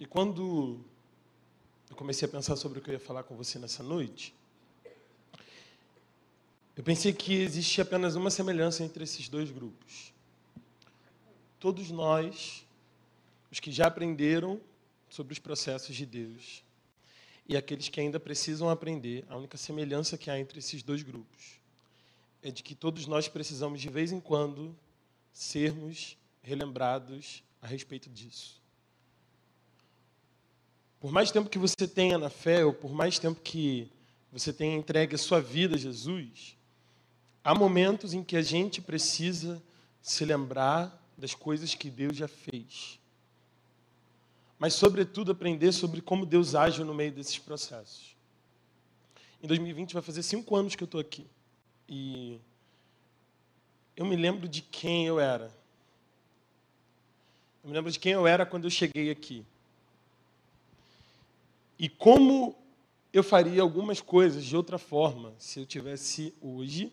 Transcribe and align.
E 0.00 0.06
quando 0.06 0.80
eu 1.90 1.94
comecei 1.94 2.26
a 2.26 2.30
pensar 2.30 2.56
sobre 2.56 2.78
o 2.78 2.82
que 2.82 2.88
eu 2.88 2.94
ia 2.94 2.98
falar 2.98 3.22
com 3.22 3.36
você 3.36 3.58
nessa 3.58 3.82
noite, 3.82 4.34
eu 6.74 6.82
pensei 6.82 7.12
que 7.12 7.34
existia 7.34 7.84
apenas 7.84 8.16
uma 8.16 8.30
semelhança 8.30 8.82
entre 8.82 9.04
esses 9.04 9.28
dois 9.28 9.50
grupos. 9.50 10.10
Todos 11.58 11.90
nós, 11.90 12.66
os 13.52 13.60
que 13.60 13.70
já 13.70 13.88
aprenderam 13.88 14.58
sobre 15.10 15.34
os 15.34 15.38
processos 15.38 15.94
de 15.94 16.06
Deus, 16.06 16.64
e 17.46 17.54
aqueles 17.54 17.90
que 17.90 18.00
ainda 18.00 18.18
precisam 18.18 18.70
aprender, 18.70 19.26
a 19.28 19.36
única 19.36 19.58
semelhança 19.58 20.16
que 20.16 20.30
há 20.30 20.40
entre 20.40 20.60
esses 20.60 20.82
dois 20.82 21.02
grupos 21.02 21.60
é 22.42 22.50
de 22.50 22.62
que 22.62 22.74
todos 22.74 23.06
nós 23.06 23.28
precisamos, 23.28 23.82
de 23.82 23.90
vez 23.90 24.12
em 24.12 24.20
quando, 24.20 24.74
sermos 25.30 26.16
relembrados 26.40 27.42
a 27.60 27.66
respeito 27.66 28.08
disso. 28.08 28.59
Por 31.00 31.10
mais 31.10 31.30
tempo 31.30 31.48
que 31.48 31.58
você 31.58 31.88
tenha 31.88 32.18
na 32.18 32.28
fé, 32.28 32.62
ou 32.62 32.74
por 32.74 32.92
mais 32.92 33.18
tempo 33.18 33.40
que 33.40 33.90
você 34.30 34.52
tenha 34.52 34.76
entregue 34.76 35.14
a 35.14 35.18
sua 35.18 35.40
vida 35.40 35.74
a 35.74 35.78
Jesus, 35.78 36.58
há 37.42 37.54
momentos 37.54 38.12
em 38.12 38.22
que 38.22 38.36
a 38.36 38.42
gente 38.42 38.82
precisa 38.82 39.62
se 40.02 40.26
lembrar 40.26 41.02
das 41.16 41.34
coisas 41.34 41.74
que 41.74 41.90
Deus 41.90 42.16
já 42.16 42.28
fez. 42.28 43.00
Mas, 44.58 44.74
sobretudo, 44.74 45.32
aprender 45.32 45.72
sobre 45.72 46.02
como 46.02 46.26
Deus 46.26 46.54
age 46.54 46.84
no 46.84 46.94
meio 46.94 47.12
desses 47.12 47.38
processos. 47.38 48.14
Em 49.42 49.46
2020 49.46 49.94
vai 49.94 50.02
fazer 50.02 50.22
cinco 50.22 50.54
anos 50.54 50.76
que 50.76 50.82
eu 50.82 50.86
estou 50.86 51.00
aqui. 51.00 51.26
E 51.88 52.38
eu 53.96 54.04
me 54.04 54.16
lembro 54.16 54.46
de 54.46 54.60
quem 54.60 55.06
eu 55.06 55.18
era. 55.18 55.50
Eu 57.64 57.70
me 57.70 57.74
lembro 57.74 57.90
de 57.90 57.98
quem 57.98 58.12
eu 58.12 58.26
era 58.26 58.44
quando 58.44 58.64
eu 58.64 58.70
cheguei 58.70 59.10
aqui. 59.10 59.46
E 61.82 61.88
como 61.88 62.54
eu 63.10 63.24
faria 63.24 63.62
algumas 63.62 64.02
coisas 64.02 64.44
de 64.44 64.54
outra 64.54 64.76
forma 64.76 65.32
se 65.38 65.60
eu 65.60 65.64
tivesse 65.64 66.34
hoje, 66.38 66.92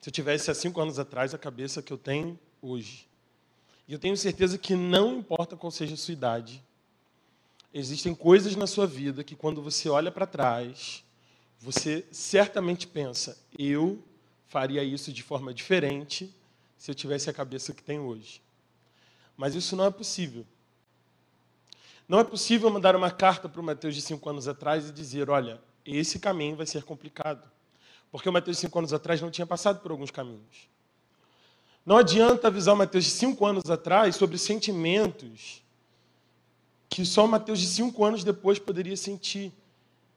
se 0.00 0.08
eu 0.08 0.12
tivesse 0.12 0.48
há 0.52 0.54
cinco 0.54 0.80
anos 0.80 1.00
atrás 1.00 1.34
a 1.34 1.38
cabeça 1.38 1.82
que 1.82 1.92
eu 1.92 1.98
tenho 1.98 2.38
hoje. 2.62 3.08
E 3.88 3.92
eu 3.92 3.98
tenho 3.98 4.16
certeza 4.16 4.56
que 4.56 4.76
não 4.76 5.18
importa 5.18 5.56
qual 5.56 5.72
seja 5.72 5.94
a 5.94 5.96
sua 5.96 6.12
idade, 6.12 6.62
existem 7.74 8.14
coisas 8.14 8.54
na 8.54 8.68
sua 8.68 8.86
vida 8.86 9.24
que 9.24 9.34
quando 9.34 9.60
você 9.60 9.88
olha 9.88 10.12
para 10.12 10.28
trás, 10.28 11.04
você 11.58 12.06
certamente 12.12 12.86
pensa: 12.86 13.36
eu 13.58 14.00
faria 14.46 14.84
isso 14.84 15.12
de 15.12 15.24
forma 15.24 15.52
diferente 15.52 16.32
se 16.78 16.88
eu 16.88 16.94
tivesse 16.94 17.28
a 17.28 17.32
cabeça 17.32 17.74
que 17.74 17.82
tenho 17.82 18.04
hoje. 18.04 18.40
Mas 19.36 19.56
isso 19.56 19.74
não 19.74 19.86
é 19.86 19.90
possível. 19.90 20.46
Não 22.08 22.20
é 22.20 22.24
possível 22.24 22.70
mandar 22.70 22.94
uma 22.94 23.10
carta 23.10 23.48
para 23.48 23.60
o 23.60 23.64
Mateus 23.64 23.94
de 23.94 24.02
cinco 24.02 24.28
anos 24.28 24.46
atrás 24.46 24.88
e 24.88 24.92
dizer: 24.92 25.28
olha, 25.28 25.60
esse 25.84 26.18
caminho 26.18 26.56
vai 26.56 26.66
ser 26.66 26.84
complicado. 26.84 27.42
Porque 28.10 28.28
o 28.28 28.32
Mateus 28.32 28.56
de 28.56 28.60
cinco 28.62 28.78
anos 28.78 28.92
atrás 28.92 29.20
não 29.20 29.30
tinha 29.30 29.46
passado 29.46 29.80
por 29.80 29.90
alguns 29.90 30.10
caminhos. 30.10 30.68
Não 31.84 31.96
adianta 31.96 32.48
avisar 32.48 32.74
o 32.74 32.76
Mateus 32.78 33.04
de 33.04 33.10
cinco 33.10 33.46
anos 33.46 33.70
atrás 33.70 34.16
sobre 34.16 34.38
sentimentos 34.38 35.62
que 36.88 37.04
só 37.04 37.24
o 37.24 37.28
Mateus 37.28 37.60
de 37.60 37.66
cinco 37.66 38.04
anos 38.04 38.24
depois 38.24 38.58
poderia 38.58 38.96
sentir, 38.96 39.52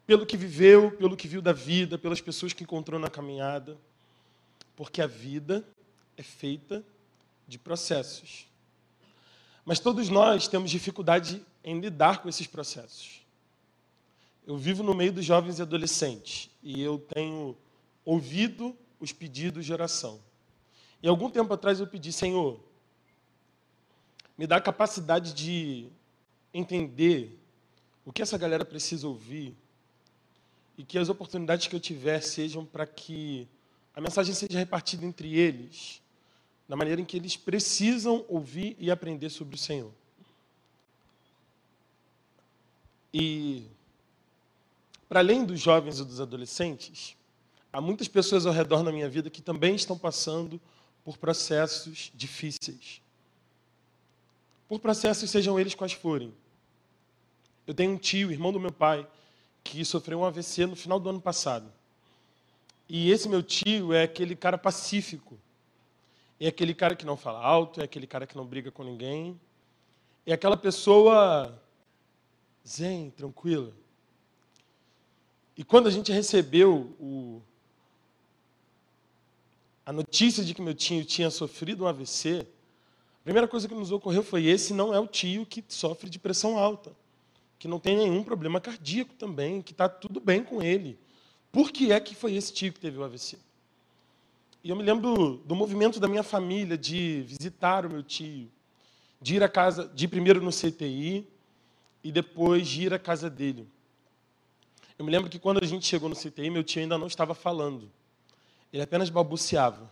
pelo 0.05 0.25
que 0.25 0.37
viveu, 0.37 0.91
pelo 0.91 1.17
que 1.17 1.27
viu 1.27 1.41
da 1.41 1.53
vida, 1.53 1.97
pelas 1.97 2.21
pessoas 2.21 2.53
que 2.53 2.63
encontrou 2.63 2.99
na 2.99 3.09
caminhada. 3.09 3.77
Porque 4.75 5.01
a 5.01 5.07
vida 5.07 5.63
é 6.15 6.23
feita 6.23 6.83
de 7.47 7.59
processos. 7.59 8.48
Mas 9.65 9.79
todos 9.79 10.09
nós 10.09 10.47
temos 10.47 10.71
dificuldade 10.71 11.45
em 11.63 11.79
lidar 11.79 12.21
com 12.21 12.29
esses 12.29 12.47
processos. 12.47 13.25
Eu 14.45 14.57
vivo 14.57 14.81
no 14.81 14.95
meio 14.95 15.11
dos 15.11 15.25
jovens 15.25 15.59
e 15.59 15.61
adolescentes 15.61 16.49
e 16.63 16.81
eu 16.81 16.97
tenho 16.97 17.55
ouvido 18.03 18.75
os 18.99 19.11
pedidos 19.11 19.65
de 19.65 19.71
oração. 19.71 20.19
E 21.01 21.07
algum 21.07 21.29
tempo 21.29 21.53
atrás 21.53 21.79
eu 21.79 21.87
pedi, 21.87 22.11
Senhor, 22.11 22.59
me 24.37 24.47
dá 24.47 24.57
a 24.57 24.61
capacidade 24.61 25.33
de 25.33 25.87
entender 26.53 27.39
o 28.05 28.11
que 28.11 28.21
essa 28.21 28.37
galera 28.37 28.65
precisa 28.65 29.07
ouvir 29.07 29.55
e 30.77 30.83
que 30.83 30.97
as 30.97 31.09
oportunidades 31.09 31.67
que 31.67 31.75
eu 31.75 31.79
tiver 31.79 32.21
sejam 32.21 32.65
para 32.65 32.87
que 32.87 33.47
a 33.93 34.01
mensagem 34.01 34.33
seja 34.33 34.57
repartida 34.57 35.05
entre 35.05 35.37
eles 35.37 36.01
da 36.69 36.75
maneira 36.75 37.01
em 37.01 37.05
que 37.05 37.17
eles 37.17 37.35
precisam 37.35 38.23
ouvir 38.29 38.77
e 38.77 38.91
aprender 38.91 39.31
sobre 39.31 39.55
o 39.55 39.57
Senhor. 39.57 39.91
E, 43.11 43.65
para 45.09 45.19
além 45.19 45.43
dos 45.43 45.59
jovens 45.59 45.99
e 45.99 46.05
dos 46.05 46.21
adolescentes, 46.21 47.17
há 47.73 47.81
muitas 47.81 48.07
pessoas 48.07 48.45
ao 48.45 48.53
redor 48.53 48.83
na 48.83 48.91
minha 48.91 49.09
vida 49.09 49.31
que 49.31 49.41
também 49.41 49.73
estão 49.73 49.97
passando 49.97 50.61
por 51.03 51.17
processos 51.17 52.11
difíceis. 52.13 53.01
Por 54.67 54.79
processos, 54.79 55.27
sejam 55.31 55.59
eles 55.59 55.73
quais 55.73 55.93
forem. 55.93 56.31
Eu 57.65 57.73
tenho 57.73 57.93
um 57.93 57.97
tio, 57.97 58.31
irmão 58.31 58.53
do 58.53 58.59
meu 58.59 58.71
pai, 58.71 59.07
que 59.63 59.83
sofreu 59.83 60.19
um 60.19 60.25
AVC 60.25 60.67
no 60.67 60.75
final 60.75 60.99
do 60.99 61.09
ano 61.09 61.19
passado. 61.19 61.73
E 62.87 63.09
esse 63.09 63.27
meu 63.27 63.41
tio 63.41 63.91
é 63.91 64.03
aquele 64.03 64.35
cara 64.35 64.57
pacífico. 64.57 65.35
É 66.39 66.47
aquele 66.47 66.73
cara 66.73 66.95
que 66.95 67.05
não 67.05 67.17
fala 67.17 67.43
alto, 67.43 67.81
é 67.81 67.83
aquele 67.83 68.07
cara 68.07 68.25
que 68.25 68.37
não 68.37 68.45
briga 68.45 68.71
com 68.71 68.83
ninguém. 68.83 69.39
É 70.25 70.31
aquela 70.31 70.55
pessoa 70.55 71.61
zen, 72.65 73.09
tranquila. 73.09 73.73
E 75.57 75.63
quando 75.63 75.87
a 75.87 75.91
gente 75.91 76.11
recebeu 76.11 76.95
o, 76.99 77.41
a 79.85 79.91
notícia 79.91 80.43
de 80.43 80.53
que 80.53 80.61
meu 80.61 80.73
tio 80.73 81.03
tinha 81.03 81.29
sofrido 81.29 81.83
um 81.83 81.87
AVC, 81.87 82.47
a 83.19 83.23
primeira 83.23 83.47
coisa 83.47 83.67
que 83.67 83.75
nos 83.75 83.91
ocorreu 83.91 84.23
foi: 84.23 84.45
esse 84.45 84.73
não 84.73 84.93
é 84.93 84.99
o 84.99 85.07
tio 85.07 85.45
que 85.45 85.61
sofre 85.67 86.09
de 86.09 86.17
pressão 86.17 86.57
alta, 86.57 86.95
que 87.57 87.67
não 87.67 87.79
tem 87.79 87.97
nenhum 87.97 88.23
problema 88.23 88.61
cardíaco 88.61 89.13
também, 89.15 89.61
que 89.61 89.73
está 89.73 89.89
tudo 89.89 90.21
bem 90.21 90.41
com 90.43 90.61
ele. 90.61 90.97
Por 91.51 91.71
que 91.71 91.91
é 91.91 91.99
que 91.99 92.15
foi 92.15 92.35
esse 92.35 92.53
tio 92.53 92.71
que 92.71 92.79
teve 92.79 92.97
o 92.97 93.03
AVC? 93.03 93.37
E 94.61 94.69
eu 94.69 94.75
me 94.75 94.83
lembro 94.83 95.37
do 95.45 95.55
movimento 95.55 95.99
da 95.99 96.07
minha 96.07 96.23
família 96.23 96.77
de 96.77 97.21
visitar 97.21 97.85
o 97.85 97.89
meu 97.89 98.03
tio, 98.03 98.51
de 99.21 99.35
ir 99.35 99.43
à 99.43 99.47
casa, 99.47 99.87
de 99.87 100.05
ir 100.05 100.07
primeiro 100.09 100.41
no 100.41 100.51
CTI, 100.51 101.25
e 102.03 102.11
depois 102.11 102.67
de 102.67 102.83
ir 102.83 102.93
à 102.93 102.99
casa 102.99 103.29
dele. 103.29 103.67
Eu 104.97 105.05
me 105.05 105.11
lembro 105.11 105.29
que 105.29 105.39
quando 105.39 105.63
a 105.63 105.65
gente 105.65 105.85
chegou 105.85 106.09
no 106.09 106.15
CTI, 106.15 106.49
meu 106.49 106.63
tio 106.63 106.81
ainda 106.81 106.97
não 106.97 107.07
estava 107.07 107.33
falando. 107.33 107.89
Ele 108.71 108.83
apenas 108.83 109.09
balbuciava. 109.09 109.91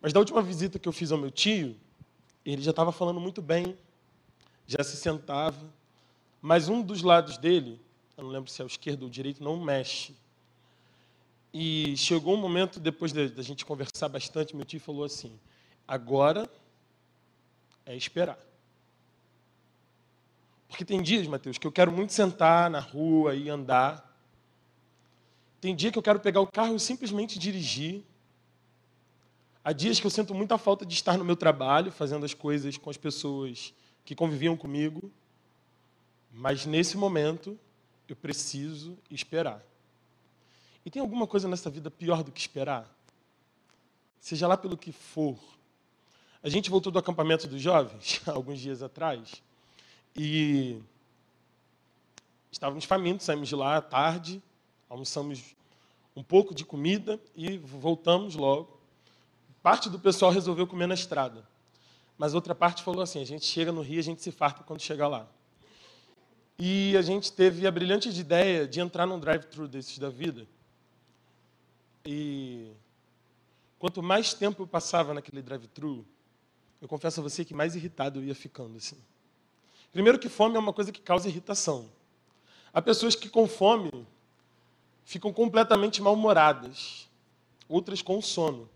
Mas 0.00 0.12
da 0.12 0.20
última 0.20 0.40
visita 0.40 0.78
que 0.78 0.88
eu 0.88 0.92
fiz 0.92 1.10
ao 1.10 1.18
meu 1.18 1.30
tio, 1.30 1.76
ele 2.44 2.62
já 2.62 2.70
estava 2.70 2.92
falando 2.92 3.20
muito 3.20 3.42
bem, 3.42 3.76
já 4.66 4.82
se 4.84 4.96
sentava, 4.96 5.72
mas 6.40 6.68
um 6.68 6.82
dos 6.82 7.02
lados 7.02 7.36
dele, 7.36 7.80
eu 8.16 8.24
não 8.24 8.30
lembro 8.30 8.50
se 8.50 8.62
é 8.62 8.64
o 8.64 8.66
esquerdo 8.66 9.02
ou 9.02 9.08
o 9.08 9.10
direito, 9.10 9.42
não 9.42 9.56
mexe. 9.56 10.14
E 11.52 11.94
chegou 11.96 12.34
um 12.34 12.40
momento, 12.40 12.80
depois 12.80 13.12
da 13.12 13.42
gente 13.42 13.64
conversar 13.64 14.08
bastante, 14.08 14.56
meu 14.56 14.64
tio 14.64 14.80
falou 14.80 15.04
assim: 15.04 15.38
agora 15.86 16.50
é 17.84 17.94
esperar. 17.94 18.38
Porque 20.66 20.86
tem 20.86 21.02
dias, 21.02 21.26
Mateus, 21.26 21.58
que 21.58 21.66
eu 21.66 21.72
quero 21.72 21.92
muito 21.92 22.14
sentar 22.14 22.70
na 22.70 22.80
rua 22.80 23.34
e 23.34 23.50
andar. 23.50 24.10
Tem 25.60 25.76
dia 25.76 25.92
que 25.92 25.98
eu 25.98 26.02
quero 26.02 26.18
pegar 26.18 26.40
o 26.40 26.46
carro 26.46 26.74
e 26.74 26.80
simplesmente 26.80 27.38
dirigir. 27.38 28.02
Há 29.62 29.72
dias 29.72 30.00
que 30.00 30.06
eu 30.06 30.10
sinto 30.10 30.34
muita 30.34 30.56
falta 30.56 30.86
de 30.86 30.94
estar 30.94 31.18
no 31.18 31.24
meu 31.24 31.36
trabalho, 31.36 31.92
fazendo 31.92 32.24
as 32.24 32.32
coisas 32.32 32.78
com 32.78 32.88
as 32.88 32.96
pessoas 32.96 33.74
que 34.04 34.14
conviviam 34.14 34.56
comigo. 34.56 35.12
Mas 36.32 36.64
nesse 36.64 36.96
momento, 36.96 37.58
eu 38.08 38.16
preciso 38.16 38.96
esperar. 39.10 39.62
E 40.84 40.90
tem 40.90 41.00
alguma 41.00 41.26
coisa 41.26 41.48
nessa 41.48 41.70
vida 41.70 41.90
pior 41.90 42.22
do 42.22 42.32
que 42.32 42.40
esperar? 42.40 42.88
Seja 44.20 44.46
lá 44.46 44.56
pelo 44.56 44.76
que 44.76 44.92
for. 44.92 45.38
A 46.42 46.48
gente 46.48 46.70
voltou 46.70 46.92
do 46.92 46.98
acampamento 46.98 47.46
dos 47.46 47.60
jovens, 47.60 48.20
alguns 48.26 48.58
dias 48.58 48.82
atrás, 48.82 49.42
e 50.16 50.80
estávamos 52.50 52.84
famintos, 52.84 53.24
saímos 53.24 53.48
de 53.48 53.54
lá 53.54 53.76
à 53.76 53.80
tarde, 53.80 54.42
almoçamos 54.88 55.54
um 56.14 56.22
pouco 56.22 56.54
de 56.54 56.64
comida 56.64 57.20
e 57.34 57.58
voltamos 57.58 58.34
logo. 58.34 58.78
Parte 59.62 59.88
do 59.88 59.98
pessoal 59.98 60.32
resolveu 60.32 60.66
comer 60.66 60.86
na 60.86 60.94
estrada, 60.94 61.46
mas 62.18 62.34
outra 62.34 62.54
parte 62.54 62.82
falou 62.82 63.02
assim: 63.02 63.20
a 63.20 63.26
gente 63.26 63.46
chega 63.46 63.70
no 63.70 63.80
Rio, 63.80 64.00
a 64.00 64.02
gente 64.02 64.20
se 64.20 64.32
farta 64.32 64.64
quando 64.64 64.80
chegar 64.80 65.06
lá. 65.06 65.28
E 66.58 66.96
a 66.96 67.02
gente 67.02 67.32
teve 67.32 67.66
a 67.66 67.70
brilhante 67.70 68.08
ideia 68.08 68.66
de 68.66 68.80
entrar 68.80 69.06
num 69.06 69.18
drive-thru 69.18 69.66
desses 69.66 69.98
da 69.98 70.10
vida. 70.10 70.46
E 72.04 72.72
quanto 73.78 74.02
mais 74.02 74.34
tempo 74.34 74.62
eu 74.62 74.66
passava 74.66 75.14
naquele 75.14 75.42
drive-thru, 75.42 76.04
eu 76.80 76.88
confesso 76.88 77.20
a 77.20 77.22
você 77.22 77.44
que 77.44 77.54
mais 77.54 77.76
irritado 77.76 78.20
eu 78.20 78.24
ia 78.24 78.34
ficando 78.34 78.76
assim. 78.76 78.96
Primeiro 79.92 80.18
que 80.18 80.28
fome 80.28 80.56
é 80.56 80.58
uma 80.58 80.72
coisa 80.72 80.90
que 80.90 81.00
causa 81.00 81.28
irritação. 81.28 81.88
Há 82.72 82.80
pessoas 82.80 83.14
que 83.14 83.28
com 83.28 83.46
fome 83.46 84.06
ficam 85.04 85.32
completamente 85.32 86.00
mal-humoradas, 86.00 87.08
outras 87.68 88.00
com 88.00 88.20
sono. 88.20 88.68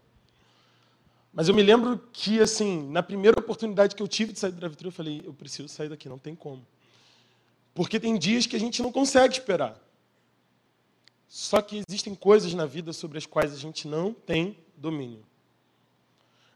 Mas 1.33 1.49
eu 1.49 1.55
me 1.55 1.63
lembro 1.63 1.99
que, 2.13 2.41
assim, 2.41 2.89
na 2.91 3.03
primeira 3.03 3.39
oportunidade 3.39 3.95
que 3.95 4.03
eu 4.03 4.09
tive 4.09 4.33
de 4.33 4.39
sair 4.39 4.53
do 4.53 4.59
drive-thru, 4.59 4.89
eu 4.89 4.93
falei, 4.93 5.23
eu 5.25 5.35
preciso 5.35 5.69
sair 5.69 5.89
daqui, 5.89 6.09
não 6.09 6.19
tem 6.19 6.35
como. 6.35 6.67
Porque 7.75 8.01
tem 8.01 8.19
dias 8.19 8.47
que 8.47 8.57
a 8.57 8.61
gente 8.61 8.83
não 8.83 8.91
consegue 8.91 9.35
esperar. 9.35 9.79
Só 11.29 11.61
que 11.61 11.83
existem 11.89 12.15
coisas 12.15 12.55
na 12.55 12.67
vida 12.67 12.93
sobre 12.93 13.19
as 13.19 13.27
quais 13.27 13.53
a 13.53 13.57
gente 13.57 13.89
não 13.89 14.13
tem 14.13 14.59
domínio. 14.77 15.25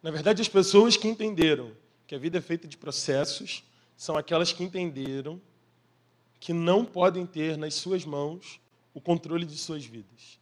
Na 0.03 0.11
verdade, 0.11 0.41
as 0.41 0.49
pessoas 0.49 0.97
que 0.97 1.09
entenderam 1.09 1.73
que 2.07 2.15
a 2.15 2.19
vida 2.19 2.39
é 2.39 2.41
feita 2.41 2.67
de 2.67 2.77
processos 2.77 3.63
são 3.97 4.17
aquelas 4.17 4.53
que 4.53 4.65
entenderam 4.65 5.41
que 6.39 6.53
não 6.53 6.85
podem 6.85 7.27
ter 7.27 7.59
nas 7.59 7.75
suas 7.75 8.05
mãos 8.05 8.59
o 8.95 9.01
controle 9.01 9.45
de 9.45 9.59
suas 9.59 9.85
vidas. 9.85 10.39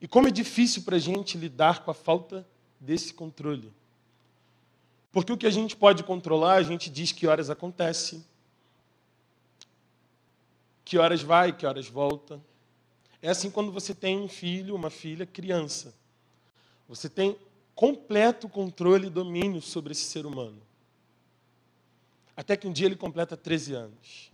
E 0.00 0.06
como 0.06 0.28
é 0.28 0.30
difícil 0.30 0.82
para 0.82 0.96
a 0.96 1.00
gente 1.00 1.38
lidar 1.38 1.82
com 1.82 1.90
a 1.90 1.94
falta 1.94 2.46
desse 2.78 3.12
controle. 3.12 3.72
Porque 5.10 5.32
o 5.32 5.36
que 5.36 5.46
a 5.46 5.50
gente 5.50 5.74
pode 5.74 6.04
controlar, 6.04 6.54
a 6.54 6.62
gente 6.62 6.90
diz 6.90 7.10
que 7.10 7.26
horas 7.26 7.50
acontece, 7.50 8.24
que 10.88 10.96
horas 10.96 11.20
vai, 11.20 11.52
que 11.52 11.66
horas 11.66 11.86
volta. 11.86 12.40
É 13.20 13.28
assim 13.28 13.50
quando 13.50 13.70
você 13.70 13.94
tem 13.94 14.18
um 14.18 14.26
filho, 14.26 14.74
uma 14.74 14.88
filha, 14.88 15.26
criança. 15.26 15.94
Você 16.88 17.10
tem 17.10 17.38
completo 17.74 18.48
controle 18.48 19.08
e 19.08 19.10
domínio 19.10 19.60
sobre 19.60 19.92
esse 19.92 20.04
ser 20.04 20.24
humano. 20.24 20.58
Até 22.34 22.56
que 22.56 22.66
um 22.66 22.72
dia 22.72 22.86
ele 22.86 22.96
completa 22.96 23.36
13 23.36 23.74
anos. 23.74 24.32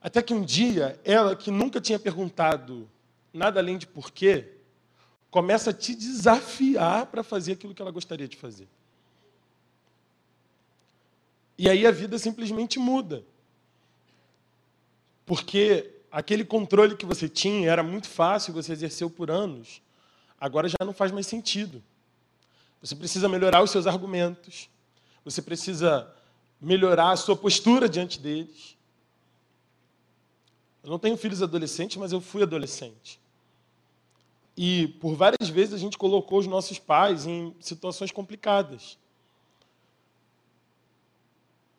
Até 0.00 0.22
que 0.22 0.32
um 0.32 0.42
dia, 0.42 0.98
ela 1.04 1.36
que 1.36 1.50
nunca 1.50 1.82
tinha 1.82 1.98
perguntado 1.98 2.88
nada 3.30 3.60
além 3.60 3.76
de 3.76 3.86
porquê, 3.86 4.54
começa 5.30 5.68
a 5.68 5.74
te 5.74 5.94
desafiar 5.94 7.04
para 7.08 7.22
fazer 7.22 7.52
aquilo 7.52 7.74
que 7.74 7.82
ela 7.82 7.90
gostaria 7.90 8.26
de 8.26 8.38
fazer. 8.38 8.66
E 11.58 11.68
aí 11.68 11.86
a 11.86 11.90
vida 11.90 12.18
simplesmente 12.18 12.78
muda. 12.78 13.22
Porque 15.28 15.94
aquele 16.10 16.42
controle 16.42 16.96
que 16.96 17.04
você 17.04 17.28
tinha 17.28 17.70
era 17.70 17.82
muito 17.82 18.08
fácil, 18.08 18.54
você 18.54 18.72
exerceu 18.72 19.10
por 19.10 19.30
anos, 19.30 19.82
agora 20.40 20.66
já 20.66 20.78
não 20.80 20.94
faz 20.94 21.12
mais 21.12 21.26
sentido. 21.26 21.84
Você 22.80 22.96
precisa 22.96 23.28
melhorar 23.28 23.62
os 23.62 23.70
seus 23.70 23.86
argumentos, 23.86 24.70
você 25.22 25.42
precisa 25.42 26.10
melhorar 26.58 27.10
a 27.10 27.16
sua 27.16 27.36
postura 27.36 27.90
diante 27.90 28.18
deles. 28.18 28.74
Eu 30.82 30.88
não 30.88 30.98
tenho 30.98 31.18
filhos 31.18 31.42
adolescentes, 31.42 31.98
mas 31.98 32.10
eu 32.10 32.22
fui 32.22 32.42
adolescente. 32.42 33.20
E 34.56 34.88
por 34.98 35.14
várias 35.14 35.50
vezes 35.50 35.74
a 35.74 35.78
gente 35.78 35.98
colocou 35.98 36.38
os 36.38 36.46
nossos 36.46 36.78
pais 36.78 37.26
em 37.26 37.54
situações 37.60 38.10
complicadas. 38.10 38.96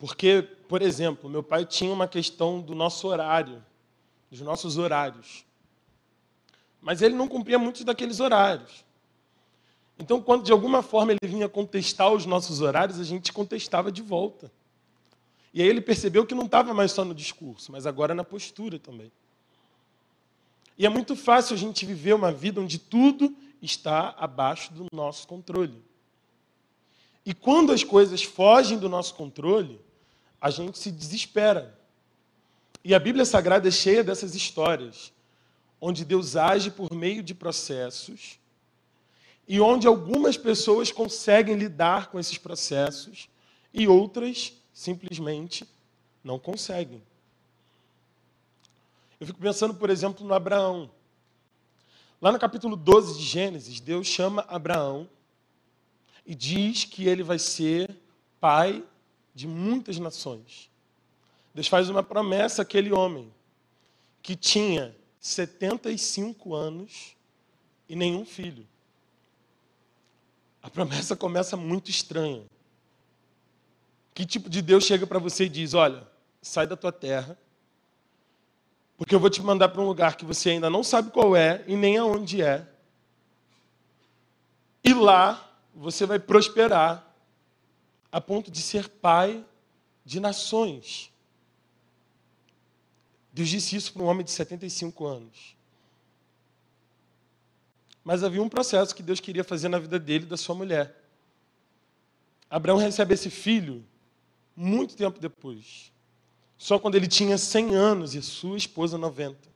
Porque, 0.00 0.40
por 0.66 0.80
exemplo, 0.80 1.28
meu 1.28 1.42
pai 1.42 1.66
tinha 1.66 1.92
uma 1.92 2.08
questão 2.08 2.58
do 2.58 2.74
nosso 2.74 3.06
horário, 3.06 3.62
dos 4.30 4.40
nossos 4.40 4.78
horários. 4.78 5.44
Mas 6.80 7.02
ele 7.02 7.14
não 7.14 7.28
cumpria 7.28 7.58
muitos 7.58 7.84
daqueles 7.84 8.18
horários. 8.18 8.82
Então, 9.98 10.22
quando 10.22 10.42
de 10.42 10.52
alguma 10.52 10.82
forma 10.82 11.12
ele 11.12 11.30
vinha 11.30 11.50
contestar 11.50 12.10
os 12.10 12.24
nossos 12.24 12.62
horários, 12.62 12.98
a 12.98 13.04
gente 13.04 13.30
contestava 13.30 13.92
de 13.92 14.00
volta. 14.00 14.50
E 15.52 15.60
aí 15.60 15.68
ele 15.68 15.82
percebeu 15.82 16.24
que 16.24 16.34
não 16.34 16.46
estava 16.46 16.72
mais 16.72 16.92
só 16.92 17.04
no 17.04 17.14
discurso, 17.14 17.70
mas 17.70 17.84
agora 17.84 18.14
na 18.14 18.24
postura 18.24 18.78
também. 18.78 19.12
E 20.78 20.86
é 20.86 20.88
muito 20.88 21.14
fácil 21.14 21.54
a 21.54 21.58
gente 21.58 21.84
viver 21.84 22.14
uma 22.14 22.32
vida 22.32 22.58
onde 22.58 22.78
tudo 22.78 23.36
está 23.60 24.14
abaixo 24.16 24.72
do 24.72 24.86
nosso 24.94 25.28
controle. 25.28 25.84
E 27.26 27.34
quando 27.34 27.70
as 27.70 27.84
coisas 27.84 28.22
fogem 28.22 28.78
do 28.78 28.88
nosso 28.88 29.14
controle, 29.14 29.78
a 30.40 30.50
gente 30.50 30.78
se 30.78 30.90
desespera. 30.90 31.78
E 32.82 32.94
a 32.94 32.98
Bíblia 32.98 33.24
Sagrada 33.24 33.68
é 33.68 33.70
cheia 33.70 34.02
dessas 34.02 34.34
histórias, 34.34 35.12
onde 35.80 36.04
Deus 36.04 36.36
age 36.36 36.70
por 36.70 36.92
meio 36.94 37.22
de 37.22 37.34
processos 37.34 38.38
e 39.46 39.60
onde 39.60 39.86
algumas 39.86 40.36
pessoas 40.36 40.92
conseguem 40.92 41.56
lidar 41.56 42.10
com 42.10 42.18
esses 42.18 42.38
processos 42.38 43.28
e 43.74 43.88
outras 43.88 44.54
simplesmente 44.72 45.68
não 46.22 46.38
conseguem. 46.38 47.02
Eu 49.18 49.26
fico 49.26 49.40
pensando, 49.40 49.74
por 49.74 49.90
exemplo, 49.90 50.26
no 50.26 50.32
Abraão. 50.32 50.90
Lá 52.22 52.30
no 52.32 52.38
capítulo 52.38 52.76
12 52.76 53.18
de 53.18 53.24
Gênesis, 53.24 53.80
Deus 53.80 54.06
chama 54.06 54.44
Abraão 54.48 55.08
e 56.24 56.34
diz 56.34 56.84
que 56.84 57.06
ele 57.06 57.22
vai 57.22 57.38
ser 57.38 57.94
pai 58.40 58.84
de 59.34 59.46
muitas 59.46 59.98
nações. 59.98 60.70
Deus 61.54 61.68
faz 61.68 61.88
uma 61.88 62.02
promessa 62.02 62.62
àquele 62.62 62.92
homem 62.92 63.32
que 64.22 64.36
tinha 64.36 64.94
75 65.20 66.54
anos 66.54 67.16
e 67.88 67.96
nenhum 67.96 68.24
filho. 68.24 68.66
A 70.62 70.70
promessa 70.70 71.16
começa 71.16 71.56
muito 71.56 71.90
estranha. 71.90 72.44
Que 74.14 74.26
tipo 74.26 74.50
de 74.50 74.60
Deus 74.60 74.84
chega 74.84 75.06
para 75.06 75.18
você 75.18 75.44
e 75.44 75.48
diz: 75.48 75.74
Olha, 75.74 76.06
sai 76.42 76.66
da 76.66 76.76
tua 76.76 76.92
terra, 76.92 77.38
porque 78.96 79.14
eu 79.14 79.20
vou 79.20 79.30
te 79.30 79.42
mandar 79.42 79.70
para 79.70 79.80
um 79.80 79.86
lugar 79.86 80.16
que 80.16 80.24
você 80.24 80.50
ainda 80.50 80.68
não 80.68 80.84
sabe 80.84 81.10
qual 81.10 81.34
é 81.34 81.64
e 81.66 81.74
nem 81.74 81.96
aonde 81.96 82.42
é. 82.42 82.66
E 84.84 84.92
lá 84.92 85.50
você 85.74 86.04
vai 86.04 86.18
prosperar 86.18 87.09
a 88.10 88.20
ponto 88.20 88.50
de 88.50 88.60
ser 88.60 88.88
pai 88.88 89.44
de 90.04 90.20
nações. 90.20 91.12
Deus 93.32 93.48
disse 93.48 93.76
isso 93.76 93.92
para 93.92 94.02
um 94.02 94.06
homem 94.06 94.24
de 94.24 94.30
75 94.30 95.06
anos. 95.06 95.56
Mas 98.02 98.24
havia 98.24 98.42
um 98.42 98.48
processo 98.48 98.94
que 98.94 99.02
Deus 99.02 99.20
queria 99.20 99.44
fazer 99.44 99.68
na 99.68 99.78
vida 99.78 99.98
dele 99.98 100.24
e 100.24 100.28
da 100.28 100.36
sua 100.36 100.54
mulher. 100.54 100.96
Abraão 102.48 102.78
recebe 102.78 103.14
esse 103.14 103.30
filho 103.30 103.84
muito 104.56 104.96
tempo 104.96 105.20
depois 105.20 105.90
só 106.60 106.78
quando 106.78 106.94
ele 106.94 107.08
tinha 107.08 107.38
100 107.38 107.74
anos 107.74 108.14
e 108.14 108.20
sua 108.20 108.58
esposa 108.58 108.98
90. 108.98 109.48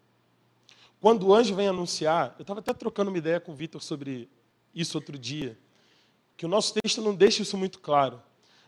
Quando 0.98 1.26
o 1.26 1.34
anjo 1.34 1.54
vem 1.54 1.68
anunciar, 1.68 2.34
eu 2.38 2.42
estava 2.42 2.60
até 2.60 2.72
trocando 2.72 3.10
uma 3.10 3.18
ideia 3.18 3.38
com 3.38 3.52
o 3.52 3.54
Vitor 3.54 3.82
sobre 3.82 4.26
isso 4.74 4.96
outro 4.96 5.18
dia, 5.18 5.58
que 6.34 6.46
o 6.46 6.48
nosso 6.48 6.72
texto 6.72 7.02
não 7.02 7.14
deixa 7.14 7.42
isso 7.42 7.58
muito 7.58 7.78
claro. 7.78 8.22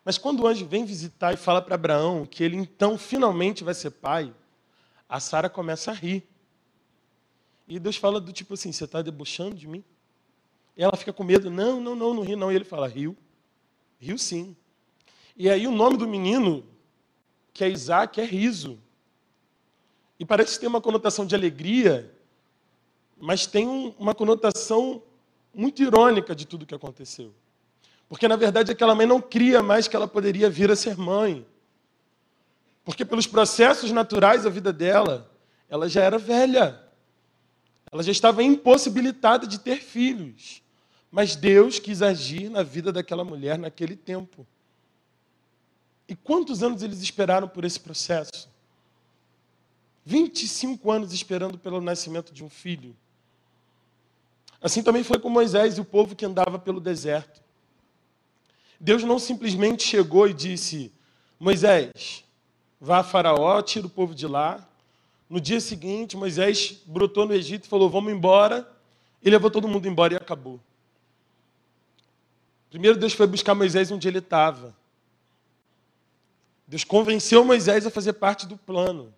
Mas 0.06 0.16
quando 0.16 0.44
o 0.44 0.46
anjo 0.46 0.64
vem 0.64 0.84
visitar 0.84 1.34
e 1.34 1.36
fala 1.36 1.60
para 1.60 1.74
Abraão 1.74 2.24
que 2.24 2.44
ele 2.44 2.56
então 2.56 2.96
finalmente 2.96 3.64
vai 3.64 3.74
ser 3.74 3.90
pai, 3.90 4.32
a 5.08 5.18
Sara 5.18 5.50
começa 5.50 5.90
a 5.90 5.94
rir. 5.94 6.22
E 7.66 7.80
Deus 7.80 7.96
fala 7.96 8.20
do 8.20 8.32
tipo 8.32 8.54
assim: 8.54 8.70
você 8.70 8.84
está 8.84 9.02
debochando 9.02 9.56
de 9.56 9.66
mim? 9.66 9.82
E 10.76 10.84
ela 10.84 10.96
fica 10.96 11.12
com 11.12 11.24
medo: 11.24 11.50
não, 11.50 11.80
não, 11.80 11.96
não, 11.96 12.14
não 12.14 12.22
ri 12.22 12.36
não. 12.36 12.52
E 12.52 12.54
ele 12.54 12.64
fala: 12.64 12.86
riu. 12.86 13.16
Riu 13.98 14.16
sim. 14.16 14.56
E 15.36 15.50
aí 15.50 15.66
o 15.66 15.72
nome 15.72 15.96
do 15.96 16.06
menino 16.06 16.64
que 17.52 17.64
é 17.64 17.68
Isaac, 17.68 18.20
é 18.20 18.24
riso. 18.24 18.78
E 20.20 20.24
parece 20.24 20.60
ter 20.60 20.68
uma 20.68 20.80
conotação 20.80 21.26
de 21.26 21.34
alegria, 21.34 22.14
mas 23.16 23.44
tem 23.44 23.66
uma 23.98 24.14
conotação 24.14 25.02
muito 25.52 25.82
irônica 25.82 26.32
de 26.32 26.46
tudo 26.46 26.64
que 26.64 26.76
aconteceu. 26.76 27.34
Porque, 28.08 28.28
na 28.28 28.36
verdade, 28.36 28.70
aquela 28.70 28.94
mãe 28.94 29.06
não 29.06 29.20
cria 29.20 29.62
mais 29.62 29.88
que 29.88 29.96
ela 29.96 30.06
poderia 30.06 30.48
vir 30.48 30.70
a 30.70 30.76
ser 30.76 30.96
mãe. 30.96 31.46
Porque, 32.84 33.04
pelos 33.04 33.26
processos 33.26 33.90
naturais 33.90 34.44
da 34.44 34.50
vida 34.50 34.72
dela, 34.72 35.30
ela 35.68 35.88
já 35.88 36.02
era 36.02 36.18
velha. 36.18 36.80
Ela 37.90 38.02
já 38.02 38.12
estava 38.12 38.42
impossibilitada 38.42 39.46
de 39.46 39.58
ter 39.58 39.78
filhos. 39.78 40.62
Mas 41.10 41.34
Deus 41.34 41.78
quis 41.78 42.02
agir 42.02 42.48
na 42.48 42.62
vida 42.62 42.92
daquela 42.92 43.24
mulher 43.24 43.58
naquele 43.58 43.96
tempo. 43.96 44.46
E 46.08 46.14
quantos 46.14 46.62
anos 46.62 46.82
eles 46.82 47.00
esperaram 47.00 47.48
por 47.48 47.64
esse 47.64 47.80
processo? 47.80 48.48
25 50.04 50.88
anos 50.90 51.12
esperando 51.12 51.58
pelo 51.58 51.80
nascimento 51.80 52.32
de 52.32 52.44
um 52.44 52.48
filho. 52.48 52.96
Assim 54.62 54.82
também 54.82 55.02
foi 55.02 55.18
com 55.18 55.28
Moisés 55.28 55.76
e 55.76 55.80
o 55.80 55.84
povo 55.84 56.14
que 56.14 56.24
andava 56.24 56.58
pelo 56.58 56.80
deserto. 56.80 57.42
Deus 58.78 59.02
não 59.02 59.18
simplesmente 59.18 59.82
chegou 59.82 60.28
e 60.28 60.34
disse: 60.34 60.92
Moisés, 61.38 62.24
vá 62.80 62.98
a 62.98 63.04
Faraó, 63.04 63.60
tira 63.62 63.86
o 63.86 63.90
povo 63.90 64.14
de 64.14 64.26
lá. 64.26 64.66
No 65.28 65.40
dia 65.40 65.60
seguinte, 65.60 66.16
Moisés 66.16 66.82
brotou 66.86 67.26
no 67.26 67.34
Egito 67.34 67.64
e 67.64 67.68
falou: 67.68 67.90
Vamos 67.90 68.12
embora. 68.12 68.70
E 69.22 69.30
levou 69.30 69.50
todo 69.50 69.66
mundo 69.66 69.88
embora 69.88 70.14
e 70.14 70.16
acabou. 70.16 70.60
Primeiro, 72.70 72.98
Deus 72.98 73.12
foi 73.12 73.26
buscar 73.26 73.54
Moisés 73.54 73.90
onde 73.90 74.06
ele 74.06 74.18
estava. 74.18 74.76
Deus 76.66 76.84
convenceu 76.84 77.44
Moisés 77.44 77.86
a 77.86 77.90
fazer 77.90 78.14
parte 78.14 78.46
do 78.46 78.56
plano. 78.56 79.12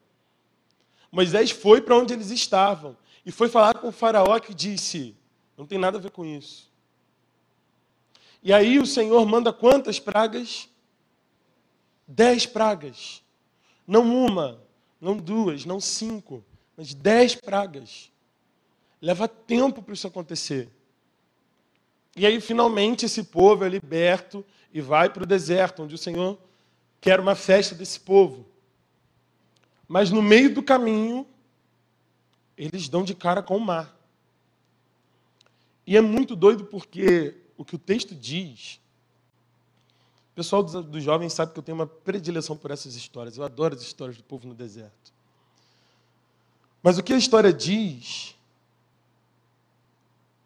Moisés 1.11 1.51
foi 1.51 1.81
para 1.81 1.97
onde 1.97 2.13
eles 2.13 2.31
estavam 2.31 2.97
e 3.25 3.33
foi 3.33 3.49
falar 3.49 3.75
com 3.75 3.89
o 3.89 3.93
faraó 3.93 4.39
que 4.39 4.55
disse: 4.55 5.17
Não 5.57 5.67
tem 5.67 5.79
nada 5.79 5.99
a 5.99 6.01
ver 6.01 6.11
com 6.11 6.25
isso. 6.25 6.68
E 8.43 8.53
aí 8.53 8.79
o 8.79 8.87
Senhor 8.87 9.25
manda 9.27 9.53
quantas 9.53 9.99
pragas? 9.99 10.69
Dez 12.07 12.47
pragas. 12.47 13.23
Não 13.87 14.03
uma, 14.03 14.61
não 15.01 15.17
duas, 15.17 15.65
não 15.65 15.81
cinco, 15.81 16.45
mas 16.77 16.95
dez 16.95 17.35
pragas. 17.35 18.13
Leva 19.01 19.29
tempo 19.29 19.83
para 19.83 19.95
isso 19.95 20.07
acontecer. 20.07 20.69
E 22.17 22.27
aí, 22.27 22.41
finalmente, 22.41 23.07
esse 23.07 23.23
povo 23.23 23.65
é 23.65 23.69
liberto 23.69 24.45
e 24.73 24.81
vai 24.81 25.09
para 25.09 25.23
o 25.23 25.27
deserto, 25.27 25.83
onde 25.83 25.95
o 25.95 25.99
Senhor 25.99 26.39
quer 27.01 27.21
uma 27.21 27.35
festa 27.35 27.75
desse 27.75 28.01
povo. 28.01 28.45
Mas 29.87 30.11
no 30.11 30.21
meio 30.21 30.53
do 30.53 30.63
caminho, 30.63 31.27
eles 32.57 32.89
dão 32.89 33.05
de 33.05 33.15
cara 33.15 33.43
com 33.43 33.57
o 33.57 33.61
mar. 33.61 33.97
E 35.87 35.97
é 35.97 36.01
muito 36.01 36.35
doido 36.37 36.65
porque 36.65 37.37
o 37.59 37.65
que 37.65 37.75
o 37.75 37.79
texto 37.79 38.15
diz. 38.15 38.81
O 40.33 40.37
pessoal 40.37 40.63
dos, 40.63 40.85
dos 40.87 41.03
jovens 41.03 41.33
sabe 41.33 41.53
que 41.53 41.59
eu 41.59 41.63
tenho 41.63 41.77
uma 41.77 41.87
predileção 41.87 42.57
por 42.57 42.71
essas 42.71 42.95
histórias. 42.95 43.37
Eu 43.37 43.45
adoro 43.45 43.75
as 43.75 43.83
histórias 43.83 44.17
do 44.17 44.23
povo 44.23 44.47
no 44.47 44.55
deserto. 44.55 45.13
Mas 46.81 46.97
o 46.97 47.03
que 47.03 47.13
a 47.13 47.19
história 47.19 47.53
diz 47.53 48.37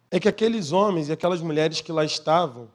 é 0.09 0.19
que 0.19 0.27
aqueles 0.27 0.71
homens 0.71 1.07
e 1.07 1.11
aquelas 1.11 1.39
mulheres 1.39 1.79
que 1.79 1.91
lá 1.91 2.03
estavam 2.03 2.69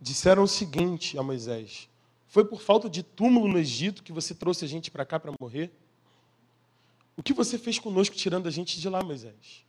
disseram 0.00 0.44
o 0.44 0.48
seguinte 0.48 1.18
a 1.18 1.22
Moisés: 1.22 1.86
Foi 2.26 2.44
por 2.46 2.62
falta 2.62 2.88
de 2.88 3.02
túmulo 3.02 3.46
no 3.46 3.58
Egito 3.58 4.02
que 4.02 4.12
você 4.12 4.34
trouxe 4.34 4.64
a 4.64 4.68
gente 4.68 4.90
para 4.90 5.04
cá 5.04 5.20
para 5.20 5.34
morrer? 5.38 5.70
O 7.16 7.22
que 7.22 7.34
você 7.34 7.58
fez 7.58 7.78
conosco 7.78 8.16
tirando 8.16 8.46
a 8.46 8.50
gente 8.50 8.80
de 8.80 8.88
lá, 8.88 9.02
Moisés? 9.02 9.64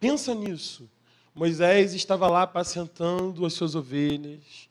Pensa 0.00 0.34
nisso. 0.34 0.88
Moisés 1.36 1.94
estava 1.94 2.28
lá 2.28 2.42
apacentando 2.42 3.46
as 3.46 3.52
suas 3.52 3.74
ovelhas, 3.74 4.68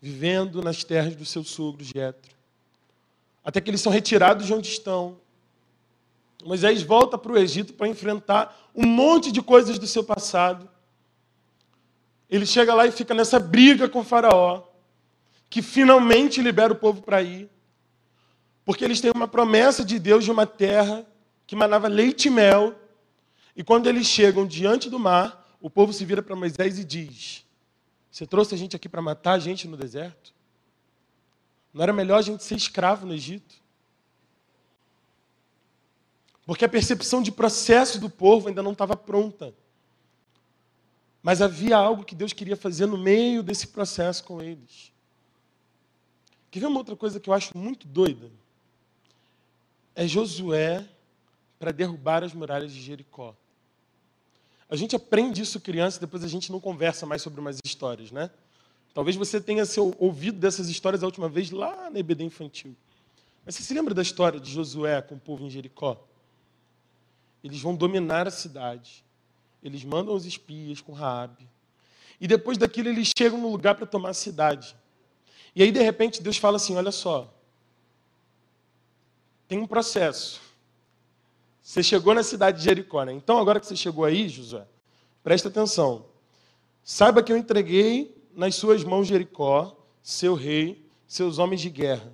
vivendo 0.00 0.62
nas 0.62 0.84
terras 0.84 1.14
do 1.14 1.24
seu 1.26 1.44
sogro 1.44 1.84
Jetro. 1.84 2.34
Até 3.44 3.60
que 3.60 3.68
eles 3.68 3.80
são 3.80 3.92
retirados 3.92 4.46
de 4.46 4.54
onde 4.54 4.68
estão 4.68 5.18
Moisés 6.44 6.82
volta 6.82 7.18
para 7.18 7.32
o 7.32 7.38
Egito 7.38 7.72
para 7.72 7.88
enfrentar 7.88 8.70
um 8.74 8.86
monte 8.86 9.32
de 9.32 9.42
coisas 9.42 9.78
do 9.78 9.86
seu 9.86 10.04
passado. 10.04 10.68
Ele 12.30 12.46
chega 12.46 12.72
lá 12.72 12.86
e 12.86 12.92
fica 12.92 13.12
nessa 13.14 13.40
briga 13.40 13.88
com 13.88 14.04
Faraó, 14.04 14.62
que 15.50 15.60
finalmente 15.60 16.40
libera 16.40 16.72
o 16.72 16.76
povo 16.76 17.02
para 17.02 17.22
ir, 17.22 17.50
porque 18.64 18.84
eles 18.84 19.00
têm 19.00 19.10
uma 19.12 19.26
promessa 19.26 19.84
de 19.84 19.98
Deus 19.98 20.24
de 20.24 20.30
uma 20.30 20.46
terra 20.46 21.04
que 21.46 21.56
manava 21.56 21.88
leite 21.88 22.28
e 22.28 22.30
mel. 22.30 22.74
E 23.56 23.64
quando 23.64 23.88
eles 23.88 24.06
chegam 24.06 24.46
diante 24.46 24.90
do 24.90 24.98
mar, 24.98 25.45
o 25.66 25.70
povo 25.70 25.92
se 25.92 26.04
vira 26.04 26.22
para 26.22 26.36
Moisés 26.36 26.78
e 26.78 26.84
diz: 26.84 27.44
Você 28.08 28.24
trouxe 28.24 28.54
a 28.54 28.56
gente 28.56 28.76
aqui 28.76 28.88
para 28.88 29.02
matar 29.02 29.32
a 29.32 29.38
gente 29.40 29.66
no 29.66 29.76
deserto? 29.76 30.32
Não 31.74 31.82
era 31.82 31.92
melhor 31.92 32.18
a 32.18 32.22
gente 32.22 32.44
ser 32.44 32.54
escravo 32.54 33.04
no 33.04 33.12
Egito? 33.12 33.56
Porque 36.46 36.64
a 36.64 36.68
percepção 36.68 37.20
de 37.20 37.32
processo 37.32 37.98
do 37.98 38.08
povo 38.08 38.46
ainda 38.46 38.62
não 38.62 38.70
estava 38.70 38.96
pronta. 38.96 39.52
Mas 41.20 41.42
havia 41.42 41.76
algo 41.76 42.04
que 42.04 42.14
Deus 42.14 42.32
queria 42.32 42.56
fazer 42.56 42.86
no 42.86 42.96
meio 42.96 43.42
desse 43.42 43.66
processo 43.66 44.22
com 44.22 44.40
eles. 44.40 44.92
Quer 46.48 46.60
ver 46.60 46.66
uma 46.66 46.78
outra 46.78 46.94
coisa 46.94 47.18
que 47.18 47.28
eu 47.28 47.34
acho 47.34 47.58
muito 47.58 47.88
doida? 47.88 48.30
É 49.96 50.06
Josué 50.06 50.88
para 51.58 51.72
derrubar 51.72 52.22
as 52.22 52.32
muralhas 52.32 52.70
de 52.72 52.80
Jericó. 52.80 53.34
A 54.68 54.74
gente 54.74 54.96
aprende 54.96 55.42
isso 55.42 55.60
criança, 55.60 56.00
depois 56.00 56.24
a 56.24 56.28
gente 56.28 56.50
não 56.50 56.60
conversa 56.60 57.06
mais 57.06 57.22
sobre 57.22 57.40
umas 57.40 57.58
histórias, 57.64 58.10
né? 58.10 58.30
Talvez 58.92 59.14
você 59.14 59.40
tenha 59.40 59.62
ouvido 59.98 60.38
dessas 60.38 60.68
histórias 60.68 61.02
a 61.02 61.06
última 61.06 61.28
vez 61.28 61.50
lá 61.50 61.90
na 61.90 61.98
EBD 61.98 62.24
infantil. 62.24 62.74
Mas 63.44 63.54
você 63.54 63.62
se 63.62 63.74
lembra 63.74 63.94
da 63.94 64.02
história 64.02 64.40
de 64.40 64.50
Josué 64.50 65.00
com 65.02 65.14
o 65.14 65.20
povo 65.20 65.44
em 65.44 65.50
Jericó? 65.50 66.02
Eles 67.44 67.60
vão 67.60 67.76
dominar 67.76 68.26
a 68.26 68.30
cidade. 68.30 69.04
Eles 69.62 69.84
mandam 69.84 70.14
os 70.14 70.26
espias 70.26 70.80
com 70.80 70.92
Raabe. 70.92 71.48
E 72.20 72.26
depois 72.26 72.58
daquilo 72.58 72.88
eles 72.88 73.12
chegam 73.16 73.38
no 73.38 73.50
lugar 73.50 73.74
para 73.74 73.86
tomar 73.86 74.10
a 74.10 74.14
cidade. 74.14 74.74
E 75.54 75.62
aí 75.62 75.70
de 75.70 75.80
repente 75.80 76.22
Deus 76.22 76.38
fala 76.38 76.56
assim: 76.56 76.74
"Olha 76.74 76.90
só. 76.90 77.32
Tem 79.46 79.58
um 79.58 79.66
processo. 79.66 80.40
Você 81.66 81.82
chegou 81.82 82.14
na 82.14 82.22
cidade 82.22 82.58
de 82.58 82.64
Jericó, 82.64 83.02
né? 83.02 83.12
Então 83.12 83.38
agora 83.38 83.58
que 83.58 83.66
você 83.66 83.74
chegou 83.74 84.04
aí, 84.04 84.28
Josué, 84.28 84.64
presta 85.20 85.48
atenção. 85.48 86.06
Saiba 86.84 87.24
que 87.24 87.32
eu 87.32 87.36
entreguei 87.36 88.16
nas 88.36 88.54
suas 88.54 88.84
mãos 88.84 89.08
Jericó, 89.08 89.76
seu 90.00 90.34
rei, 90.34 90.86
seus 91.08 91.40
homens 91.40 91.60
de 91.60 91.68
guerra. 91.68 92.12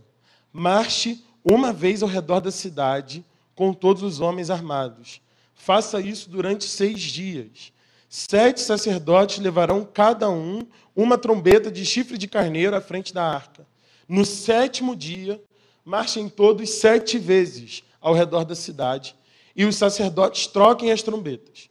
Marche 0.50 1.22
uma 1.44 1.70
vez 1.70 2.02
ao 2.02 2.08
redor 2.08 2.40
da 2.40 2.50
cidade 2.50 3.22
com 3.54 3.74
todos 3.74 4.02
os 4.02 4.20
homens 4.20 4.48
armados. 4.48 5.20
Faça 5.54 6.00
isso 6.00 6.30
durante 6.30 6.64
seis 6.64 7.02
dias. 7.02 7.74
Sete 8.08 8.58
sacerdotes 8.58 9.38
levarão 9.38 9.84
cada 9.84 10.30
um 10.30 10.66
uma 10.96 11.18
trombeta 11.18 11.70
de 11.70 11.84
chifre 11.84 12.16
de 12.16 12.26
carneiro 12.26 12.74
à 12.74 12.80
frente 12.80 13.12
da 13.12 13.22
arca. 13.22 13.66
No 14.08 14.24
sétimo 14.24 14.96
dia, 14.96 15.38
marchem 15.84 16.26
todos 16.26 16.70
sete 16.70 17.18
vezes 17.18 17.84
ao 18.00 18.14
redor 18.14 18.46
da 18.46 18.54
cidade 18.54 19.14
e 19.54 19.64
os 19.64 19.76
sacerdotes 19.76 20.46
troquem 20.46 20.90
as 20.90 21.02
trombetas. 21.02 21.68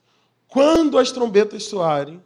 Quando 0.47 0.97
as 0.97 1.11
trombetas 1.11 1.63
soarem, 1.63 2.21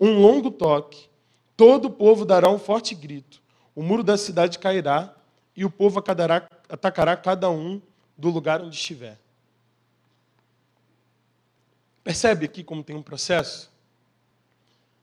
um 0.00 0.20
longo 0.20 0.50
toque, 0.50 1.08
todo 1.56 1.86
o 1.86 1.90
povo 1.90 2.24
dará 2.24 2.48
um 2.48 2.58
forte 2.58 2.94
grito. 2.94 3.42
O 3.74 3.82
muro 3.82 4.02
da 4.02 4.16
cidade 4.16 4.58
cairá 4.58 5.14
e 5.54 5.64
o 5.64 5.70
povo 5.70 5.98
atacará 6.68 7.16
cada 7.16 7.50
um 7.50 7.80
do 8.16 8.30
lugar 8.30 8.62
onde 8.62 8.76
estiver. 8.76 9.18
Percebe 12.04 12.46
aqui 12.46 12.62
como 12.62 12.84
tem 12.84 12.94
um 12.94 13.02
processo? 13.02 13.70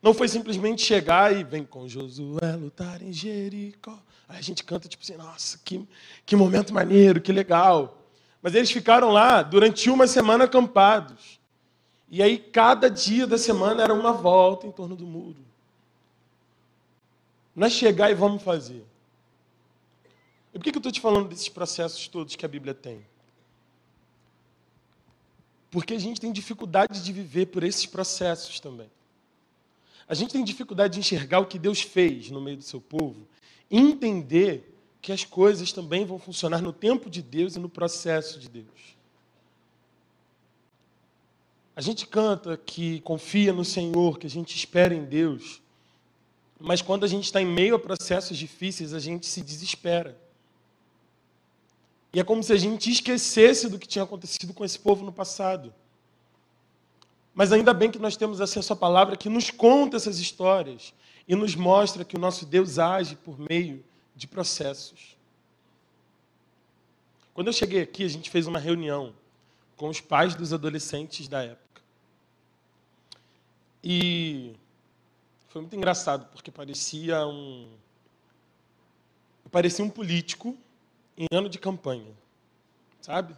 Não 0.02 0.14
foi 0.14 0.28
simplesmente 0.28 0.82
chegar 0.82 1.36
e 1.36 1.44
vem 1.44 1.66
com 1.66 1.88
Josué 1.88 2.56
lutar 2.58 3.02
em 3.02 3.12
Jericó. 3.12 3.98
Aí 4.28 4.38
a 4.38 4.42
gente 4.42 4.64
canta 4.64 4.88
tipo 4.88 5.04
assim, 5.04 5.16
nossa, 5.16 5.60
que, 5.64 5.88
que 6.26 6.36
momento 6.36 6.74
maneiro, 6.74 7.22
que 7.22 7.32
legal. 7.32 8.03
Mas 8.44 8.54
eles 8.54 8.70
ficaram 8.70 9.10
lá 9.10 9.42
durante 9.42 9.90
uma 9.90 10.06
semana 10.06 10.44
acampados. 10.44 11.40
E 12.10 12.22
aí 12.22 12.38
cada 12.38 12.90
dia 12.92 13.26
da 13.26 13.38
semana 13.38 13.82
era 13.82 13.94
uma 13.94 14.12
volta 14.12 14.68
em 14.68 14.72
torno 14.72 14.98
do 14.98 15.08
muro. 15.08 15.44
Não 17.56 17.66
é 17.66 17.70
chegar 17.70 18.12
e 18.12 18.14
vamos 18.14 18.44
fazer. 18.44 18.86
E 20.54 20.60
por 20.60 20.64
que 20.64 20.70
eu 20.72 20.78
estou 20.78 20.92
te 20.92 21.00
falando 21.00 21.30
desses 21.30 21.48
processos 21.48 22.08
todos 22.10 22.36
que 22.36 22.46
a 22.46 22.50
Bíblia 22.50 22.74
tem? 22.74 23.06
Porque 25.72 25.94
a 25.94 26.00
gente 26.00 26.20
tem 26.20 26.32
dificuldade 26.32 27.02
de 27.02 27.14
viver 27.14 27.46
por 27.46 27.64
esses 27.64 27.86
processos 27.86 28.60
também. 28.60 28.92
A 30.08 30.14
gente 30.14 30.34
tem 30.34 30.44
dificuldade 30.44 30.96
de 30.96 31.00
enxergar 31.00 31.40
o 31.40 31.46
que 31.46 31.58
Deus 31.58 31.82
fez 31.82 32.30
no 32.30 32.42
meio 32.42 32.58
do 32.58 32.64
seu 32.64 32.82
povo 32.82 33.26
entender 33.72 34.73
que 35.04 35.12
as 35.12 35.26
coisas 35.26 35.74
também 35.74 36.06
vão 36.06 36.18
funcionar 36.18 36.62
no 36.62 36.72
tempo 36.72 37.10
de 37.10 37.22
Deus 37.22 37.58
e 37.58 37.60
no 37.60 37.68
processo 37.68 38.40
de 38.40 38.48
Deus. 38.48 38.96
A 41.76 41.82
gente 41.82 42.08
canta 42.08 42.56
que 42.56 43.02
confia 43.02 43.52
no 43.52 43.66
Senhor, 43.66 44.18
que 44.18 44.26
a 44.26 44.30
gente 44.30 44.56
espera 44.56 44.96
em 44.96 45.04
Deus, 45.04 45.62
mas 46.58 46.82
quando 46.82 47.04
a 47.04 47.08
gente 47.08 47.26
está 47.26 47.42
em 47.42 47.46
meio 47.46 47.76
a 47.76 47.80
processos 47.80 48.38
difíceis, 48.38 48.94
a 48.94 49.00
gente 49.00 49.26
se 49.26 49.42
desespera. 49.42 50.18
E 52.14 52.20
é 52.22 52.24
como 52.24 52.42
se 52.42 52.54
a 52.54 52.58
gente 52.58 52.90
esquecesse 52.90 53.68
do 53.68 53.78
que 53.78 53.88
tinha 53.88 54.04
acontecido 54.04 54.54
com 54.54 54.64
esse 54.64 54.80
povo 54.80 55.04
no 55.04 55.12
passado. 55.12 55.74
Mas 57.34 57.52
ainda 57.52 57.74
bem 57.74 57.92
que 57.92 58.00
nós 58.00 58.16
temos 58.16 58.40
acesso 58.40 58.72
à 58.72 58.76
palavra 58.76 59.18
que 59.18 59.28
nos 59.28 59.52
conta 59.52 59.98
essas 59.98 60.18
histórias 60.18 60.94
e 61.28 61.36
nos 61.36 61.56
mostra 61.56 62.06
que 62.06 62.16
o 62.16 62.20
nosso 62.20 62.46
Deus 62.46 62.80
age 62.80 63.18
por 63.18 63.38
meio 63.38 63.84
de 64.16 64.28
processos. 64.28 65.18
Quando 67.34 67.48
eu 67.48 67.54
cheguei 67.54 67.82
aqui, 67.82 68.04
a 68.04 68.08
gente 68.08 68.30
fez 68.30 68.48
uma 68.48 68.60
reunião 68.60 69.14
com 69.76 69.90
os 69.90 70.00
pais 70.00 70.36
dos 70.36 70.54
adolescentes 70.54 71.28
da 71.28 71.44
época. 71.44 71.82
E 73.84 74.56
foi 75.50 75.62
muito 75.62 75.76
engraçado, 75.76 76.26
porque 76.32 76.52
parecia 76.52 77.26
um 77.28 77.70
parecia 79.52 79.86
um 79.86 79.90
político 79.90 80.58
em 81.16 81.28
ano 81.32 81.48
de 81.48 81.60
campanha, 81.60 82.12
sabe? 83.02 83.36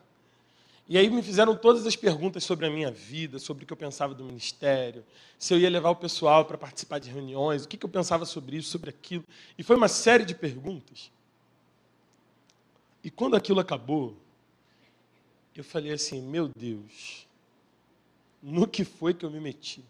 E 0.87 0.97
aí 0.97 1.09
me 1.09 1.23
fizeram 1.23 1.55
todas 1.55 1.85
as 1.87 1.95
perguntas 1.95 2.43
sobre 2.43 2.67
a 2.67 2.69
minha 2.69 2.91
vida, 2.91 3.39
sobre 3.39 3.63
o 3.63 3.67
que 3.67 3.73
eu 3.73 3.77
pensava 3.77 4.13
do 4.13 4.23
ministério, 4.23 5.03
se 5.39 5.53
eu 5.53 5.59
ia 5.59 5.69
levar 5.69 5.89
o 5.89 5.95
pessoal 5.95 6.45
para 6.45 6.57
participar 6.57 6.99
de 6.99 7.09
reuniões, 7.09 7.65
o 7.65 7.67
que 7.67 7.83
eu 7.83 7.89
pensava 7.89 8.25
sobre 8.25 8.57
isso, 8.57 8.69
sobre 8.69 8.91
aquilo. 8.91 9.23
E 9.57 9.63
foi 9.63 9.75
uma 9.75 9.87
série 9.87 10.23
de 10.23 10.35
perguntas. 10.35 11.11
E 13.03 13.09
quando 13.09 13.35
aquilo 13.35 13.59
acabou, 13.59 14.15
eu 15.55 15.63
falei 15.63 15.91
assim: 15.91 16.21
meu 16.21 16.49
Deus, 16.55 17.27
no 18.41 18.67
que 18.67 18.83
foi 18.83 19.13
que 19.13 19.25
eu 19.25 19.31
me 19.31 19.39
meti? 19.39 19.83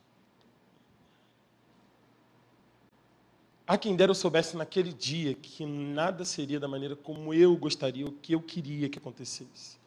Há 3.68 3.78
quem 3.78 3.96
dera 3.96 4.12
eu 4.12 4.16
soubesse 4.16 4.56
naquele 4.56 4.94
dia 4.94 5.34
que 5.34 5.66
nada 5.66 6.24
seria 6.24 6.60
da 6.60 6.68
maneira 6.68 6.96
como 6.96 7.34
eu 7.34 7.58
gostaria, 7.58 8.06
o 8.06 8.12
que 8.12 8.34
eu 8.34 8.42
queria 8.42 8.88
que 8.88 9.00
acontecesse. 9.00 9.78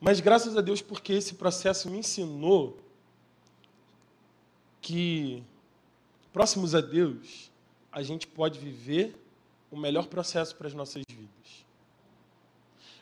Mas 0.00 0.18
graças 0.20 0.56
a 0.56 0.60
Deus, 0.60 0.80
porque 0.80 1.12
esse 1.12 1.34
processo 1.34 1.90
me 1.90 1.98
ensinou 1.98 2.78
que, 4.80 5.42
próximos 6.32 6.74
a 6.74 6.80
Deus, 6.80 7.50
a 7.92 8.02
gente 8.02 8.26
pode 8.26 8.58
viver 8.58 9.14
o 9.70 9.76
melhor 9.76 10.06
processo 10.06 10.56
para 10.56 10.66
as 10.66 10.74
nossas 10.74 11.02
vidas. 11.10 11.64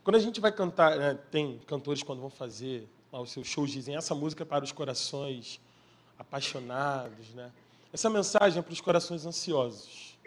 Quando 0.03 0.17
a 0.17 0.21
gente 0.21 0.41
vai 0.41 0.51
cantar, 0.51 0.97
né, 0.97 1.15
tem 1.31 1.59
cantores 1.67 2.03
quando 2.03 2.21
vão 2.21 2.31
fazer 2.31 2.89
os 3.11 3.31
seus 3.31 3.47
shows 3.47 3.71
dizem 3.71 3.97
essa 3.97 4.15
música 4.15 4.43
é 4.43 4.47
para 4.47 4.65
os 4.65 4.73
corações 4.73 5.61
apaixonados, 6.19 7.31
né? 7.31 7.51
Essa 7.93 8.11
mensagem 8.11 8.59
é 8.59 8.63
para 8.63 8.73
os 8.73 8.81
corações 8.81 9.25
ansiosos. 9.25 10.19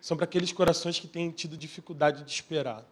São 0.00 0.16
para 0.16 0.24
aqueles 0.24 0.52
corações 0.52 1.00
que 1.00 1.08
têm 1.08 1.30
tido 1.30 1.56
dificuldade 1.56 2.22
de 2.22 2.30
esperar. 2.30 2.84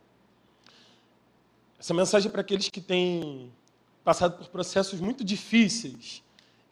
Essa 1.83 1.93
mensagem 1.93 2.29
é 2.29 2.31
para 2.31 2.43
aqueles 2.43 2.69
que 2.69 2.81
têm 2.81 3.53
passado 4.05 4.39
por 4.39 4.47
processos 4.51 5.01
muito 5.01 5.25
difíceis 5.25 6.23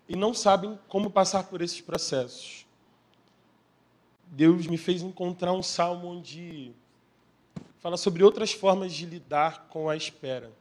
e 0.09 0.15
não 0.15 0.33
sabem 0.33 0.79
como 0.87 1.11
passar 1.11 1.43
por 1.49 1.61
esses 1.61 1.81
processos. 1.81 2.65
Deus 4.27 4.69
me 4.69 4.79
fez 4.79 5.03
encontrar 5.03 5.53
um 5.53 5.65
salmo 5.65 6.07
onde 6.07 6.73
fala 7.81 7.97
sobre 7.97 8.23
outras 8.23 8.53
formas 8.53 8.93
de 8.93 9.05
lidar 9.05 9.67
com 9.69 9.91
a 9.91 9.97
espera, 9.97 10.53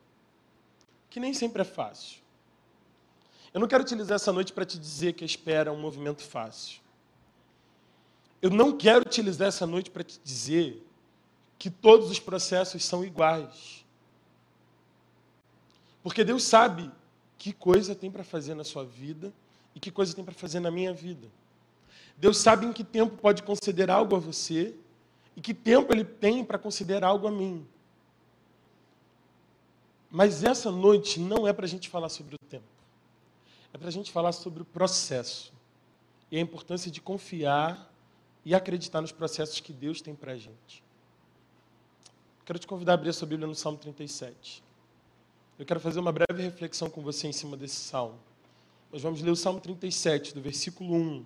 que 1.12 1.20
nem 1.20 1.32
sempre 1.32 1.62
é 1.62 1.66
fácil. 1.66 2.20
Eu 3.54 3.60
não 3.60 3.68
quero 3.68 3.84
utilizar 3.84 4.16
essa 4.16 4.34
noite 4.34 4.52
para 4.52 4.66
te 4.66 4.80
dizer 4.80 5.14
que 5.14 5.24
a 5.24 5.28
espera 5.28 5.70
é 5.70 5.72
um 5.72 5.80
movimento 5.80 6.24
fácil. 6.24 6.82
Eu 8.42 8.50
não 8.50 8.76
quero 8.76 9.02
utilizar 9.02 9.50
essa 9.50 9.68
noite 9.68 9.92
para 9.92 10.04
te 10.04 10.20
dizer 10.24 10.84
que 11.60 11.70
todos 11.70 12.10
os 12.10 12.20
processos 12.20 12.84
são 12.84 13.06
iguais. 13.06 13.79
Porque 16.04 16.24
Deus 16.24 16.44
sabe 16.44 16.90
que 17.38 17.54
coisa 17.54 17.96
tem 17.96 18.10
para 18.10 18.24
fazer 18.24 18.54
na 18.54 18.64
sua 18.64 18.84
vida 18.84 19.34
e 19.76 19.80
que 19.80 19.92
coisa 19.92 20.14
tem 20.14 20.24
para 20.24 20.34
fazer 20.34 20.60
na 20.60 20.72
minha 20.72 20.94
vida. 20.94 21.28
Deus 22.18 22.38
sabe 22.38 22.66
em 22.66 22.74
que 22.74 22.84
tempo 22.84 23.18
pode 23.18 23.44
conceder 23.44 23.90
algo 23.90 24.16
a 24.16 24.20
você 24.20 24.76
e 25.36 25.42
que 25.42 25.54
tempo 25.54 25.94
Ele 25.94 26.04
tem 26.04 26.44
para 26.44 26.58
conceder 26.58 27.04
algo 27.04 27.28
a 27.28 27.32
mim. 27.32 27.66
Mas 30.12 30.44
essa 30.44 30.72
noite 30.72 31.20
não 31.20 31.48
é 31.48 31.54
para 31.54 31.66
a 31.66 31.70
gente 31.70 31.88
falar 31.88 32.10
sobre 32.10 32.36
o 32.36 32.38
tempo 32.50 32.80
é 33.74 33.78
para 33.78 33.88
a 33.88 33.92
gente 33.92 34.12
falar 34.12 34.32
sobre 34.32 34.62
o 34.62 34.66
processo 34.66 35.54
e 36.32 36.38
a 36.38 36.42
importância 36.42 36.92
de 36.92 37.02
confiar 37.02 37.92
e 38.44 38.56
acreditar 38.56 39.02
nos 39.02 39.12
processos 39.12 39.60
que 39.60 39.74
Deus 39.74 40.02
tem 40.02 40.16
para 40.16 40.34
a 40.34 40.38
gente. 40.38 40.84
Quero 42.46 42.58
te 42.58 42.66
convidar 42.66 42.94
a 42.94 42.96
abrir 42.96 43.10
a 43.10 43.14
sua 43.14 43.28
Bíblia 43.28 43.48
no 43.48 43.56
Salmo 43.56 43.78
37. 43.78 44.64
Eu 45.60 45.66
quero 45.66 45.82
fazer 45.82 46.00
uma 46.00 46.14
breve 46.14 46.42
reflexão 46.42 46.90
com 46.90 47.02
você 47.02 47.28
em 47.28 47.34
cima 47.34 47.58
desse 47.58 47.76
salmo. 47.76 48.18
Nós 48.90 49.02
vamos 49.02 49.22
ler 49.22 49.30
o 49.30 49.36
Salmo 49.36 49.60
37, 49.60 50.34
do 50.34 50.42
versículo 50.42 50.96
1 50.96 51.26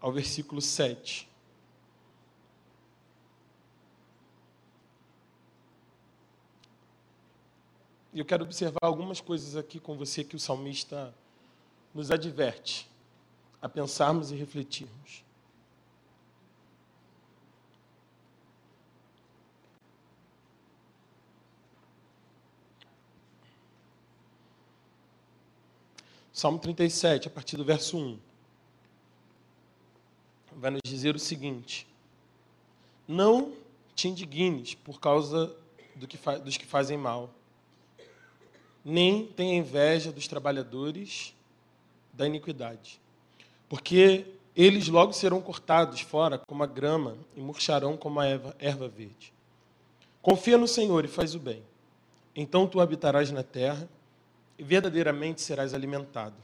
ao 0.00 0.12
versículo 0.12 0.62
7. 0.62 1.28
E 8.12 8.20
eu 8.20 8.24
quero 8.24 8.44
observar 8.44 8.78
algumas 8.82 9.20
coisas 9.20 9.56
aqui 9.56 9.80
com 9.80 9.96
você 9.96 10.22
que 10.22 10.36
o 10.36 10.38
salmista 10.38 11.12
nos 11.92 12.12
adverte 12.12 12.88
a 13.60 13.68
pensarmos 13.68 14.30
e 14.30 14.36
refletirmos. 14.36 15.24
Salmo 26.38 26.60
37, 26.60 27.26
a 27.26 27.30
partir 27.32 27.56
do 27.56 27.64
verso 27.64 27.98
1, 27.98 28.16
vai 30.52 30.70
nos 30.70 30.82
dizer 30.84 31.16
o 31.16 31.18
seguinte: 31.18 31.84
Não 33.08 33.54
te 33.92 34.06
indignes 34.06 34.72
por 34.72 35.00
causa 35.00 35.52
do 35.96 36.06
que 36.06 36.16
dos 36.38 36.56
que 36.56 36.64
fazem 36.64 36.96
mal, 36.96 37.28
nem 38.84 39.26
tenha 39.26 39.58
inveja 39.58 40.12
dos 40.12 40.28
trabalhadores 40.28 41.34
da 42.12 42.24
iniquidade. 42.24 43.00
Porque 43.68 44.24
eles 44.54 44.86
logo 44.86 45.12
serão 45.12 45.40
cortados 45.40 46.02
fora 46.02 46.38
como 46.38 46.62
a 46.62 46.68
grama 46.68 47.18
e 47.34 47.40
murcharão 47.40 47.96
como 47.96 48.20
a 48.20 48.26
erva 48.28 48.88
verde. 48.88 49.34
Confia 50.22 50.56
no 50.56 50.68
Senhor 50.68 51.04
e 51.04 51.08
faz 51.08 51.34
o 51.34 51.40
bem. 51.40 51.64
Então 52.32 52.64
tu 52.68 52.78
habitarás 52.80 53.32
na 53.32 53.42
terra 53.42 53.88
e 54.58 54.64
verdadeiramente 54.64 55.40
serás 55.40 55.72
alimentado. 55.72 56.36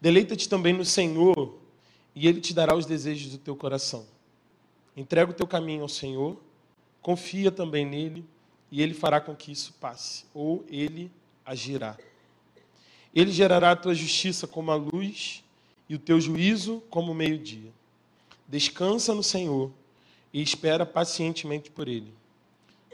Deleita-te 0.00 0.48
também 0.48 0.72
no 0.72 0.84
Senhor 0.84 1.56
e 2.14 2.26
ele 2.26 2.40
te 2.40 2.52
dará 2.52 2.74
os 2.74 2.84
desejos 2.84 3.30
do 3.30 3.38
teu 3.38 3.54
coração. 3.54 4.06
Entrega 4.96 5.30
o 5.30 5.34
teu 5.34 5.46
caminho 5.46 5.82
ao 5.82 5.88
Senhor, 5.88 6.36
confia 7.00 7.52
também 7.52 7.86
nele 7.86 8.24
e 8.70 8.82
ele 8.82 8.94
fará 8.94 9.20
com 9.20 9.34
que 9.34 9.52
isso 9.52 9.72
passe, 9.74 10.24
ou 10.34 10.64
ele 10.68 11.10
agirá. 11.44 11.96
Ele 13.14 13.32
gerará 13.32 13.70
a 13.70 13.76
tua 13.76 13.94
justiça 13.94 14.46
como 14.46 14.70
a 14.70 14.74
luz 14.74 15.42
e 15.88 15.94
o 15.94 15.98
teu 15.98 16.20
juízo 16.20 16.82
como 16.90 17.12
o 17.12 17.14
meio-dia. 17.14 17.70
Descansa 18.46 19.14
no 19.14 19.22
Senhor 19.22 19.70
e 20.32 20.42
espera 20.42 20.84
pacientemente 20.84 21.70
por 21.70 21.88
ele. 21.88 22.12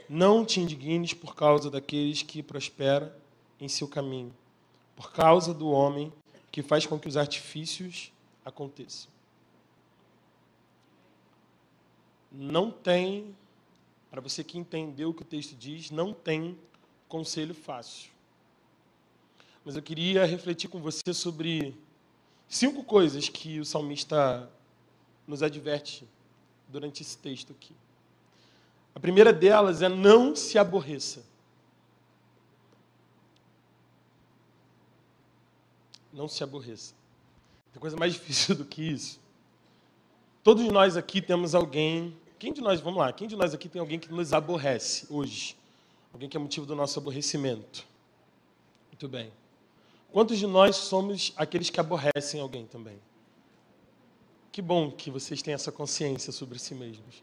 Não 0.07 0.45
te 0.45 0.59
indignes 0.59 1.13
por 1.13 1.35
causa 1.35 1.69
daqueles 1.69 2.21
que 2.21 2.43
prosperam 2.43 3.11
em 3.59 3.67
seu 3.67 3.87
caminho, 3.87 4.33
por 4.95 5.11
causa 5.11 5.53
do 5.53 5.69
homem 5.69 6.11
que 6.51 6.61
faz 6.61 6.85
com 6.85 6.99
que 6.99 7.07
os 7.07 7.17
artifícios 7.17 8.11
aconteçam. 8.43 9.09
Não 12.31 12.69
tem, 12.69 13.35
para 14.09 14.21
você 14.21 14.43
que 14.43 14.57
entendeu 14.57 15.09
o 15.09 15.13
que 15.13 15.21
o 15.21 15.25
texto 15.25 15.55
diz, 15.55 15.91
não 15.91 16.13
tem 16.13 16.57
conselho 17.07 17.53
fácil 17.53 18.15
mas 19.65 19.75
eu 19.75 19.81
queria 19.81 20.23
refletir 20.25 20.69
com 20.69 20.79
você 20.79 21.11
sobre 21.11 21.75
cinco 22.47 22.83
coisas 22.83 23.27
que 23.27 23.59
o 23.59 23.65
salmista 23.65 24.47
nos 25.27 25.41
adverte 25.41 26.07
durante 26.67 27.01
esse 27.01 27.17
texto 27.17 27.51
aqui. 27.51 27.75
A 28.93 28.99
primeira 28.99 29.33
delas 29.33 29.81
é 29.81 29.89
não 29.89 30.35
se 30.35 30.59
aborreça. 30.59 31.25
Não 36.15 36.27
se 36.29 36.43
aborreça. 36.43 36.95
Tem 37.73 37.79
coisa 37.79 37.97
mais 37.97 38.13
difícil 38.15 38.55
do 38.55 38.65
que 38.65 38.81
isso. 38.81 39.19
Todos 40.43 40.65
nós 40.67 40.95
aqui 40.95 41.21
temos 41.21 41.53
alguém. 41.53 42.15
Quem 42.39 42.53
de 42.53 42.61
nós, 42.61 42.79
vamos 42.79 42.99
lá, 42.99 43.11
quem 43.11 43.27
de 43.27 43.35
nós 43.35 43.53
aqui 43.53 43.67
tem 43.67 43.79
alguém 43.79 43.99
que 43.99 44.11
nos 44.11 44.33
aborrece 44.33 45.05
hoje? 45.09 45.55
Alguém 46.13 46.29
que 46.29 46.37
é 46.37 46.39
motivo 46.39 46.65
do 46.65 46.75
nosso 46.75 46.97
aborrecimento? 46.97 47.85
Muito 48.91 49.07
bem. 49.07 49.31
Quantos 50.11 50.37
de 50.37 50.47
nós 50.47 50.77
somos 50.77 51.33
aqueles 51.35 51.69
que 51.69 51.79
aborrecem 51.79 52.39
alguém 52.39 52.65
também? 52.65 52.97
Que 54.51 54.61
bom 54.61 54.89
que 54.89 55.11
vocês 55.11 55.41
têm 55.41 55.53
essa 55.53 55.71
consciência 55.71 56.31
sobre 56.31 56.57
si 56.57 56.73
mesmos. 56.73 57.21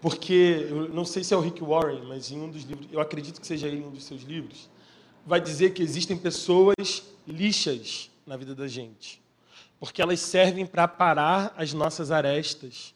Porque, 0.00 0.66
eu 0.68 0.88
não 0.88 1.04
sei 1.04 1.22
se 1.22 1.32
é 1.32 1.36
o 1.36 1.40
Rick 1.40 1.62
Warren, 1.62 2.02
mas 2.02 2.32
em 2.32 2.40
um 2.40 2.50
dos 2.50 2.64
livros, 2.64 2.88
eu 2.90 3.00
acredito 3.00 3.40
que 3.40 3.46
seja 3.46 3.68
ele 3.68 3.84
um 3.84 3.90
dos 3.90 4.04
seus 4.04 4.22
livros, 4.22 4.68
vai 5.28 5.40
dizer 5.40 5.74
que 5.74 5.82
existem 5.82 6.16
pessoas 6.16 7.04
lixas 7.26 8.10
na 8.26 8.36
vida 8.36 8.54
da 8.54 8.66
gente. 8.66 9.20
Porque 9.78 10.02
elas 10.02 10.20
servem 10.20 10.66
para 10.66 10.84
aparar 10.84 11.54
as 11.56 11.72
nossas 11.72 12.10
arestas. 12.10 12.94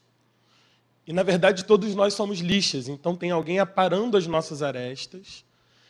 E, 1.05 1.13
na 1.13 1.23
verdade, 1.23 1.63
todos 1.63 1.93
nós 1.95 2.13
somos 2.13 2.39
lixas. 2.39 2.87
Então, 2.87 3.15
tem 3.15 3.31
alguém 3.31 3.59
aparando 3.59 4.17
as 4.17 4.25
nossas 4.25 4.61
arestas. 4.61 5.45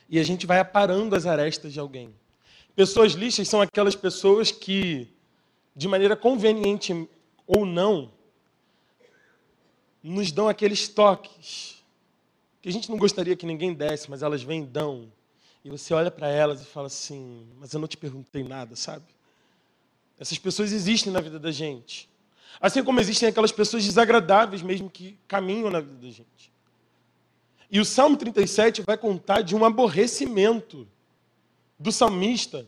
E 0.09 0.19
a 0.19 0.23
gente 0.23 0.45
vai 0.45 0.59
aparando 0.59 1.15
as 1.15 1.25
arestas 1.25 1.71
de 1.71 1.79
alguém. 1.79 2.13
Pessoas 2.75 3.13
lixas 3.13 3.47
são 3.47 3.61
aquelas 3.61 3.95
pessoas 3.95 4.51
que, 4.51 5.07
de 5.75 5.87
maneira 5.87 6.15
conveniente 6.15 7.07
ou 7.47 7.65
não, 7.65 8.11
nos 10.03 10.31
dão 10.31 10.49
aqueles 10.49 10.87
toques 10.89 11.81
que 12.61 12.69
a 12.69 12.71
gente 12.71 12.89
não 12.89 12.97
gostaria 12.97 13.35
que 13.35 13.45
ninguém 13.45 13.73
desse, 13.73 14.09
mas 14.09 14.23
elas 14.23 14.41
vêm 14.41 14.63
e 14.63 14.65
dão. 14.65 15.11
E 15.63 15.69
você 15.69 15.93
olha 15.93 16.11
para 16.11 16.27
elas 16.27 16.61
e 16.61 16.65
fala 16.65 16.87
assim: 16.87 17.47
Mas 17.59 17.73
eu 17.73 17.79
não 17.79 17.87
te 17.87 17.97
perguntei 17.97 18.43
nada, 18.43 18.75
sabe? 18.75 19.05
Essas 20.19 20.37
pessoas 20.37 20.71
existem 20.71 21.11
na 21.11 21.21
vida 21.21 21.39
da 21.39 21.51
gente. 21.51 22.09
Assim 22.59 22.83
como 22.83 22.99
existem 22.99 23.29
aquelas 23.29 23.51
pessoas 23.51 23.83
desagradáveis 23.83 24.61
mesmo 24.61 24.89
que 24.89 25.17
caminham 25.27 25.69
na 25.69 25.79
vida 25.79 25.95
da 25.95 26.11
gente. 26.11 26.51
E 27.71 27.79
o 27.79 27.85
Salmo 27.85 28.15
37 28.15 28.83
vai 28.83 28.97
contar 28.97 29.41
de 29.41 29.55
um 29.55 29.65
aborrecimento 29.65 30.87
do 31.79 31.91
salmista 31.91 32.67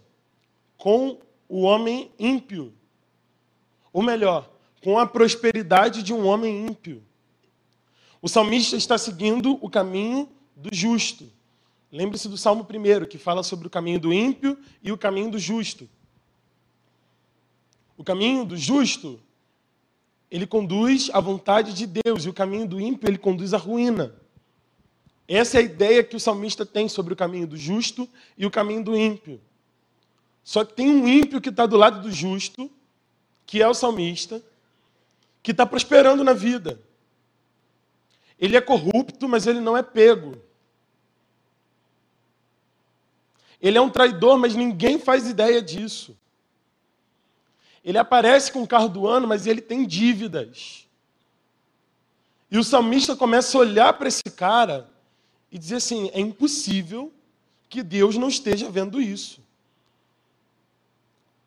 com 0.77 1.19
o 1.47 1.61
homem 1.61 2.11
ímpio. 2.17 2.73
Ou 3.93 4.01
melhor, 4.01 4.49
com 4.83 4.97
a 4.97 5.05
prosperidade 5.05 6.01
de 6.01 6.13
um 6.13 6.25
homem 6.25 6.65
ímpio. 6.65 7.03
O 8.21 8.27
salmista 8.27 8.75
está 8.75 8.97
seguindo 8.97 9.59
o 9.61 9.69
caminho 9.69 10.27
do 10.55 10.69
justo. 10.73 11.31
Lembre-se 11.95 12.27
do 12.27 12.37
Salmo 12.37 12.67
1, 12.69 13.05
que 13.05 13.17
fala 13.17 13.41
sobre 13.41 13.67
o 13.67 13.69
caminho 13.69 13.97
do 13.97 14.11
ímpio 14.11 14.59
e 14.83 14.91
o 14.91 14.97
caminho 14.97 15.31
do 15.31 15.39
justo. 15.39 15.87
O 17.95 18.03
caminho 18.03 18.43
do 18.43 18.57
justo, 18.57 19.17
ele 20.29 20.45
conduz 20.45 21.09
à 21.13 21.21
vontade 21.21 21.73
de 21.73 21.87
Deus, 21.87 22.25
e 22.25 22.29
o 22.29 22.33
caminho 22.33 22.67
do 22.67 22.81
ímpio, 22.81 23.09
ele 23.09 23.17
conduz 23.17 23.53
à 23.53 23.57
ruína. 23.57 24.13
Essa 25.25 25.55
é 25.55 25.59
a 25.61 25.63
ideia 25.63 26.03
que 26.03 26.17
o 26.17 26.19
salmista 26.19 26.65
tem 26.65 26.89
sobre 26.89 27.13
o 27.13 27.15
caminho 27.15 27.47
do 27.47 27.55
justo 27.55 28.09
e 28.37 28.45
o 28.45 28.51
caminho 28.51 28.83
do 28.83 28.97
ímpio. 28.97 29.39
Só 30.43 30.65
que 30.65 30.73
tem 30.73 30.89
um 30.89 31.07
ímpio 31.07 31.39
que 31.39 31.47
está 31.47 31.65
do 31.65 31.77
lado 31.77 32.01
do 32.01 32.11
justo, 32.11 32.69
que 33.45 33.61
é 33.61 33.67
o 33.69 33.73
salmista, 33.73 34.43
que 35.41 35.51
está 35.51 35.65
prosperando 35.65 36.25
na 36.25 36.33
vida. 36.33 36.77
Ele 38.37 38.57
é 38.57 38.61
corrupto, 38.61 39.29
mas 39.29 39.47
ele 39.47 39.61
não 39.61 39.77
é 39.77 39.81
pego. 39.81 40.43
Ele 43.61 43.77
é 43.77 43.81
um 43.81 43.89
traidor, 43.89 44.37
mas 44.37 44.55
ninguém 44.55 44.99
faz 44.99 45.27
ideia 45.27 45.61
disso. 45.61 46.17
Ele 47.83 47.97
aparece 47.97 48.51
com 48.51 48.63
o 48.63 48.67
carro 48.67 48.89
do 48.89 49.07
ano, 49.07 49.27
mas 49.27 49.45
ele 49.45 49.61
tem 49.61 49.85
dívidas. 49.85 50.87
E 52.49 52.57
o 52.57 52.63
salmista 52.63 53.15
começa 53.15 53.57
a 53.57 53.61
olhar 53.61 53.93
para 53.93 54.07
esse 54.07 54.23
cara 54.23 54.89
e 55.51 55.57
dizer 55.57 55.75
assim: 55.75 56.09
é 56.13 56.19
impossível 56.19 57.13
que 57.69 57.83
Deus 57.83 58.17
não 58.17 58.27
esteja 58.27 58.69
vendo 58.69 59.01
isso. 59.01 59.41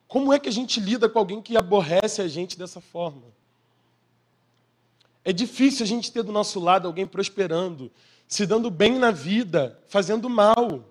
Como 0.06 0.32
é 0.32 0.38
que 0.38 0.48
a 0.48 0.52
gente 0.52 0.80
lida 0.80 1.08
com 1.08 1.18
alguém 1.18 1.42
que 1.42 1.56
aborrece 1.56 2.22
a 2.22 2.28
gente 2.28 2.58
dessa 2.58 2.80
forma? 2.80 3.24
É 5.24 5.32
difícil 5.32 5.84
a 5.84 5.86
gente 5.86 6.10
ter 6.10 6.22
do 6.22 6.32
nosso 6.32 6.58
lado 6.58 6.86
alguém 6.86 7.06
prosperando, 7.06 7.90
se 8.26 8.46
dando 8.46 8.70
bem 8.70 8.98
na 8.98 9.10
vida, 9.10 9.78
fazendo 9.88 10.28
mal. 10.30 10.84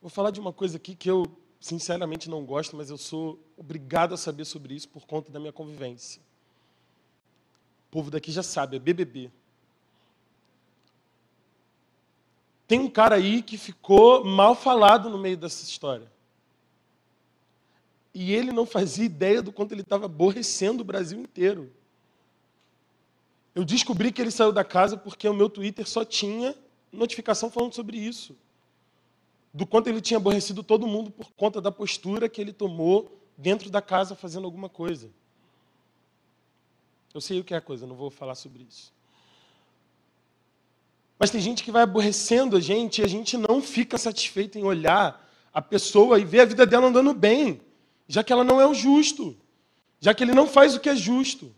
Vou 0.00 0.10
falar 0.10 0.30
de 0.30 0.40
uma 0.40 0.52
coisa 0.52 0.76
aqui 0.76 0.94
que 0.94 1.10
eu 1.10 1.26
sinceramente 1.60 2.30
não 2.30 2.44
gosto, 2.44 2.76
mas 2.76 2.88
eu 2.88 2.96
sou 2.96 3.38
obrigado 3.56 4.14
a 4.14 4.16
saber 4.16 4.44
sobre 4.44 4.74
isso 4.74 4.88
por 4.88 5.06
conta 5.06 5.30
da 5.32 5.40
minha 5.40 5.52
convivência. 5.52 6.20
O 7.88 7.90
povo 7.90 8.10
daqui 8.10 8.30
já 8.30 8.42
sabe, 8.42 8.76
é 8.76 8.78
BBB. 8.78 9.30
Tem 12.68 12.78
um 12.78 12.90
cara 12.90 13.16
aí 13.16 13.42
que 13.42 13.56
ficou 13.56 14.24
mal 14.24 14.54
falado 14.54 15.08
no 15.08 15.18
meio 15.18 15.36
dessa 15.36 15.64
história. 15.64 16.10
E 18.14 18.32
ele 18.32 18.52
não 18.52 18.66
fazia 18.66 19.06
ideia 19.06 19.42
do 19.42 19.50
quanto 19.50 19.72
ele 19.72 19.80
estava 19.80 20.04
aborrecendo 20.04 20.82
o 20.82 20.84
Brasil 20.84 21.18
inteiro. 21.18 21.72
Eu 23.54 23.64
descobri 23.64 24.12
que 24.12 24.20
ele 24.20 24.30
saiu 24.30 24.52
da 24.52 24.62
casa 24.62 24.96
porque 24.96 25.28
o 25.28 25.34
meu 25.34 25.48
Twitter 25.48 25.88
só 25.88 26.04
tinha 26.04 26.54
notificação 26.92 27.50
falando 27.50 27.74
sobre 27.74 27.96
isso. 27.96 28.36
Do 29.52 29.66
quanto 29.66 29.88
ele 29.88 30.00
tinha 30.00 30.18
aborrecido 30.18 30.62
todo 30.62 30.86
mundo 30.86 31.10
por 31.10 31.32
conta 31.32 31.60
da 31.60 31.72
postura 31.72 32.28
que 32.28 32.40
ele 32.40 32.52
tomou 32.52 33.18
dentro 33.36 33.70
da 33.70 33.80
casa 33.80 34.14
fazendo 34.14 34.44
alguma 34.44 34.68
coisa. 34.68 35.10
Eu 37.14 37.20
sei 37.20 37.40
o 37.40 37.44
que 37.44 37.54
é 37.54 37.56
a 37.56 37.60
coisa, 37.60 37.86
não 37.86 37.96
vou 37.96 38.10
falar 38.10 38.34
sobre 38.34 38.64
isso. 38.68 38.92
Mas 41.18 41.30
tem 41.30 41.40
gente 41.40 41.64
que 41.64 41.72
vai 41.72 41.82
aborrecendo 41.82 42.56
a 42.56 42.60
gente 42.60 43.00
e 43.00 43.04
a 43.04 43.08
gente 43.08 43.36
não 43.36 43.60
fica 43.60 43.98
satisfeito 43.98 44.58
em 44.58 44.62
olhar 44.62 45.26
a 45.52 45.60
pessoa 45.60 46.20
e 46.20 46.24
ver 46.24 46.40
a 46.40 46.44
vida 46.44 46.64
dela 46.64 46.86
andando 46.86 47.12
bem, 47.12 47.60
já 48.06 48.22
que 48.22 48.32
ela 48.32 48.44
não 48.44 48.60
é 48.60 48.66
o 48.66 48.74
justo, 48.74 49.36
já 49.98 50.14
que 50.14 50.22
ele 50.22 50.32
não 50.32 50.46
faz 50.46 50.74
o 50.74 50.80
que 50.80 50.88
é 50.88 50.94
justo. 50.94 51.52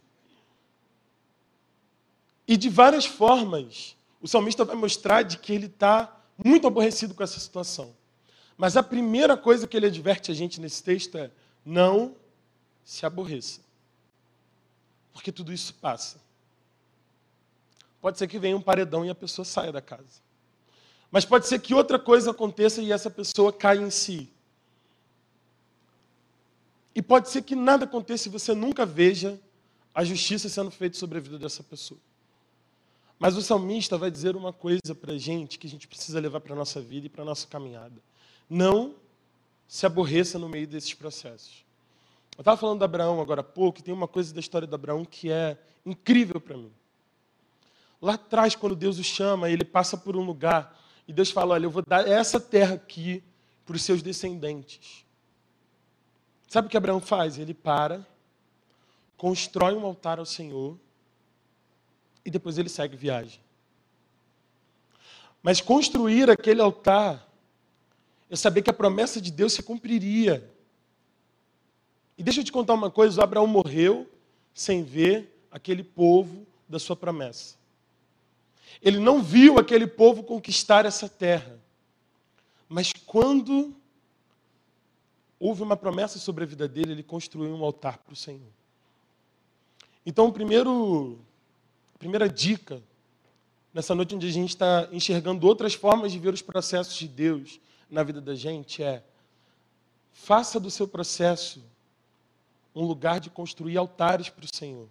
E 2.49 2.57
de 2.57 2.69
várias 2.69 3.05
formas, 3.05 3.97
o 4.21 4.27
salmista 4.27 4.65
vai 4.65 4.77
mostrar 4.77 5.23
de 5.23 5.39
que 5.39 5.53
ele 5.53 5.67
está 5.67 6.20
muito 6.45 6.67
aborrecido 6.67 7.15
com 7.15 7.23
essa 7.23 7.39
situação. 7.39 7.95
Mas 8.57 8.77
a 8.77 8.83
primeira 8.83 9.37
coisa 9.37 9.67
que 9.67 9.77
ele 9.77 9.87
adverte 9.87 10.31
a 10.31 10.35
gente 10.35 10.61
nesse 10.61 10.83
texto 10.83 11.17
é: 11.17 11.31
não 11.65 12.15
se 12.85 13.07
aborreça. 13.07 13.61
Porque 15.13 15.33
tudo 15.33 15.53
isso 15.53 15.75
passa. 15.75 16.21
Pode 18.01 18.19
ser 18.19 18.29
que 18.29 18.39
venha 18.39 18.57
um 18.57 18.63
paredão 18.63 19.05
e 19.05 19.11
a 19.11 19.15
pessoa 19.15 19.45
saia 19.45 19.73
da 19.73 19.81
casa. 19.81 20.21
Mas 21.11 21.25
pode 21.25 21.47
ser 21.47 21.59
que 21.59 21.75
outra 21.75 21.99
coisa 21.99 22.31
aconteça 22.31 22.81
e 22.81 22.93
essa 22.93 23.11
pessoa 23.11 23.53
caia 23.53 23.81
em 23.81 23.91
si. 23.91 24.29
E 26.95 27.03
pode 27.03 27.29
ser 27.29 27.43
que 27.43 27.55
nada 27.55 27.85
aconteça 27.85 28.29
e 28.29 28.31
você 28.31 28.55
nunca 28.55 28.87
veja 28.87 29.39
a 29.95 30.05
justiça 30.05 30.49
sendo 30.49 30.71
feita 30.71 30.97
sobre 30.97 31.19
a 31.19 31.21
vida 31.21 31.39
dessa 31.39 31.63
pessoa. 31.63 32.01
Mas 33.21 33.37
o 33.37 33.43
salmista 33.43 33.99
vai 33.99 34.11
dizer 34.11 34.35
uma 34.35 34.51
coisa 34.51 34.95
para 34.99 35.13
a 35.13 35.19
gente 35.19 35.59
que 35.59 35.67
a 35.67 35.71
gente 35.71 35.87
precisa 35.87 36.19
levar 36.19 36.41
para 36.41 36.55
a 36.55 36.57
nossa 36.57 36.81
vida 36.81 37.05
e 37.05 37.11
para 37.11 37.21
a 37.21 37.25
nossa 37.27 37.47
caminhada. 37.47 38.03
Não 38.49 38.95
se 39.69 39.85
aborreça 39.85 40.39
no 40.39 40.49
meio 40.49 40.67
desses 40.67 40.95
processos. 40.95 41.63
Eu 42.35 42.41
estava 42.41 42.57
falando 42.57 42.79
de 42.79 42.85
Abraão 42.87 43.21
agora 43.21 43.43
há 43.43 43.45
pouco, 43.45 43.79
e 43.79 43.83
tem 43.83 43.93
uma 43.93 44.09
coisa 44.09 44.33
da 44.33 44.41
história 44.41 44.67
de 44.67 44.75
Abraão 44.75 45.05
que 45.05 45.31
é 45.31 45.59
incrível 45.85 46.41
para 46.41 46.57
mim. 46.57 46.73
Lá 48.01 48.15
atrás, 48.15 48.57
quando 48.57 48.75
Deus 48.75 48.99
o 48.99 49.05
chama, 49.05 49.51
ele 49.51 49.67
passa 49.67 49.99
por 49.99 50.17
um 50.17 50.25
lugar 50.25 50.81
e 51.07 51.13
Deus 51.13 51.31
fala: 51.31 51.53
Olha, 51.53 51.67
eu 51.67 51.71
vou 51.71 51.85
dar 51.87 52.09
essa 52.09 52.41
terra 52.41 52.77
aqui 52.77 53.23
para 53.67 53.77
os 53.77 53.83
seus 53.83 54.01
descendentes. 54.01 55.05
Sabe 56.49 56.69
o 56.69 56.71
que 56.71 56.77
Abraão 56.77 57.01
faz? 57.01 57.39
Ele 57.39 57.53
para, 57.53 58.05
constrói 59.19 59.75
um 59.75 59.85
altar 59.85 60.19
ao 60.19 60.25
Senhor 60.25 60.79
e 62.25 62.31
depois 62.31 62.59
ele 62.59 62.69
segue 62.69 62.97
viagem. 62.97 63.41
Mas 65.43 65.61
construir 65.61 66.31
aquele 66.31 66.61
altar 66.61 67.27
é 68.29 68.37
saber 68.37 68.63
que 68.63 68.71
a 68.71 68.75
promessa 68.75 69.21
de 69.21 69.31
Deus 69.31 69.53
se 69.53 69.63
cumpriria. 69.63 70.49
E 72.17 72.23
deixa 72.23 72.41
eu 72.41 72.45
te 72.45 72.53
contar 72.53 72.75
uma 72.75 72.91
coisa: 72.91 73.23
Abraão 73.23 73.47
morreu 73.47 74.09
sem 74.55 74.83
ver 74.83 75.35
aquele 75.51 75.83
povo 75.83 76.47
da 76.69 76.79
sua 76.79 76.95
promessa. 76.95 77.57
Ele 78.83 78.99
não 78.99 79.23
viu 79.23 79.59
aquele 79.59 79.87
povo 79.87 80.23
conquistar 80.23 80.87
essa 80.87 81.09
terra. 81.09 81.59
Mas 82.69 82.93
quando 82.93 83.75
houve 85.39 85.63
uma 85.63 85.77
promessa 85.77 86.19
sobre 86.19 86.45
a 86.45 86.47
vida 86.47 86.69
dele, 86.69 86.93
ele 86.93 87.03
construiu 87.03 87.55
um 87.55 87.65
altar 87.65 87.99
para 87.99 88.13
o 88.13 88.17
Senhor. 88.17 88.53
Então, 90.05 90.29
o 90.29 90.33
primeiro, 90.33 91.19
primeira 92.01 92.31
dica, 92.31 92.83
nessa 93.75 93.95
noite 93.95 94.15
onde 94.15 94.27
a 94.27 94.33
gente 94.33 94.49
está 94.49 94.89
enxergando 94.91 95.47
outras 95.47 95.75
formas 95.75 96.11
de 96.11 96.19
ver 96.19 96.33
os 96.33 96.41
processos 96.41 96.95
de 96.95 97.07
Deus 97.07 97.61
na 97.91 98.03
vida 98.03 98.23
da 98.23 98.35
gente, 98.35 98.83
é 98.83 99.05
faça 100.11 100.59
do 100.59 100.71
seu 100.71 100.89
processo 100.89 101.63
um 102.75 102.87
lugar 102.87 103.21
de 103.21 103.29
construir 103.29 103.77
altares 103.77 104.31
para 104.31 104.47
o 104.47 104.57
Senhor. 104.57 104.89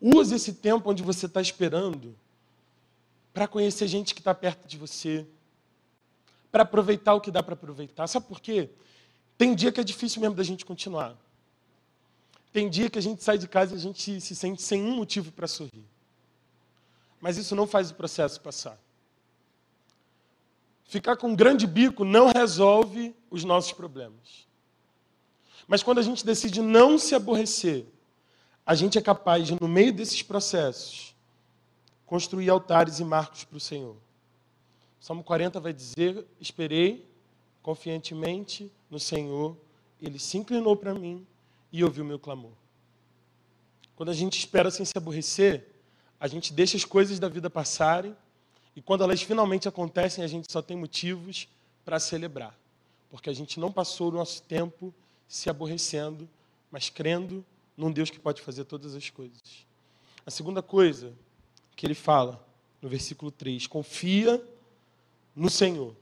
Use 0.00 0.34
esse 0.34 0.54
tempo 0.54 0.90
onde 0.90 1.02
você 1.02 1.26
está 1.26 1.40
esperando 1.40 2.16
para 3.32 3.46
conhecer 3.46 3.86
gente 3.86 4.14
que 4.14 4.20
está 4.20 4.34
perto 4.34 4.66
de 4.66 4.76
você, 4.76 5.24
para 6.50 6.64
aproveitar 6.64 7.14
o 7.14 7.20
que 7.20 7.30
dá 7.30 7.40
para 7.40 7.54
aproveitar. 7.54 8.08
Sabe 8.08 8.26
por 8.26 8.40
quê? 8.40 8.68
Tem 9.38 9.54
dia 9.54 9.70
que 9.70 9.80
é 9.80 9.84
difícil 9.84 10.20
mesmo 10.20 10.34
da 10.34 10.42
gente 10.42 10.66
continuar. 10.66 11.16
Tem 12.52 12.68
dia 12.68 12.90
que 12.90 12.98
a 12.98 13.02
gente 13.02 13.22
sai 13.22 13.38
de 13.38 13.46
casa 13.46 13.74
e 13.74 13.76
a 13.76 13.80
gente 13.80 14.20
se 14.20 14.34
sente 14.34 14.60
sem 14.60 14.82
um 14.82 14.96
motivo 14.96 15.30
para 15.30 15.46
sorrir. 15.46 15.84
Mas 17.20 17.36
isso 17.36 17.54
não 17.54 17.66
faz 17.66 17.90
o 17.90 17.94
processo 17.94 18.40
passar. 18.40 18.78
Ficar 20.84 21.16
com 21.16 21.28
um 21.28 21.36
grande 21.36 21.66
bico 21.66 22.04
não 22.04 22.32
resolve 22.34 23.14
os 23.30 23.44
nossos 23.44 23.72
problemas. 23.72 24.48
Mas 25.68 25.84
quando 25.84 25.98
a 25.98 26.02
gente 26.02 26.26
decide 26.26 26.60
não 26.60 26.98
se 26.98 27.14
aborrecer, 27.14 27.86
a 28.66 28.74
gente 28.74 28.98
é 28.98 29.02
capaz 29.02 29.46
de, 29.46 29.60
no 29.60 29.68
meio 29.68 29.92
desses 29.92 30.22
processos, 30.22 31.14
construir 32.04 32.50
altares 32.50 32.98
e 32.98 33.04
marcos 33.04 33.44
para 33.44 33.56
o 33.56 33.60
Senhor. 33.60 33.94
O 35.00 35.04
Salmo 35.04 35.22
40 35.22 35.60
vai 35.60 35.72
dizer: 35.72 36.26
Esperei 36.40 37.08
confiantemente 37.62 38.72
no 38.90 38.98
Senhor, 38.98 39.56
ele 40.02 40.18
se 40.18 40.38
inclinou 40.38 40.76
para 40.76 40.92
mim 40.92 41.24
e 41.72 41.84
ouviu 41.84 42.04
o 42.04 42.06
meu 42.06 42.18
clamor. 42.18 42.52
Quando 43.96 44.10
a 44.10 44.14
gente 44.14 44.38
espera 44.38 44.70
sem 44.70 44.84
se 44.84 44.96
aborrecer, 44.96 45.66
a 46.18 46.26
gente 46.26 46.52
deixa 46.52 46.76
as 46.76 46.84
coisas 46.84 47.18
da 47.18 47.28
vida 47.28 47.48
passarem 47.50 48.16
e 48.74 48.80
quando 48.80 49.04
elas 49.04 49.22
finalmente 49.22 49.68
acontecem, 49.68 50.24
a 50.24 50.26
gente 50.26 50.50
só 50.50 50.62
tem 50.62 50.76
motivos 50.76 51.48
para 51.84 51.98
celebrar, 51.98 52.58
porque 53.10 53.28
a 53.28 53.32
gente 53.32 53.58
não 53.58 53.72
passou 53.72 54.08
o 54.08 54.12
nosso 54.12 54.42
tempo 54.42 54.94
se 55.28 55.50
aborrecendo, 55.50 56.28
mas 56.70 56.88
crendo 56.88 57.44
num 57.76 57.90
Deus 57.90 58.10
que 58.10 58.18
pode 58.18 58.42
fazer 58.42 58.64
todas 58.64 58.94
as 58.94 59.10
coisas. 59.10 59.66
A 60.24 60.30
segunda 60.30 60.62
coisa 60.62 61.12
que 61.74 61.86
ele 61.86 61.94
fala 61.94 62.46
no 62.80 62.88
versículo 62.88 63.30
3, 63.30 63.66
confia 63.66 64.42
no 65.34 65.50
Senhor. 65.50 65.94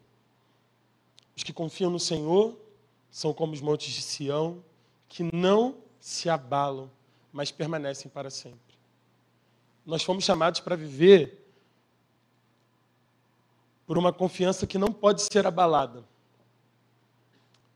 Os 1.36 1.42
que 1.42 1.52
confiam 1.52 1.90
no 1.90 1.98
Senhor 1.98 2.56
são 3.10 3.32
como 3.32 3.52
os 3.52 3.60
montes 3.60 3.92
de 3.92 4.02
Sião, 4.02 4.62
que 5.08 5.22
não 5.34 5.76
se 6.00 6.28
abalam, 6.28 6.90
mas 7.32 7.50
permanecem 7.50 8.10
para 8.10 8.30
sempre. 8.30 8.58
Nós 9.84 10.02
fomos 10.02 10.24
chamados 10.24 10.60
para 10.60 10.76
viver 10.76 11.46
por 13.86 13.96
uma 13.96 14.12
confiança 14.12 14.66
que 14.66 14.76
não 14.76 14.92
pode 14.92 15.22
ser 15.22 15.46
abalada. 15.46 16.04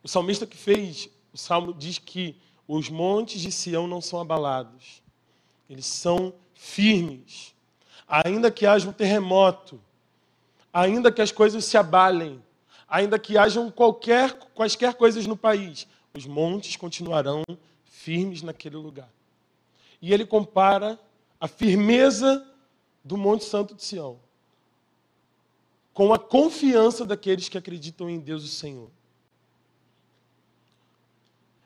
O 0.03 0.09
salmista 0.09 0.47
que 0.47 0.57
fez 0.57 1.09
o 1.33 1.39
salmo 1.39 1.73
diz 1.73 1.99
que 1.99 2.37
os 2.69 2.91
montes 2.91 3.41
de 3.41 3.51
Sião 3.51 3.87
não 3.87 4.01
são 4.01 4.21
abalados, 4.21 5.03
eles 5.69 5.87
são 5.87 6.35
firmes. 6.55 7.55
Ainda 8.07 8.51
que 8.51 8.67
haja 8.67 8.89
um 8.89 8.93
terremoto, 8.93 9.81
ainda 10.73 11.11
que 11.11 11.23
as 11.23 11.33
coisas 11.33 11.65
se 11.65 11.79
abalem, 11.79 12.43
ainda 12.87 13.19
que 13.19 13.39
hajam 13.39 13.71
qualquer, 13.71 14.35
quaisquer 14.55 14.95
coisas 14.95 15.27
no 15.27 15.37
país, 15.37 15.87
os 16.15 16.27
montes 16.27 16.77
continuarão 16.77 17.43
firmes 17.85 18.43
naquele 18.43 18.77
lugar. 18.77 19.11
E 20.01 20.13
ele 20.13 20.27
compara 20.27 20.99
a 21.41 21.49
firmeza 21.49 22.47
do 23.05 23.17
Monte 23.17 23.45
Santo 23.45 23.75
de 23.75 23.83
Sião 23.83 24.19
com 25.93 26.13
a 26.13 26.19
confiança 26.19 27.05
daqueles 27.05 27.49
que 27.49 27.59
acreditam 27.59 28.09
em 28.09 28.19
Deus 28.19 28.45
o 28.45 28.49
Senhor. 28.49 28.91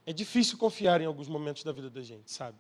É 0.05 0.13
difícil 0.13 0.59
confiar 0.59 1.01
em 1.01 1.05
alguns 1.05 1.29
momentos 1.29 1.63
da 1.63 1.73
vida 1.73 1.91
da 1.91 2.03
gente, 2.03 2.31
sabe? 2.31 2.57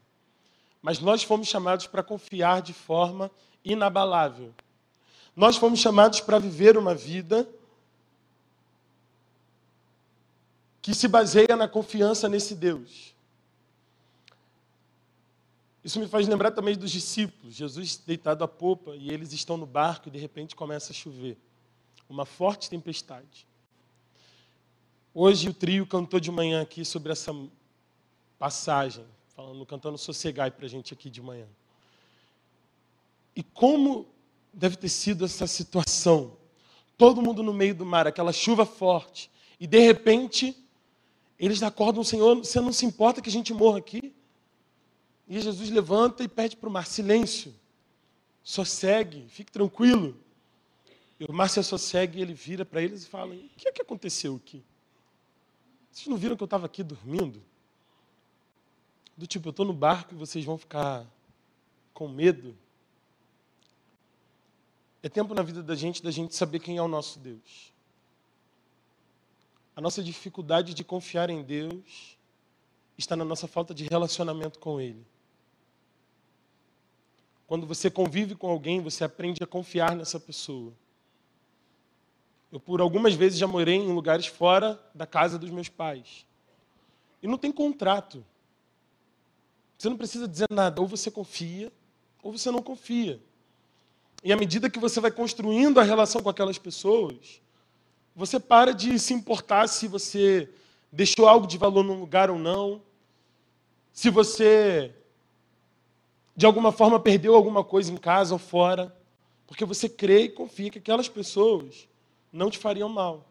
Mas 0.82 1.00
nós 1.00 1.22
fomos 1.22 1.48
chamados 1.48 1.86
para 1.86 2.02
confiar 2.02 2.62
de 2.62 2.72
forma 2.72 3.30
inabalável. 3.64 4.54
Nós 5.34 5.56
fomos 5.56 5.80
chamados 5.80 6.20
para 6.20 6.38
viver 6.38 6.76
uma 6.76 6.94
vida 6.94 7.48
que 10.86 10.94
se 10.94 11.08
baseia 11.08 11.56
na 11.56 11.66
confiança 11.66 12.28
nesse 12.28 12.54
Deus. 12.54 13.12
Isso 15.82 15.98
me 15.98 16.06
faz 16.06 16.28
lembrar 16.28 16.52
também 16.52 16.78
dos 16.78 16.92
discípulos. 16.92 17.56
Jesus 17.56 17.96
deitado 17.96 18.44
à 18.44 18.46
popa 18.46 18.94
e 18.94 19.10
eles 19.10 19.32
estão 19.32 19.56
no 19.56 19.66
barco 19.66 20.06
e 20.06 20.12
de 20.12 20.18
repente 20.20 20.54
começa 20.54 20.92
a 20.92 20.94
chover. 20.94 21.36
Uma 22.08 22.24
forte 22.24 22.70
tempestade. 22.70 23.48
Hoje 25.12 25.48
o 25.48 25.52
trio 25.52 25.84
cantou 25.88 26.20
de 26.20 26.30
manhã 26.30 26.62
aqui 26.62 26.84
sobre 26.84 27.10
essa 27.10 27.34
passagem, 28.38 29.04
falando, 29.34 29.66
cantando 29.66 29.98
Sossegai 29.98 30.52
para 30.52 30.66
a 30.66 30.68
gente 30.68 30.94
aqui 30.94 31.10
de 31.10 31.20
manhã. 31.20 31.48
E 33.34 33.42
como 33.42 34.06
deve 34.52 34.76
ter 34.76 34.88
sido 34.88 35.24
essa 35.24 35.48
situação? 35.48 36.36
Todo 36.96 37.20
mundo 37.20 37.42
no 37.42 37.52
meio 37.52 37.74
do 37.74 37.84
mar, 37.84 38.06
aquela 38.06 38.32
chuva 38.32 38.64
forte, 38.64 39.28
e 39.58 39.66
de 39.66 39.80
repente 39.80 40.62
eles 41.38 41.62
acordam 41.62 42.02
Senhor, 42.02 42.36
você 42.36 42.60
não 42.60 42.72
se 42.72 42.86
importa 42.86 43.20
que 43.20 43.28
a 43.28 43.32
gente 43.32 43.52
morra 43.52 43.78
aqui? 43.78 44.14
E 45.28 45.40
Jesus 45.40 45.70
levanta 45.70 46.22
e 46.22 46.28
pede 46.28 46.56
para 46.56 46.68
o 46.68 46.72
mar: 46.72 46.86
silêncio, 46.86 47.54
sossegue, 48.42 49.26
fique 49.28 49.50
tranquilo. 49.50 50.16
E 51.18 51.24
o 51.24 51.32
mar 51.32 51.48
se 51.48 51.62
sossegue 51.62 52.18
e 52.18 52.22
ele 52.22 52.34
vira 52.34 52.64
para 52.64 52.82
eles 52.82 53.04
e 53.04 53.06
fala: 53.06 53.34
O 53.34 53.48
que 53.56 53.68
é 53.68 53.72
que 53.72 53.82
aconteceu 53.82 54.36
aqui? 54.36 54.62
Vocês 55.90 56.06
não 56.08 56.16
viram 56.16 56.36
que 56.36 56.42
eu 56.42 56.46
estava 56.46 56.66
aqui 56.66 56.82
dormindo? 56.82 57.42
Do 59.16 59.26
tipo, 59.26 59.48
eu 59.48 59.50
estou 59.50 59.64
no 59.64 59.72
barco 59.72 60.14
e 60.14 60.16
vocês 60.16 60.44
vão 60.44 60.58
ficar 60.58 61.06
com 61.94 62.06
medo? 62.06 62.56
É 65.02 65.08
tempo 65.08 65.34
na 65.34 65.42
vida 65.42 65.62
da 65.62 65.74
gente 65.74 66.02
da 66.02 66.10
gente 66.10 66.34
saber 66.34 66.60
quem 66.60 66.76
é 66.76 66.82
o 66.82 66.88
nosso 66.88 67.18
Deus. 67.18 67.72
A 69.76 69.80
nossa 69.82 70.02
dificuldade 70.02 70.72
de 70.72 70.82
confiar 70.82 71.28
em 71.28 71.42
Deus 71.42 72.16
está 72.96 73.14
na 73.14 73.26
nossa 73.26 73.46
falta 73.46 73.74
de 73.74 73.84
relacionamento 73.84 74.58
com 74.58 74.80
Ele. 74.80 75.06
Quando 77.46 77.66
você 77.66 77.90
convive 77.90 78.34
com 78.34 78.48
alguém, 78.48 78.80
você 78.80 79.04
aprende 79.04 79.42
a 79.44 79.46
confiar 79.46 79.94
nessa 79.94 80.18
pessoa. 80.18 80.72
Eu, 82.50 82.58
por 82.58 82.80
algumas 82.80 83.12
vezes, 83.12 83.38
já 83.38 83.46
morei 83.46 83.74
em 83.74 83.92
lugares 83.92 84.26
fora 84.26 84.80
da 84.94 85.06
casa 85.06 85.38
dos 85.38 85.50
meus 85.50 85.68
pais. 85.68 86.24
E 87.22 87.28
não 87.28 87.36
tem 87.36 87.52
contrato. 87.52 88.24
Você 89.76 89.90
não 89.90 89.96
precisa 89.98 90.26
dizer 90.26 90.46
nada. 90.50 90.80
Ou 90.80 90.86
você 90.86 91.10
confia, 91.10 91.70
ou 92.22 92.32
você 92.32 92.50
não 92.50 92.62
confia. 92.62 93.20
E 94.24 94.32
à 94.32 94.36
medida 94.36 94.70
que 94.70 94.78
você 94.78 95.00
vai 95.00 95.10
construindo 95.10 95.78
a 95.78 95.82
relação 95.82 96.22
com 96.22 96.30
aquelas 96.30 96.56
pessoas, 96.56 97.42
você 98.16 98.40
para 98.40 98.72
de 98.72 98.98
se 98.98 99.12
importar 99.12 99.68
se 99.68 99.86
você 99.86 100.48
deixou 100.90 101.28
algo 101.28 101.46
de 101.46 101.58
valor 101.58 101.84
num 101.84 102.00
lugar 102.00 102.30
ou 102.30 102.38
não, 102.38 102.80
se 103.92 104.08
você 104.08 104.94
de 106.34 106.46
alguma 106.46 106.72
forma 106.72 106.98
perdeu 106.98 107.34
alguma 107.34 107.62
coisa 107.62 107.92
em 107.92 107.96
casa 107.98 108.32
ou 108.32 108.38
fora, 108.38 108.94
porque 109.46 109.66
você 109.66 109.86
crê 109.86 110.22
e 110.22 110.28
confia 110.30 110.70
que 110.70 110.78
aquelas 110.78 111.10
pessoas 111.10 111.86
não 112.32 112.50
te 112.50 112.58
fariam 112.58 112.88
mal. 112.88 113.26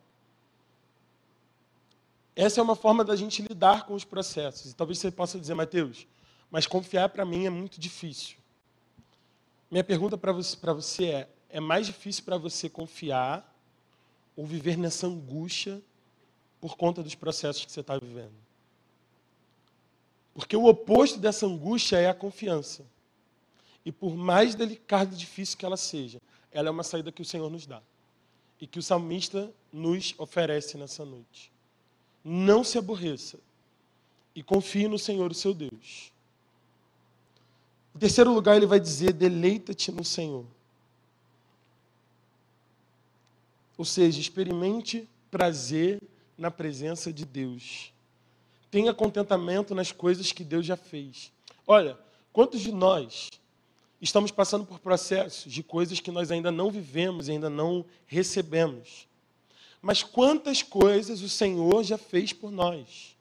Essa 2.35 2.59
é 2.59 2.63
uma 2.63 2.75
forma 2.75 3.03
da 3.03 3.15
gente 3.15 3.41
lidar 3.41 3.87
com 3.87 3.95
os 3.95 4.03
processos. 4.03 4.71
E 4.71 4.75
talvez 4.75 4.99
você 4.99 5.09
possa 5.09 5.39
dizer, 5.39 5.55
Mateus, 5.55 6.05
mas 6.51 6.67
confiar 6.67 7.09
para 7.09 7.25
mim 7.25 7.45
é 7.45 7.49
muito 7.49 7.79
difícil. 7.79 8.37
Minha 9.71 9.83
pergunta 9.83 10.15
para 10.15 10.31
você, 10.31 10.55
você 10.57 11.05
é: 11.05 11.29
é 11.49 11.59
mais 11.59 11.87
difícil 11.87 12.23
para 12.23 12.37
você 12.37 12.69
confiar 12.69 13.54
ou 14.35 14.45
viver 14.45 14.77
nessa 14.77 15.07
angústia 15.07 15.81
por 16.59 16.75
conta 16.75 17.01
dos 17.01 17.15
processos 17.15 17.65
que 17.65 17.71
você 17.71 17.81
está 17.81 17.97
vivendo? 17.97 18.33
Porque 20.33 20.57
o 20.57 20.65
oposto 20.65 21.17
dessa 21.17 21.45
angústia 21.45 21.97
é 21.97 22.09
a 22.09 22.13
confiança. 22.13 22.85
E 23.85 23.91
por 23.91 24.15
mais 24.15 24.55
delicada 24.55 25.13
e 25.13 25.17
difícil 25.17 25.57
que 25.57 25.65
ela 25.65 25.77
seja, 25.77 26.21
ela 26.51 26.67
é 26.67 26.71
uma 26.71 26.83
saída 26.83 27.11
que 27.11 27.21
o 27.21 27.25
Senhor 27.25 27.49
nos 27.49 27.65
dá. 27.65 27.81
E 28.59 28.67
que 28.67 28.79
o 28.79 28.83
salmista 28.83 29.53
nos 29.71 30.13
oferece 30.17 30.77
nessa 30.77 31.05
noite. 31.05 31.51
Não 32.23 32.63
se 32.63 32.77
aborreça 32.77 33.39
e 34.35 34.43
confie 34.43 34.87
no 34.87 34.99
Senhor, 34.99 35.31
o 35.31 35.35
seu 35.35 35.53
Deus. 35.53 36.11
Em 37.95 37.99
terceiro 37.99 38.33
lugar, 38.33 38.57
ele 38.57 38.65
vai 38.65 38.79
dizer: 38.79 39.13
deleita-te 39.13 39.91
no 39.91 40.03
Senhor. 40.03 40.45
Ou 43.77 43.85
seja, 43.85 44.19
experimente 44.19 45.09
prazer 45.29 46.01
na 46.37 46.49
presença 46.49 47.11
de 47.11 47.25
Deus. 47.25 47.93
Tenha 48.71 48.93
contentamento 48.93 49.73
nas 49.73 49.91
coisas 49.91 50.31
que 50.31 50.43
Deus 50.43 50.65
já 50.65 50.75
fez. 50.75 51.31
Olha, 51.65 51.97
quantos 52.31 52.61
de 52.61 52.71
nós 52.71 53.29
estamos 54.01 54.31
passando 54.31 54.65
por 54.65 54.79
processos 54.79 55.51
de 55.51 55.63
coisas 55.63 55.99
que 55.99 56.11
nós 56.11 56.31
ainda 56.31 56.51
não 56.51 56.69
vivemos, 56.69 57.29
ainda 57.29 57.49
não 57.49 57.85
recebemos. 58.05 59.07
Mas 59.81 60.03
quantas 60.03 60.61
coisas 60.61 61.21
o 61.21 61.29
Senhor 61.29 61.83
já 61.83 61.97
fez 61.97 62.33
por 62.33 62.51
nós? 62.51 63.15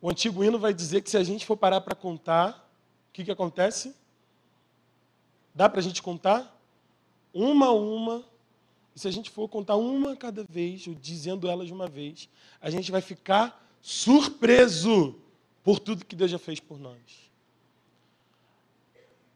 O 0.00 0.08
antigo 0.10 0.44
hino 0.44 0.58
vai 0.58 0.72
dizer 0.72 1.00
que 1.02 1.10
se 1.10 1.16
a 1.16 1.24
gente 1.24 1.44
for 1.44 1.56
parar 1.56 1.80
para 1.80 1.94
contar, 1.94 2.68
o 3.08 3.12
que, 3.12 3.24
que 3.24 3.30
acontece? 3.30 3.94
Dá 5.54 5.68
para 5.68 5.80
a 5.80 5.82
gente 5.82 6.02
contar? 6.02 6.56
Uma 7.32 7.66
a 7.66 7.72
uma. 7.72 8.24
E 8.98 9.00
se 9.00 9.06
a 9.06 9.12
gente 9.12 9.30
for 9.30 9.48
contar 9.48 9.76
uma 9.76 10.16
cada 10.16 10.44
vez, 10.50 10.88
ou 10.88 10.94
dizendo 10.96 11.48
elas 11.48 11.68
de 11.68 11.72
uma 11.72 11.86
vez, 11.86 12.28
a 12.60 12.68
gente 12.68 12.90
vai 12.90 13.00
ficar 13.00 13.64
surpreso 13.80 15.14
por 15.62 15.78
tudo 15.78 16.04
que 16.04 16.16
Deus 16.16 16.32
já 16.32 16.38
fez 16.38 16.58
por 16.58 16.80
nós 16.80 17.28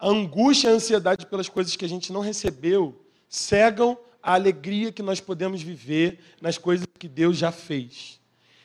a 0.00 0.08
angústia 0.08 0.66
e 0.66 0.72
a 0.72 0.74
ansiedade 0.74 1.26
pelas 1.26 1.48
coisas 1.48 1.76
que 1.76 1.84
a 1.84 1.88
gente 1.88 2.12
não 2.12 2.20
recebeu 2.20 3.06
cegam 3.28 3.96
a 4.20 4.34
alegria 4.34 4.90
que 4.90 5.00
nós 5.00 5.20
podemos 5.20 5.62
viver 5.62 6.18
nas 6.40 6.58
coisas 6.58 6.84
que 6.98 7.06
Deus 7.06 7.36
já 7.36 7.52
fez. 7.52 8.20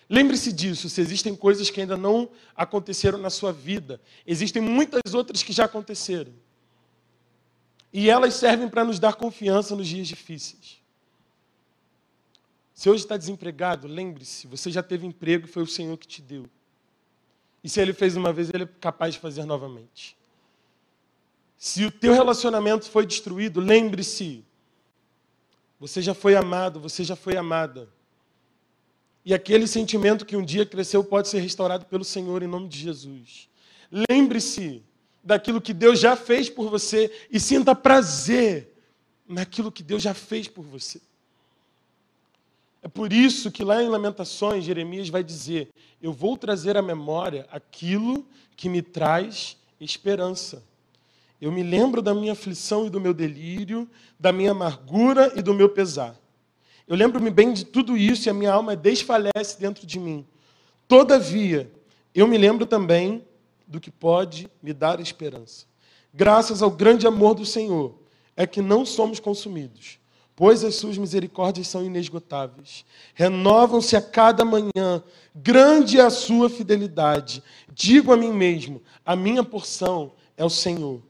Lembre-se 0.10 0.52
disso, 0.52 0.90
se 0.90 1.00
existem 1.00 1.36
coisas 1.36 1.70
que 1.70 1.80
ainda 1.80 1.96
não 1.96 2.28
aconteceram 2.56 3.20
na 3.20 3.30
sua 3.30 3.54
vida, 3.54 4.02
existem 4.26 4.64
muitas 4.64 5.14
outras 5.14 5.44
que 5.44 5.54
já 5.54 5.66
aconteceram. 5.66 6.34
E 7.94 8.10
elas 8.10 8.34
servem 8.34 8.68
para 8.68 8.84
nos 8.84 8.98
dar 8.98 9.14
confiança 9.14 9.76
nos 9.76 9.88
dias 9.88 10.08
difíceis. 10.08 10.87
Se 12.78 12.92
hoje 12.92 13.02
está 13.02 13.18
desempregado, 13.18 13.88
lembre-se, 13.88 14.46
você 14.46 14.70
já 14.70 14.84
teve 14.84 15.08
emprego 15.08 15.48
e 15.48 15.50
foi 15.50 15.64
o 15.64 15.68
Senhor 15.68 15.98
que 15.98 16.08
te 16.08 16.22
deu. 16.22 16.46
E 17.64 17.68
se 17.68 17.82
Ele 17.82 17.92
fez 17.92 18.16
uma 18.16 18.32
vez, 18.32 18.52
Ele 18.54 18.66
é 18.66 18.70
capaz 18.80 19.16
de 19.16 19.20
fazer 19.20 19.46
novamente. 19.46 20.16
Se 21.58 21.84
o 21.86 21.90
teu 21.90 22.14
relacionamento 22.14 22.86
foi 22.86 23.08
destruído, 23.08 23.60
lembre-se, 23.60 24.46
você 25.80 26.04
já 26.04 26.14
foi 26.14 26.36
amado, 26.36 26.80
você 26.80 27.04
já 27.04 27.16
foi 27.16 27.36
amada. 27.36 27.90
E 29.26 29.34
aquele 29.34 29.66
sentimento 29.66 30.24
que 30.24 30.38
um 30.38 30.46
dia 30.46 30.64
cresceu 30.64 31.04
pode 31.04 31.30
ser 31.30 31.40
restaurado 31.40 31.84
pelo 31.88 32.04
Senhor 32.04 32.44
em 32.44 32.48
nome 32.48 32.70
de 32.70 32.78
Jesus. 32.78 33.50
Lembre-se 34.08 34.84
daquilo 35.24 35.60
que 35.60 35.74
Deus 35.74 36.00
já 36.00 36.16
fez 36.16 36.48
por 36.48 36.70
você 36.70 37.12
e 37.32 37.40
sinta 37.40 37.74
prazer 37.74 38.72
naquilo 39.28 39.72
que 39.72 39.82
Deus 39.82 40.04
já 40.04 40.14
fez 40.14 40.48
por 40.48 40.64
você. 40.64 41.02
É 42.82 42.88
por 42.88 43.12
isso 43.12 43.52
que 43.52 43.64
lá 43.64 43.82
em 43.82 43.90
Lamentações, 43.90 44.64
Jeremias 44.64 45.10
vai 45.10 45.24
dizer: 45.24 45.70
Eu 46.02 46.14
vou 46.14 46.38
trazer 46.38 46.78
à 46.78 46.82
memória 46.82 47.48
aquilo 47.52 48.26
que 48.56 48.70
me 48.70 48.82
traz 48.82 49.58
esperança. 49.80 50.64
Eu 51.40 51.52
me 51.52 51.62
lembro 51.62 52.02
da 52.02 52.14
minha 52.14 52.34
aflição 52.34 52.88
e 52.88 52.90
do 52.90 53.00
meu 53.00 53.14
delírio, 53.14 53.88
da 54.20 54.32
minha 54.32 54.52
amargura 54.52 55.34
e 55.36 55.42
do 55.42 55.54
meu 55.54 55.70
pesar. 55.70 56.16
Eu 56.88 56.96
lembro-me 56.96 57.30
bem 57.30 57.54
de 57.54 57.66
tudo 57.66 57.98
isso 57.98 58.28
e 58.28 58.30
a 58.30 58.34
minha 58.34 58.52
alma 58.52 58.76
desfalece 58.76 59.60
dentro 59.60 59.86
de 59.86 60.00
mim. 60.00 60.26
Todavia, 60.88 61.70
eu 62.16 62.28
me 62.28 62.38
lembro 62.38 62.66
também 62.66 63.24
do 63.68 63.80
que 63.80 63.92
pode 63.92 64.50
me 64.64 64.74
dar 64.74 65.00
esperança. 65.00 65.66
Graças 66.14 66.62
ao 66.62 66.72
grande 66.72 67.06
amor 67.06 67.36
do 67.36 67.46
Senhor, 67.46 67.94
é 68.36 68.48
que 68.48 68.62
não 68.62 68.86
somos 68.86 69.20
consumidos, 69.20 70.00
pois 70.38 70.64
as 70.64 70.76
suas 70.76 71.00
misericórdias 71.00 71.68
são 71.68 71.84
inesgotáveis. 71.84 72.86
Renovam-se 73.16 73.96
a 73.96 74.02
cada 74.02 74.46
manhã, 74.46 75.04
grande 75.34 76.00
é 76.00 76.04
a 76.04 76.12
sua 76.12 76.48
fidelidade. 76.48 77.44
Digo 77.74 78.14
a 78.14 78.18
mim 78.18 78.32
mesmo: 78.32 78.80
a 79.04 79.16
minha 79.16 79.44
porção 79.44 80.14
é 80.38 80.46
o 80.46 80.50
Senhor. 80.50 81.02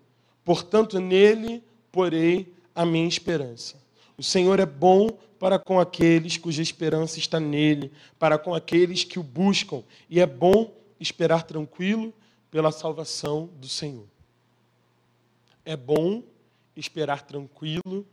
Portanto, 0.46 0.98
nele 1.02 1.62
porei 1.92 2.54
a 2.74 2.86
minha 2.86 3.08
esperança. 3.08 3.76
O 4.18 4.24
Senhor 4.24 4.62
é 4.62 4.66
bom 4.66 5.10
para 5.38 5.60
com 5.60 5.78
aqueles 5.78 6.38
cuja 6.38 6.62
esperança 6.62 7.20
está 7.20 7.38
nele, 7.38 7.92
para 8.18 8.38
com 8.38 8.56
aqueles 8.56 9.04
que 9.04 9.20
o 9.20 9.24
buscam, 9.24 9.84
e 10.10 10.22
é 10.22 10.26
bom 10.26 10.74
esperar 11.02 11.44
tranquilo 11.44 12.14
pela 12.50 12.72
salvação 12.72 13.50
do 13.60 13.68
Senhor. 13.68 14.06
É 15.66 15.76
bom 15.76 16.24
esperar 16.78 17.24
tranquilo 17.24 18.06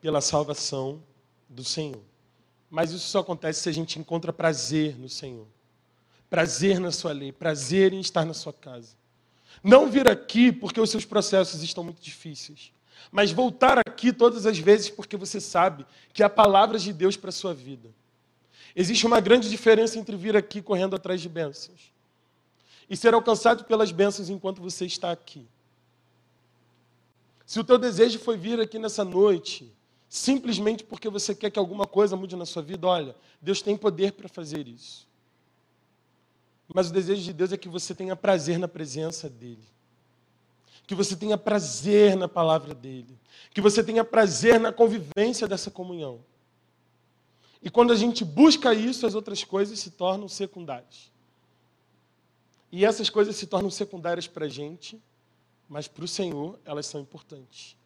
pela 0.00 0.20
salvação 0.20 1.02
do 1.48 1.64
Senhor. 1.64 2.02
Mas 2.70 2.90
isso 2.90 3.08
só 3.08 3.20
acontece 3.20 3.60
se 3.60 3.68
a 3.68 3.72
gente 3.72 3.98
encontra 3.98 4.32
prazer 4.32 4.98
no 4.98 5.08
Senhor. 5.08 5.46
Prazer 6.28 6.78
na 6.78 6.92
sua 6.92 7.12
lei, 7.12 7.32
prazer 7.32 7.92
em 7.92 8.00
estar 8.00 8.24
na 8.24 8.34
sua 8.34 8.52
casa. 8.52 8.94
Não 9.62 9.90
vir 9.90 10.08
aqui 10.08 10.52
porque 10.52 10.80
os 10.80 10.90
seus 10.90 11.04
processos 11.04 11.62
estão 11.62 11.82
muito 11.82 12.02
difíceis, 12.02 12.72
mas 13.10 13.32
voltar 13.32 13.78
aqui 13.78 14.12
todas 14.12 14.46
as 14.46 14.58
vezes 14.58 14.90
porque 14.90 15.16
você 15.16 15.40
sabe 15.40 15.86
que 16.12 16.22
há 16.22 16.28
palavras 16.28 16.82
de 16.82 16.92
Deus 16.92 17.16
para 17.16 17.30
a 17.30 17.32
sua 17.32 17.54
vida. 17.54 17.88
Existe 18.76 19.06
uma 19.06 19.20
grande 19.20 19.48
diferença 19.48 19.98
entre 19.98 20.16
vir 20.16 20.36
aqui 20.36 20.60
correndo 20.60 20.94
atrás 20.94 21.20
de 21.20 21.28
bênçãos 21.28 21.92
e 22.88 22.96
ser 22.96 23.14
alcançado 23.14 23.64
pelas 23.64 23.90
bênçãos 23.90 24.30
enquanto 24.30 24.62
você 24.62 24.86
está 24.86 25.10
aqui. 25.10 25.46
Se 27.44 27.58
o 27.58 27.64
teu 27.64 27.78
desejo 27.78 28.18
foi 28.18 28.36
vir 28.36 28.60
aqui 28.60 28.78
nessa 28.78 29.04
noite, 29.04 29.72
simplesmente 30.08 30.84
porque 30.84 31.08
você 31.08 31.34
quer 31.34 31.50
que 31.50 31.58
alguma 31.58 31.86
coisa 31.86 32.16
mude 32.16 32.34
na 32.34 32.46
sua 32.46 32.62
vida, 32.62 32.86
olha, 32.86 33.14
Deus 33.40 33.60
tem 33.60 33.76
poder 33.76 34.12
para 34.12 34.28
fazer 34.28 34.66
isso. 34.66 35.06
Mas 36.72 36.90
o 36.90 36.92
desejo 36.92 37.22
de 37.22 37.32
Deus 37.32 37.52
é 37.52 37.56
que 37.56 37.68
você 37.68 37.94
tenha 37.94 38.14
prazer 38.14 38.58
na 38.58 38.68
presença 38.68 39.28
dEle. 39.28 39.66
Que 40.86 40.94
você 40.94 41.16
tenha 41.16 41.36
prazer 41.36 42.16
na 42.16 42.28
palavra 42.28 42.74
dEle. 42.74 43.18
Que 43.52 43.60
você 43.60 43.82
tenha 43.82 44.04
prazer 44.04 44.60
na 44.60 44.72
convivência 44.72 45.46
dessa 45.46 45.70
comunhão. 45.70 46.20
E 47.62 47.70
quando 47.70 47.92
a 47.92 47.96
gente 47.96 48.24
busca 48.24 48.72
isso, 48.72 49.06
as 49.06 49.14
outras 49.14 49.42
coisas 49.44 49.78
se 49.78 49.90
tornam 49.90 50.28
secundárias. 50.28 51.10
E 52.70 52.84
essas 52.84 53.08
coisas 53.10 53.34
se 53.36 53.46
tornam 53.46 53.70
secundárias 53.70 54.26
para 54.26 54.44
a 54.44 54.48
gente, 54.48 55.00
mas 55.68 55.88
para 55.88 56.04
o 56.04 56.08
Senhor 56.08 56.58
elas 56.64 56.86
são 56.86 57.00
importantes. 57.00 57.76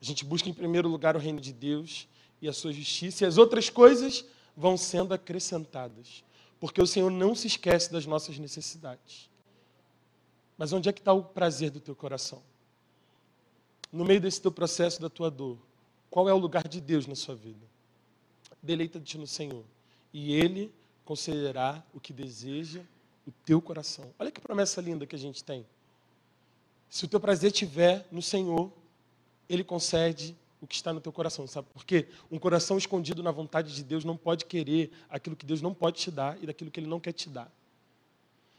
A 0.00 0.04
gente 0.04 0.24
busca 0.24 0.48
em 0.48 0.54
primeiro 0.54 0.88
lugar 0.88 1.16
o 1.16 1.18
reino 1.18 1.40
de 1.40 1.52
Deus 1.52 2.08
e 2.40 2.48
a 2.48 2.52
sua 2.52 2.72
justiça, 2.72 3.24
e 3.24 3.26
as 3.26 3.36
outras 3.36 3.68
coisas 3.68 4.24
vão 4.56 4.76
sendo 4.76 5.12
acrescentadas, 5.12 6.24
porque 6.58 6.80
o 6.80 6.86
Senhor 6.86 7.10
não 7.10 7.34
se 7.34 7.46
esquece 7.46 7.92
das 7.92 8.06
nossas 8.06 8.38
necessidades. 8.38 9.28
Mas 10.56 10.72
onde 10.72 10.88
é 10.88 10.92
que 10.92 11.00
está 11.00 11.12
o 11.12 11.22
prazer 11.22 11.70
do 11.70 11.80
teu 11.80 11.94
coração? 11.94 12.42
No 13.92 14.04
meio 14.04 14.20
desse 14.20 14.40
teu 14.40 14.52
processo, 14.52 15.00
da 15.00 15.10
tua 15.10 15.30
dor, 15.30 15.58
qual 16.10 16.28
é 16.28 16.34
o 16.34 16.38
lugar 16.38 16.66
de 16.66 16.80
Deus 16.80 17.06
na 17.06 17.14
sua 17.14 17.34
vida? 17.34 17.66
Deleita-te 18.62 19.18
no 19.18 19.26
Senhor, 19.26 19.64
e 20.12 20.34
Ele 20.34 20.72
concederá 21.04 21.82
o 21.92 22.00
que 22.00 22.12
deseja 22.12 22.82
o 23.26 23.32
teu 23.44 23.60
coração. 23.60 24.12
Olha 24.18 24.30
que 24.30 24.40
promessa 24.40 24.80
linda 24.80 25.06
que 25.06 25.16
a 25.16 25.18
gente 25.18 25.42
tem. 25.42 25.66
Se 26.88 27.04
o 27.04 27.08
teu 27.08 27.20
prazer 27.20 27.52
estiver 27.52 28.06
no 28.10 28.20
Senhor, 28.20 28.72
Ele 29.50 29.64
concede 29.64 30.36
o 30.60 30.66
que 30.66 30.76
está 30.76 30.92
no 30.92 31.00
teu 31.00 31.10
coração. 31.10 31.46
Sabe 31.46 31.66
por 31.74 31.84
quê? 31.84 32.06
Um 32.30 32.38
coração 32.38 32.78
escondido 32.78 33.22
na 33.22 33.32
vontade 33.32 33.74
de 33.74 33.82
Deus 33.82 34.04
não 34.04 34.16
pode 34.16 34.44
querer 34.44 34.92
aquilo 35.08 35.34
que 35.34 35.44
Deus 35.44 35.60
não 35.60 35.74
pode 35.74 35.98
te 35.98 36.10
dar 36.10 36.38
e 36.40 36.46
daquilo 36.46 36.70
que 36.70 36.78
Ele 36.78 36.86
não 36.86 37.00
quer 37.00 37.12
te 37.12 37.28
dar. 37.28 37.50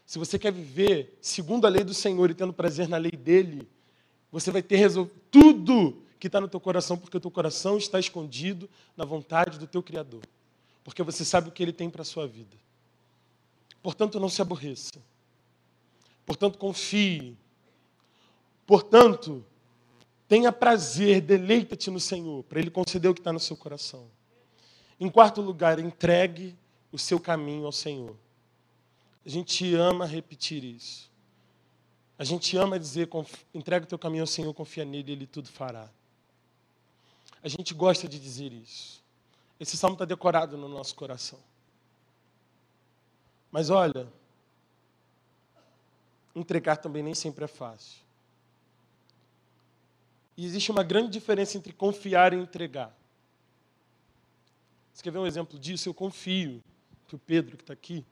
Se 0.04 0.18
você 0.18 0.38
quer 0.38 0.52
viver 0.52 1.16
segundo 1.22 1.66
a 1.66 1.70
lei 1.70 1.82
do 1.82 1.94
Senhor 1.94 2.30
e 2.30 2.34
tendo 2.34 2.52
prazer 2.52 2.86
na 2.86 2.98
lei 2.98 3.12
dele, 3.12 3.66
você 4.30 4.50
vai 4.50 4.62
ter 4.62 4.76
resolvido 4.76 5.16
tudo 5.30 6.02
que 6.20 6.26
está 6.26 6.40
no 6.40 6.48
teu 6.48 6.60
coração, 6.60 6.98
porque 6.98 7.16
o 7.16 7.20
teu 7.20 7.30
coração 7.30 7.78
está 7.78 7.98
escondido 7.98 8.68
na 8.96 9.04
vontade 9.04 9.58
do 9.58 9.66
teu 9.66 9.82
Criador. 9.82 10.22
Porque 10.84 11.02
você 11.02 11.24
sabe 11.24 11.48
o 11.48 11.52
que 11.52 11.62
Ele 11.62 11.72
tem 11.72 11.88
para 11.88 12.02
a 12.02 12.04
sua 12.04 12.26
vida. 12.26 12.56
Portanto, 13.82 14.20
não 14.20 14.28
se 14.28 14.42
aborreça. 14.42 14.92
Portanto, 16.26 16.58
confie. 16.58 17.36
Portanto, 18.66 19.44
tenha 20.32 20.50
prazer, 20.50 21.20
deleita-te 21.20 21.90
no 21.90 22.00
Senhor, 22.00 22.42
para 22.44 22.58
Ele 22.58 22.70
conceder 22.70 23.10
o 23.10 23.12
que 23.12 23.20
está 23.20 23.34
no 23.34 23.38
seu 23.38 23.54
coração. 23.54 24.10
Em 24.98 25.10
quarto 25.10 25.42
lugar, 25.42 25.78
entregue 25.78 26.56
o 26.90 26.98
seu 26.98 27.20
caminho 27.20 27.66
ao 27.66 27.72
Senhor. 27.72 28.16
A 29.26 29.28
gente 29.28 29.74
ama 29.74 30.06
repetir 30.06 30.64
isso. 30.64 31.10
A 32.18 32.24
gente 32.24 32.56
ama 32.56 32.78
dizer, 32.78 33.10
entrega 33.52 33.84
o 33.84 33.86
teu 33.86 33.98
caminho 33.98 34.22
ao 34.22 34.26
Senhor, 34.26 34.54
confia 34.54 34.86
nele, 34.86 35.12
Ele 35.12 35.26
tudo 35.26 35.50
fará. 35.50 35.86
A 37.42 37.48
gente 37.48 37.74
gosta 37.74 38.08
de 38.08 38.18
dizer 38.18 38.54
isso. 38.54 39.02
Esse 39.60 39.76
salmo 39.76 39.96
está 39.96 40.06
decorado 40.06 40.56
no 40.56 40.66
nosso 40.66 40.94
coração. 40.94 41.40
Mas 43.50 43.68
olha, 43.68 44.10
entregar 46.34 46.78
também 46.78 47.02
nem 47.02 47.14
sempre 47.14 47.44
é 47.44 47.48
fácil. 47.48 48.01
E 50.42 50.44
existe 50.44 50.72
uma 50.72 50.82
grande 50.82 51.08
diferença 51.08 51.56
entre 51.56 51.72
confiar 51.72 52.32
e 52.32 52.36
entregar. 52.36 52.92
Você 54.92 55.00
quer 55.00 55.12
ver 55.12 55.20
um 55.20 55.26
exemplo 55.26 55.56
disso? 55.56 55.88
Eu 55.88 55.94
confio 55.94 56.60
que 57.06 57.14
o 57.14 57.18
Pedro, 57.18 57.56
que 57.56 57.62
está 57.62 57.72
aqui, 57.72 58.04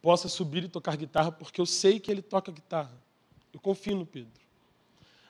possa 0.00 0.28
subir 0.28 0.62
e 0.62 0.68
tocar 0.68 0.96
guitarra, 0.96 1.32
porque 1.32 1.60
eu 1.60 1.66
sei 1.66 1.98
que 1.98 2.08
ele 2.08 2.22
toca 2.22 2.52
guitarra. 2.52 2.96
Eu 3.52 3.58
confio 3.58 3.96
no 3.96 4.06
Pedro. 4.06 4.40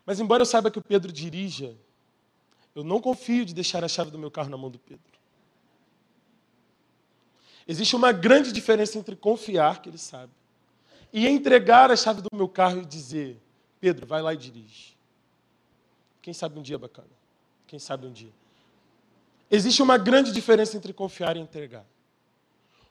Mas, 0.05 0.21
embora 0.21 0.43
eu 0.43 0.47
saiba 0.47 0.71
que 0.71 0.79
o 0.79 0.83
Pedro 0.83 1.11
dirija, 1.11 1.75
eu 2.75 2.85
não 2.85 3.01
confio 3.01 3.43
de 3.43 3.55
deixar 3.55 3.83
a 3.83 3.89
chave 3.89 4.11
do 4.11 4.19
meu 4.19 4.31
carro 4.31 4.51
na 4.51 4.59
mão 4.59 4.71
do 4.71 4.79
Pedro. 4.79 5.03
Existe 7.67 7.97
uma 7.97 8.13
grande 8.13 8.53
diferença 8.53 8.99
entre 8.99 9.17
confiar, 9.17 9.81
que 9.81 9.89
ele 9.89 9.97
sabe, 9.97 10.33
e 11.11 11.27
entregar 11.27 11.91
a 11.91 11.97
chave 11.97 12.21
do 12.21 12.29
meu 12.37 12.47
carro 12.47 12.83
e 12.83 12.85
dizer: 12.85 13.41
Pedro, 13.81 14.07
vai 14.07 14.21
lá 14.21 14.35
e 14.35 14.37
dirige. 14.37 14.96
Quem 16.27 16.35
sabe 16.35 16.59
um 16.59 16.63
dia 16.63 16.77
bacana? 16.77 17.07
Quem 17.69 17.79
sabe 17.79 18.05
um 18.05 18.13
dia? 18.13 18.33
Existe 19.49 19.81
uma 19.81 19.97
grande 19.97 20.33
diferença 20.33 20.77
entre 20.77 20.93
confiar 20.93 21.37
e 21.37 21.39
entregar. 21.39 21.87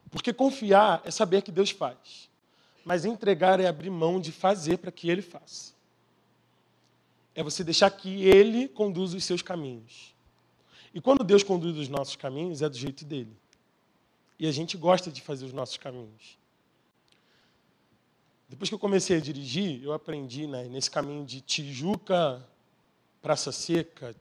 Porque 0.09 0.31
confiar 0.31 1.01
é 1.03 1.11
saber 1.11 1.41
que 1.41 1.51
Deus 1.51 1.69
faz, 1.69 2.29
mas 2.85 3.03
entregar 3.03 3.59
é 3.59 3.67
abrir 3.67 3.89
mão 3.89 4.21
de 4.21 4.31
fazer 4.31 4.77
para 4.77 4.89
que 4.89 5.09
Ele 5.09 5.21
faça. 5.21 5.73
É 7.35 7.43
você 7.43 7.61
deixar 7.61 7.91
que 7.91 8.23
Ele 8.23 8.69
conduza 8.69 9.17
os 9.17 9.25
seus 9.25 9.41
caminhos. 9.41 10.15
E 10.93 11.01
quando 11.01 11.21
Deus 11.21 11.43
conduz 11.43 11.77
os 11.77 11.89
nossos 11.89 12.15
caminhos, 12.15 12.61
é 12.61 12.69
do 12.69 12.77
jeito 12.77 13.03
dele. 13.03 13.35
E 14.39 14.47
a 14.47 14.51
gente 14.53 14.77
gosta 14.77 15.11
de 15.11 15.21
fazer 15.21 15.43
os 15.43 15.51
nossos 15.51 15.75
caminhos. 15.75 16.37
Depois 18.47 18.69
que 18.69 18.75
eu 18.75 18.79
comecei 18.79 19.17
a 19.17 19.19
dirigir, 19.19 19.83
eu 19.83 19.91
aprendi 19.91 20.47
né, 20.47 20.69
nesse 20.69 20.89
caminho 20.89 21.25
de 21.25 21.41
Tijuca, 21.41 22.41
Praça 23.25 23.51
Seca, 23.51 24.15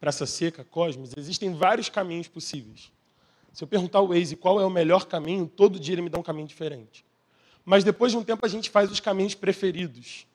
Praça 0.00 0.24
Seca, 0.24 0.64
Cosmos, 0.64 1.12
existem 1.14 1.52
vários 1.52 1.90
caminhos 1.90 2.26
possíveis. 2.26 2.90
Se 3.52 3.62
eu 3.62 3.68
perguntar 3.68 3.98
ao 3.98 4.08
Waze 4.08 4.34
qual 4.34 4.58
é 4.58 4.64
o 4.64 4.70
melhor 4.70 5.04
caminho, 5.04 5.46
todo 5.46 5.78
dia 5.78 5.94
ele 5.94 6.00
me 6.00 6.08
dá 6.08 6.18
um 6.18 6.22
caminho 6.22 6.48
diferente. 6.48 7.04
Mas 7.66 7.84
depois 7.84 8.12
de 8.12 8.16
um 8.16 8.24
tempo 8.24 8.46
a 8.46 8.48
gente 8.48 8.70
faz 8.70 8.90
os 8.90 8.98
caminhos 8.98 9.34
preferidos. 9.34 10.26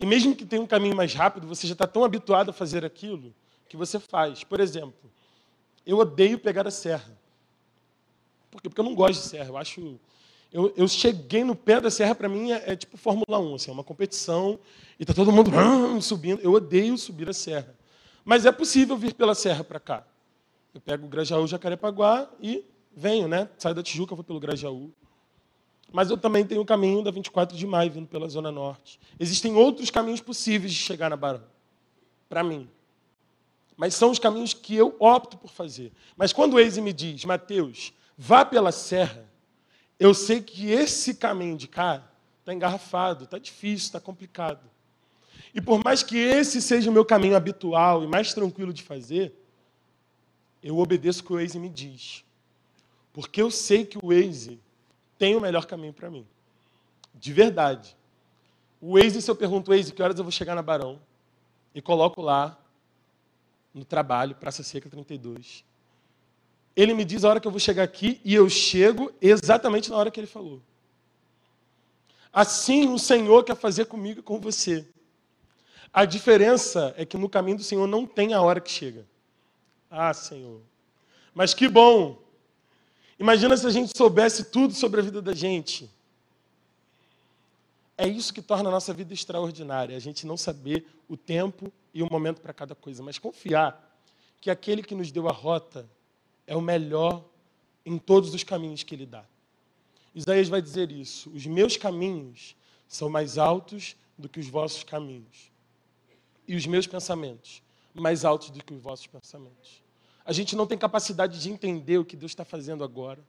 E 0.00 0.04
mesmo 0.04 0.34
que 0.34 0.44
tenha 0.44 0.60
um 0.60 0.66
caminho 0.66 0.96
mais 0.96 1.14
rápido, 1.14 1.46
você 1.46 1.68
já 1.68 1.74
está 1.74 1.86
tão 1.86 2.02
habituado 2.02 2.48
a 2.48 2.52
fazer 2.52 2.84
aquilo 2.84 3.32
que 3.68 3.76
você 3.76 4.00
faz. 4.00 4.42
Por 4.42 4.58
exemplo, 4.58 5.08
eu 5.86 5.98
odeio 5.98 6.36
pegar 6.36 6.66
a 6.66 6.70
serra. 6.72 7.16
Por 8.50 8.60
quê? 8.60 8.68
Porque 8.68 8.80
eu 8.80 8.84
não 8.84 8.96
gosto 8.96 9.22
de 9.22 9.28
serra. 9.28 9.50
Eu 9.50 9.56
acho. 9.56 10.00
Eu, 10.52 10.72
eu 10.76 10.86
cheguei 10.86 11.42
no 11.44 11.56
pé 11.56 11.80
da 11.80 11.90
serra, 11.90 12.14
para 12.14 12.28
mim, 12.28 12.52
é, 12.52 12.62
é, 12.72 12.76
tipo 12.76 12.96
Fórmula 12.96 13.38
1, 13.38 13.54
assim, 13.54 13.70
é 13.70 13.74
uma 13.74 13.82
competição, 13.82 14.58
e 14.98 15.02
está 15.02 15.14
todo 15.14 15.32
mundo 15.32 15.50
subindo. 16.02 16.40
Eu 16.42 16.52
odeio 16.52 16.96
subir 16.98 17.28
a 17.28 17.32
serra. 17.32 17.74
Mas 18.24 18.44
é 18.44 18.52
possível 18.52 18.96
vir 18.96 19.14
pela 19.14 19.34
serra 19.34 19.64
para 19.64 19.80
cá. 19.80 20.06
Eu 20.74 20.80
pego 20.80 21.06
o 21.06 21.08
Grajaú 21.08 21.46
Jacarepaguá 21.46 22.28
e 22.40 22.64
venho, 22.94 23.26
né? 23.26 23.48
Saio 23.58 23.74
da 23.74 23.82
Tijuca, 23.82 24.14
vou 24.14 24.22
pelo 24.22 24.38
Grajaú. 24.38 24.92
Mas 25.90 26.10
eu 26.10 26.16
também 26.16 26.44
tenho 26.44 26.60
o 26.60 26.64
caminho 26.64 27.02
da 27.02 27.10
24 27.10 27.56
de 27.56 27.66
maio, 27.66 27.90
vindo 27.90 28.06
pela 28.06 28.28
Zona 28.28 28.50
Norte. 28.50 29.00
Existem 29.18 29.54
outros 29.54 29.90
caminhos 29.90 30.20
possíveis 30.20 30.72
de 30.72 30.78
chegar 30.78 31.10
na 31.10 31.16
Barão, 31.16 31.44
para 32.28 32.42
mim. 32.42 32.68
Mas 33.76 33.94
são 33.94 34.10
os 34.10 34.18
caminhos 34.18 34.54
que 34.54 34.74
eu 34.74 34.96
opto 34.98 35.36
por 35.36 35.50
fazer. 35.50 35.92
Mas 36.16 36.32
quando 36.32 36.54
o 36.54 36.60
Eise 36.60 36.80
me 36.80 36.92
diz, 36.92 37.24
Mateus, 37.24 37.92
vá 38.16 38.44
pela 38.44 38.72
serra, 38.72 39.28
eu 40.02 40.12
sei 40.12 40.42
que 40.42 40.68
esse 40.68 41.14
caminho 41.14 41.56
de 41.56 41.68
cá 41.68 42.02
está 42.40 42.52
engarrafado, 42.52 43.22
está 43.24 43.38
difícil, 43.38 43.86
está 43.86 44.00
complicado. 44.00 44.68
E 45.54 45.60
por 45.60 45.82
mais 45.84 46.02
que 46.02 46.16
esse 46.16 46.60
seja 46.60 46.90
o 46.90 46.92
meu 46.92 47.04
caminho 47.04 47.36
habitual 47.36 48.02
e 48.02 48.06
mais 48.08 48.34
tranquilo 48.34 48.72
de 48.72 48.82
fazer, 48.82 49.32
eu 50.60 50.76
obedeço 50.76 51.22
o 51.22 51.24
que 51.24 51.32
o 51.32 51.36
Waze 51.36 51.56
me 51.56 51.68
diz. 51.68 52.24
Porque 53.12 53.40
eu 53.40 53.48
sei 53.48 53.84
que 53.84 53.96
o 53.96 54.08
Waze 54.08 54.58
tem 55.16 55.36
o 55.36 55.40
melhor 55.40 55.66
caminho 55.66 55.92
para 55.92 56.10
mim. 56.10 56.26
De 57.14 57.32
verdade. 57.32 57.96
O 58.80 58.98
Waze, 58.98 59.22
se 59.22 59.30
eu 59.30 59.36
pergunto, 59.36 59.70
Waze, 59.70 59.92
que 59.92 60.02
horas 60.02 60.18
eu 60.18 60.24
vou 60.24 60.32
chegar 60.32 60.56
na 60.56 60.62
Barão? 60.62 60.98
E 61.72 61.80
coloco 61.80 62.20
lá, 62.20 62.58
no 63.72 63.84
trabalho, 63.84 64.34
Praça 64.34 64.64
Seca 64.64 64.90
32. 64.90 65.64
Ele 66.74 66.94
me 66.94 67.04
diz 67.04 67.24
a 67.24 67.28
hora 67.28 67.40
que 67.40 67.46
eu 67.46 67.50
vou 67.50 67.60
chegar 67.60 67.82
aqui 67.82 68.20
e 68.24 68.34
eu 68.34 68.48
chego 68.48 69.12
exatamente 69.20 69.90
na 69.90 69.96
hora 69.96 70.10
que 70.10 70.18
ele 70.18 70.26
falou. 70.26 70.62
Assim 72.32 72.88
o 72.88 72.98
Senhor 72.98 73.44
quer 73.44 73.56
fazer 73.56 73.84
comigo 73.84 74.20
e 74.20 74.22
com 74.22 74.40
você. 74.40 74.86
A 75.92 76.06
diferença 76.06 76.94
é 76.96 77.04
que 77.04 77.18
no 77.18 77.28
caminho 77.28 77.58
do 77.58 77.62
Senhor 77.62 77.86
não 77.86 78.06
tem 78.06 78.32
a 78.32 78.40
hora 78.40 78.60
que 78.60 78.70
chega. 78.70 79.06
Ah, 79.90 80.14
Senhor. 80.14 80.62
Mas 81.34 81.52
que 81.52 81.68
bom. 81.68 82.18
Imagina 83.18 83.54
se 83.56 83.66
a 83.66 83.70
gente 83.70 83.96
soubesse 83.96 84.44
tudo 84.44 84.72
sobre 84.72 85.00
a 85.00 85.04
vida 85.04 85.20
da 85.20 85.34
gente. 85.34 85.90
É 87.96 88.08
isso 88.08 88.32
que 88.32 88.40
torna 88.40 88.70
a 88.70 88.72
nossa 88.72 88.94
vida 88.94 89.12
extraordinária, 89.12 89.94
a 89.94 90.00
gente 90.00 90.26
não 90.26 90.36
saber 90.36 90.86
o 91.06 91.16
tempo 91.16 91.70
e 91.92 92.02
o 92.02 92.10
momento 92.10 92.40
para 92.40 92.54
cada 92.54 92.74
coisa, 92.74 93.02
mas 93.02 93.18
confiar 93.18 93.96
que 94.40 94.50
aquele 94.50 94.82
que 94.82 94.94
nos 94.94 95.12
deu 95.12 95.28
a 95.28 95.32
rota 95.32 95.86
é 96.52 96.56
o 96.56 96.60
melhor 96.60 97.24
em 97.84 97.96
todos 97.96 98.34
os 98.34 98.44
caminhos 98.44 98.82
que 98.82 98.94
ele 98.94 99.06
dá. 99.06 99.24
Isaías 100.14 100.50
vai 100.50 100.60
dizer 100.60 100.92
isso: 100.92 101.30
os 101.30 101.46
meus 101.46 101.78
caminhos 101.78 102.54
são 102.86 103.08
mais 103.08 103.38
altos 103.38 103.96
do 104.18 104.28
que 104.28 104.38
os 104.38 104.48
vossos 104.48 104.84
caminhos 104.84 105.50
e 106.46 106.54
os 106.54 106.66
meus 106.66 106.86
pensamentos 106.86 107.62
mais 107.94 108.22
altos 108.22 108.50
do 108.50 108.62
que 108.62 108.74
os 108.74 108.82
vossos 108.82 109.06
pensamentos. 109.06 109.82
A 110.26 110.32
gente 110.32 110.54
não 110.54 110.66
tem 110.66 110.76
capacidade 110.76 111.40
de 111.40 111.50
entender 111.50 111.96
o 111.96 112.04
que 112.04 112.16
Deus 112.16 112.32
está 112.32 112.44
fazendo 112.44 112.84
agora 112.84 113.24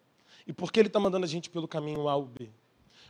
e 0.46 0.52
por 0.52 0.70
que 0.70 0.82
Ele 0.82 0.88
está 0.88 1.00
mandando 1.00 1.26
a 1.26 1.30
gente 1.30 1.50
pelo 1.50 1.68
caminho 1.68 2.10
A 2.10 2.16
ou 2.16 2.26
B. 2.26 2.50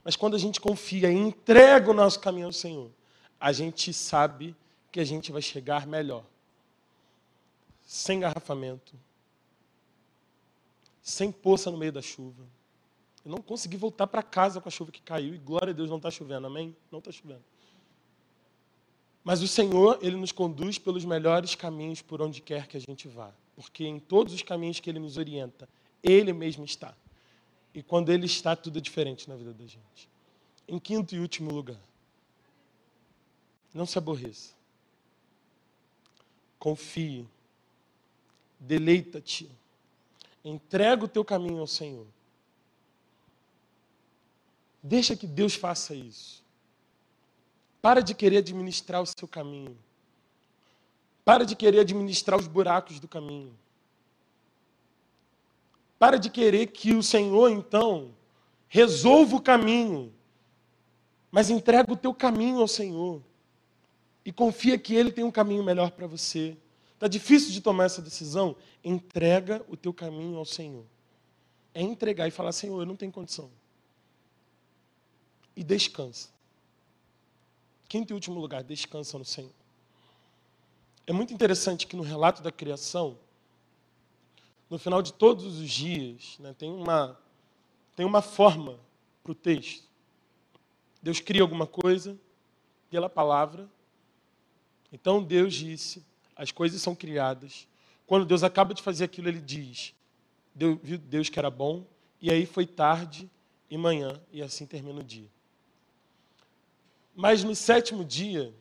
Mas 0.03 0.15
quando 0.15 0.35
a 0.35 0.39
gente 0.39 0.61
confia 0.61 1.11
e 1.11 1.15
entrega 1.15 1.89
o 1.89 1.93
nosso 1.93 2.19
caminho 2.19 2.47
ao 2.47 2.53
Senhor, 2.53 2.91
a 3.39 3.51
gente 3.51 3.91
sabe 3.91 4.55
que 4.91 4.99
a 4.99 5.03
gente 5.03 5.31
vai 5.31 5.41
chegar 5.41 5.87
melhor. 5.87 6.23
Sem 7.85 8.19
garrafamento, 8.19 8.93
sem 11.03 11.31
poça 11.31 11.69
no 11.69 11.77
meio 11.77 11.91
da 11.91 12.01
chuva. 12.01 12.43
Eu 13.25 13.31
não 13.31 13.39
consegui 13.39 13.75
voltar 13.75 14.07
para 14.07 14.23
casa 14.23 14.61
com 14.61 14.69
a 14.69 14.71
chuva 14.71 14.91
que 14.91 15.01
caiu 15.01 15.35
e 15.35 15.37
glória 15.37 15.71
a 15.71 15.73
Deus 15.73 15.89
não 15.89 15.97
está 15.97 16.09
chovendo, 16.09 16.47
amém? 16.47 16.75
Não 16.89 16.99
está 16.99 17.11
chovendo. 17.11 17.43
Mas 19.23 19.41
o 19.41 19.47
Senhor, 19.47 19.99
Ele 20.01 20.15
nos 20.15 20.31
conduz 20.31 20.77
pelos 20.77 21.05
melhores 21.05 21.55
caminhos 21.55 22.01
por 22.01 22.21
onde 22.21 22.41
quer 22.41 22.67
que 22.67 22.77
a 22.77 22.79
gente 22.79 23.07
vá. 23.07 23.31
Porque 23.55 23.85
em 23.85 23.99
todos 23.99 24.33
os 24.33 24.41
caminhos 24.41 24.79
que 24.79 24.89
Ele 24.89 24.99
nos 24.99 25.17
orienta, 25.17 25.69
Ele 26.01 26.33
mesmo 26.33 26.65
está. 26.65 26.95
E 27.73 27.83
quando 27.83 28.09
Ele 28.09 28.25
está, 28.25 28.55
tudo 28.55 28.79
é 28.79 28.81
diferente 28.81 29.29
na 29.29 29.35
vida 29.35 29.53
da 29.53 29.65
gente. 29.65 30.09
Em 30.67 30.79
quinto 30.79 31.15
e 31.15 31.19
último 31.19 31.53
lugar, 31.53 31.79
não 33.73 33.85
se 33.85 33.97
aborreça. 33.97 34.53
Confie. 36.59 37.25
Deleita-te. 38.59 39.49
Entrega 40.43 41.05
o 41.05 41.07
teu 41.07 41.23
caminho 41.23 41.59
ao 41.59 41.67
Senhor. 41.67 42.05
Deixa 44.81 45.15
que 45.15 45.25
Deus 45.25 45.55
faça 45.55 45.95
isso. 45.95 46.43
Para 47.81 48.01
de 48.01 48.13
querer 48.13 48.37
administrar 48.37 49.01
o 49.01 49.05
seu 49.05 49.27
caminho. 49.27 49.77
Para 51.23 51.45
de 51.45 51.55
querer 51.55 51.79
administrar 51.79 52.37
os 52.37 52.47
buracos 52.47 52.99
do 52.99 53.07
caminho. 53.07 53.57
Para 55.97 56.17
de 56.17 56.29
querer 56.29 56.67
que 56.67 56.93
o 56.93 57.01
Senhor, 57.01 57.49
então, 57.49 58.13
resolva 58.67 59.37
o 59.37 59.41
caminho. 59.41 60.13
Mas 61.31 61.49
entrega 61.49 61.93
o 61.93 61.97
teu 61.97 62.13
caminho 62.13 62.59
ao 62.59 62.67
Senhor. 62.67 63.21
E 64.25 64.31
confia 64.33 64.77
que 64.77 64.93
Ele 64.93 65.11
tem 65.11 65.23
um 65.23 65.31
caminho 65.31 65.63
melhor 65.63 65.91
para 65.91 66.07
você. 66.07 66.57
Está 67.03 67.09
difícil 67.09 67.51
de 67.51 67.59
tomar 67.59 67.83
essa 67.83 68.01
decisão? 68.01 68.55
Entrega 68.81 69.61
o 69.67 69.75
teu 69.75 69.93
caminho 69.93 70.37
ao 70.37 70.45
Senhor. 70.45 70.85
É 71.73 71.81
entregar 71.81 72.29
e 72.29 72.31
falar, 72.31 72.53
Senhor, 72.53 72.79
eu 72.79 72.85
não 72.85 72.95
tenho 72.95 73.11
condição. 73.11 73.51
E 75.53 75.65
descansa. 75.65 76.29
Quinto 77.89 78.13
e 78.13 78.15
último 78.15 78.39
lugar, 78.39 78.63
descansa 78.63 79.17
no 79.17 79.25
Senhor. 79.25 79.51
É 81.05 81.11
muito 81.11 81.33
interessante 81.33 81.85
que 81.85 81.97
no 81.97 82.03
relato 82.03 82.41
da 82.41 82.53
criação, 82.53 83.19
no 84.69 84.79
final 84.79 85.01
de 85.01 85.11
todos 85.11 85.59
os 85.59 85.69
dias, 85.69 86.37
né, 86.39 86.55
tem, 86.57 86.71
uma, 86.71 87.19
tem 87.97 88.05
uma 88.05 88.21
forma 88.21 88.79
para 89.21 89.33
o 89.33 89.35
texto. 89.35 89.83
Deus 91.01 91.19
cria 91.19 91.41
alguma 91.41 91.67
coisa 91.67 92.17
pela 92.89 93.09
palavra. 93.09 93.69
Então 94.89 95.21
Deus 95.21 95.53
disse: 95.53 96.01
as 96.35 96.51
coisas 96.51 96.81
são 96.81 96.95
criadas. 96.95 97.67
Quando 98.05 98.25
Deus 98.25 98.43
acaba 98.43 98.73
de 98.73 98.81
fazer 98.81 99.05
aquilo, 99.05 99.27
ele 99.27 99.41
diz: 99.41 99.93
Deus, 100.53 100.77
viu 100.81 100.97
Deus 100.97 101.29
que 101.29 101.39
era 101.39 101.49
bom, 101.49 101.85
e 102.21 102.31
aí 102.31 102.45
foi 102.45 102.65
tarde 102.65 103.29
e 103.69 103.77
manhã, 103.77 104.21
e 104.31 104.41
assim 104.41 104.65
termina 104.65 104.99
o 104.99 105.03
dia. 105.03 105.27
Mas 107.15 107.43
no 107.43 107.55
sétimo 107.55 108.03
dia, 108.03 108.53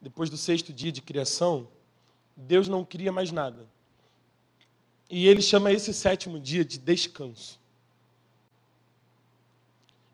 depois 0.00 0.30
do 0.30 0.36
sexto 0.36 0.72
dia 0.72 0.92
de 0.92 1.00
criação, 1.00 1.68
Deus 2.36 2.68
não 2.68 2.84
cria 2.84 3.12
mais 3.12 3.32
nada. 3.32 3.68
E 5.08 5.26
ele 5.26 5.42
chama 5.42 5.72
esse 5.72 5.92
sétimo 5.92 6.38
dia 6.38 6.64
de 6.64 6.78
descanso. 6.78 7.58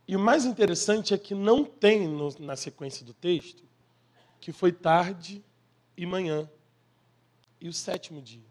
E 0.09 0.17
o 0.17 0.21
mais 0.21 0.45
interessante 0.45 1.12
é 1.12 1.19
que 1.19 1.35
não 1.35 1.64
tem 1.64 2.07
no, 2.09 2.29
na 2.39 2.57
sequência 2.57 3.05
do 3.05 3.12
texto 3.12 3.64
que 4.41 4.53
foi 4.53 4.71
tarde 4.71 5.45
e 5.97 6.05
manhã 6.05 6.49
e 7.61 7.69
o 7.69 7.73
sétimo 7.73 8.21
dia. 8.21 8.45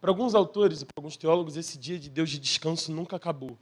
Para 0.00 0.10
alguns 0.10 0.34
autores 0.34 0.82
e 0.82 0.84
para 0.84 0.94
alguns 0.96 1.16
teólogos, 1.16 1.56
esse 1.56 1.76
dia 1.76 1.98
de 1.98 2.08
Deus 2.08 2.30
de 2.30 2.38
descanso 2.38 2.92
nunca 2.92 3.16
acabou. 3.16 3.58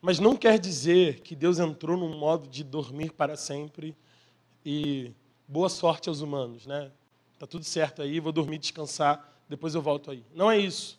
Mas 0.00 0.18
não 0.18 0.36
quer 0.36 0.58
dizer 0.58 1.20
que 1.20 1.34
Deus 1.34 1.58
entrou 1.58 1.96
num 1.96 2.16
modo 2.18 2.48
de 2.48 2.62
dormir 2.62 3.12
para 3.12 3.36
sempre 3.36 3.96
e 4.64 5.12
boa 5.46 5.68
sorte 5.68 6.08
aos 6.08 6.20
humanos, 6.20 6.66
né? 6.66 6.90
Tá 7.38 7.46
tudo 7.46 7.64
certo 7.64 8.02
aí, 8.02 8.20
vou 8.20 8.32
dormir, 8.32 8.58
descansar, 8.58 9.32
depois 9.48 9.74
eu 9.74 9.82
volto 9.82 10.10
aí. 10.10 10.24
Não 10.34 10.50
é 10.50 10.58
isso. 10.58 10.98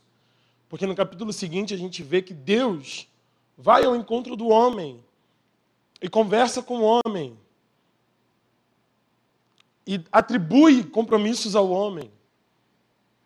Porque 0.70 0.86
no 0.86 0.96
capítulo 0.96 1.34
seguinte 1.34 1.74
a 1.74 1.78
gente 1.78 2.02
vê 2.02 2.22
que 2.22 2.34
Deus 2.34 3.08
vai 3.58 3.84
ao 3.84 3.96
encontro 3.96 4.36
do 4.36 4.48
homem 4.48 5.04
e 6.02 6.08
conversa 6.08 6.62
com 6.64 6.80
o 6.80 7.02
homem 7.06 7.38
e 9.90 10.00
atribui 10.12 10.84
compromissos 10.84 11.56
ao 11.56 11.72
homem 11.72 12.12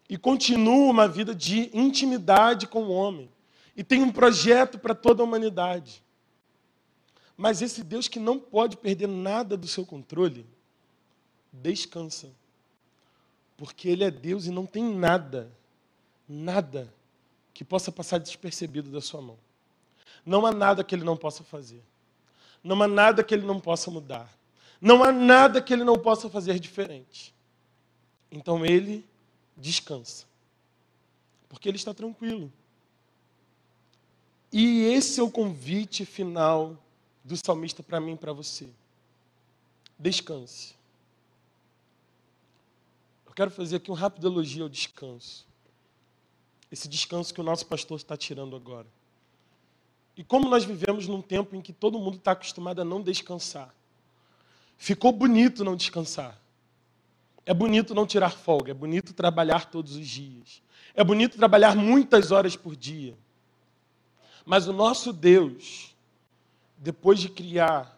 e 0.07 0.17
continua 0.17 0.89
uma 0.89 1.09
vida 1.09 1.35
de 1.35 1.69
intimidade 1.77 2.67
com 2.67 2.83
o 2.83 2.91
homem 2.93 3.29
e 3.75 3.83
tem 3.83 4.01
um 4.01 4.09
projeto 4.09 4.79
para 4.79 4.95
toda 4.95 5.21
a 5.21 5.25
humanidade. 5.25 6.01
Mas 7.35 7.61
esse 7.61 7.83
Deus 7.83 8.07
que 8.07 8.17
não 8.17 8.39
pode 8.39 8.77
perder 8.77 9.09
nada 9.09 9.57
do 9.57 9.67
seu 9.67 9.85
controle, 9.85 10.45
descansa. 11.51 12.29
Porque 13.57 13.89
Ele 13.89 14.05
é 14.05 14.11
Deus 14.11 14.45
e 14.45 14.49
não 14.49 14.65
tem 14.65 14.85
nada, 14.85 15.51
nada 16.29 16.87
que 17.53 17.65
possa 17.65 17.91
passar 17.91 18.19
despercebido 18.19 18.89
da 18.89 19.01
sua 19.01 19.21
mão. 19.21 19.37
Não 20.25 20.45
há 20.45 20.53
nada 20.53 20.81
que 20.81 20.95
Ele 20.95 21.03
não 21.03 21.17
possa 21.17 21.43
fazer. 21.43 21.83
Não 22.63 22.81
há 22.81 22.87
nada 22.87 23.21
que 23.21 23.35
ele 23.35 23.45
não 23.45 23.59
possa 23.59 23.91
mudar. 23.91 24.33
Não 24.83 25.01
há 25.01 25.13
nada 25.13 25.61
que 25.61 25.71
ele 25.71 25.85
não 25.85 25.97
possa 25.97 26.29
fazer 26.29 26.59
diferente. 26.59 27.33
Então 28.29 28.65
ele 28.65 29.07
descansa. 29.55 30.25
Porque 31.47 31.69
ele 31.69 31.77
está 31.77 31.93
tranquilo. 31.93 32.51
E 34.51 34.81
esse 34.81 35.21
é 35.21 35.23
o 35.23 35.31
convite 35.31 36.05
final 36.05 36.77
do 37.23 37.37
salmista 37.37 37.81
para 37.81 38.01
mim 38.01 38.15
e 38.15 38.17
para 38.17 38.33
você. 38.33 38.67
Descanse. 39.97 40.75
Eu 43.25 43.31
quero 43.31 43.51
fazer 43.51 43.77
aqui 43.77 43.89
um 43.89 43.95
rápido 43.95 44.27
elogio 44.27 44.63
ao 44.63 44.69
descanso. 44.69 45.47
Esse 46.69 46.89
descanso 46.89 47.33
que 47.33 47.39
o 47.39 47.43
nosso 47.43 47.65
pastor 47.67 47.95
está 47.95 48.17
tirando 48.17 48.53
agora. 48.53 48.87
E 50.17 50.25
como 50.25 50.49
nós 50.49 50.65
vivemos 50.65 51.07
num 51.07 51.21
tempo 51.21 51.55
em 51.55 51.61
que 51.61 51.71
todo 51.71 51.97
mundo 51.97 52.17
está 52.17 52.33
acostumado 52.33 52.81
a 52.81 52.85
não 52.85 53.01
descansar. 53.01 53.73
Ficou 54.83 55.13
bonito 55.13 55.63
não 55.63 55.77
descansar. 55.77 56.37
É 57.45 57.53
bonito 57.53 57.95
não 57.95 58.05
tirar 58.05 58.31
folga, 58.31 58.71
é 58.71 58.73
bonito 58.73 59.13
trabalhar 59.13 59.71
todos 59.71 59.95
os 59.95 60.05
dias. 60.05 60.61
É 60.93 61.01
bonito 61.01 61.37
trabalhar 61.37 61.73
muitas 61.73 62.31
horas 62.31 62.57
por 62.57 62.75
dia. 62.75 63.17
Mas 64.45 64.67
o 64.67 64.73
nosso 64.73 65.13
Deus, 65.13 65.95
depois 66.77 67.21
de 67.21 67.29
criar 67.29 67.97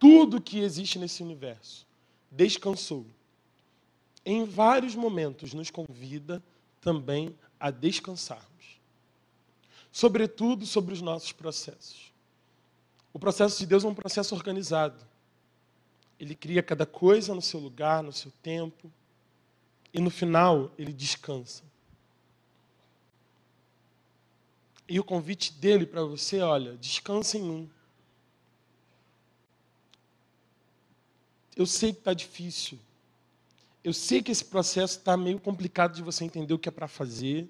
tudo 0.00 0.40
que 0.40 0.58
existe 0.58 0.98
nesse 0.98 1.22
universo, 1.22 1.86
descansou. 2.28 3.06
Em 4.24 4.44
vários 4.44 4.96
momentos 4.96 5.54
nos 5.54 5.70
convida 5.70 6.42
também 6.80 7.32
a 7.60 7.70
descansarmos. 7.70 8.80
Sobretudo 9.92 10.66
sobre 10.66 10.92
os 10.92 11.00
nossos 11.00 11.30
processos. 11.30 12.12
O 13.12 13.18
processo 13.20 13.60
de 13.60 13.66
Deus 13.66 13.84
é 13.84 13.86
um 13.86 13.94
processo 13.94 14.34
organizado. 14.34 15.06
Ele 16.18 16.34
cria 16.34 16.62
cada 16.62 16.86
coisa 16.86 17.34
no 17.34 17.42
seu 17.42 17.60
lugar, 17.60 18.02
no 18.02 18.12
seu 18.12 18.30
tempo, 18.42 18.90
e 19.92 20.00
no 20.00 20.10
final 20.10 20.72
ele 20.78 20.92
descansa. 20.92 21.62
E 24.88 25.00
o 25.00 25.04
convite 25.04 25.52
dele 25.52 25.84
para 25.84 26.02
você, 26.04 26.40
olha, 26.40 26.76
descansa 26.76 27.36
em 27.36 27.42
mim. 27.42 27.70
Eu 31.56 31.66
sei 31.66 31.92
que 31.92 31.98
está 31.98 32.14
difícil. 32.14 32.78
Eu 33.82 33.92
sei 33.92 34.22
que 34.22 34.30
esse 34.30 34.44
processo 34.44 34.98
está 34.98 35.16
meio 35.16 35.40
complicado 35.40 35.94
de 35.94 36.02
você 36.02 36.24
entender 36.24 36.52
o 36.52 36.58
que 36.58 36.68
é 36.68 36.72
para 36.72 36.86
fazer. 36.86 37.48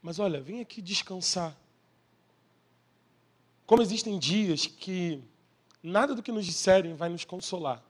Mas 0.00 0.18
olha, 0.18 0.40
vem 0.40 0.60
aqui 0.60 0.80
descansar. 0.80 1.56
Como 3.66 3.82
existem 3.82 4.18
dias 4.18 4.66
que 4.66 5.22
nada 5.82 6.14
do 6.14 6.22
que 6.22 6.32
nos 6.32 6.46
disserem 6.46 6.94
vai 6.94 7.08
nos 7.08 7.24
consolar. 7.24 7.82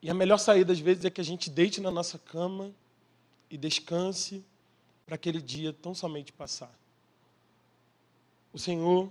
E 0.00 0.10
a 0.10 0.14
melhor 0.14 0.38
saída, 0.38 0.72
às 0.72 0.78
vezes, 0.78 1.04
é 1.04 1.10
que 1.10 1.20
a 1.20 1.24
gente 1.24 1.50
deite 1.50 1.80
na 1.80 1.90
nossa 1.90 2.18
cama 2.18 2.72
e 3.50 3.56
descanse 3.56 4.44
para 5.04 5.16
aquele 5.16 5.40
dia 5.40 5.72
tão 5.72 5.94
somente 5.94 6.32
passar. 6.32 6.72
O 8.52 8.58
Senhor 8.58 9.10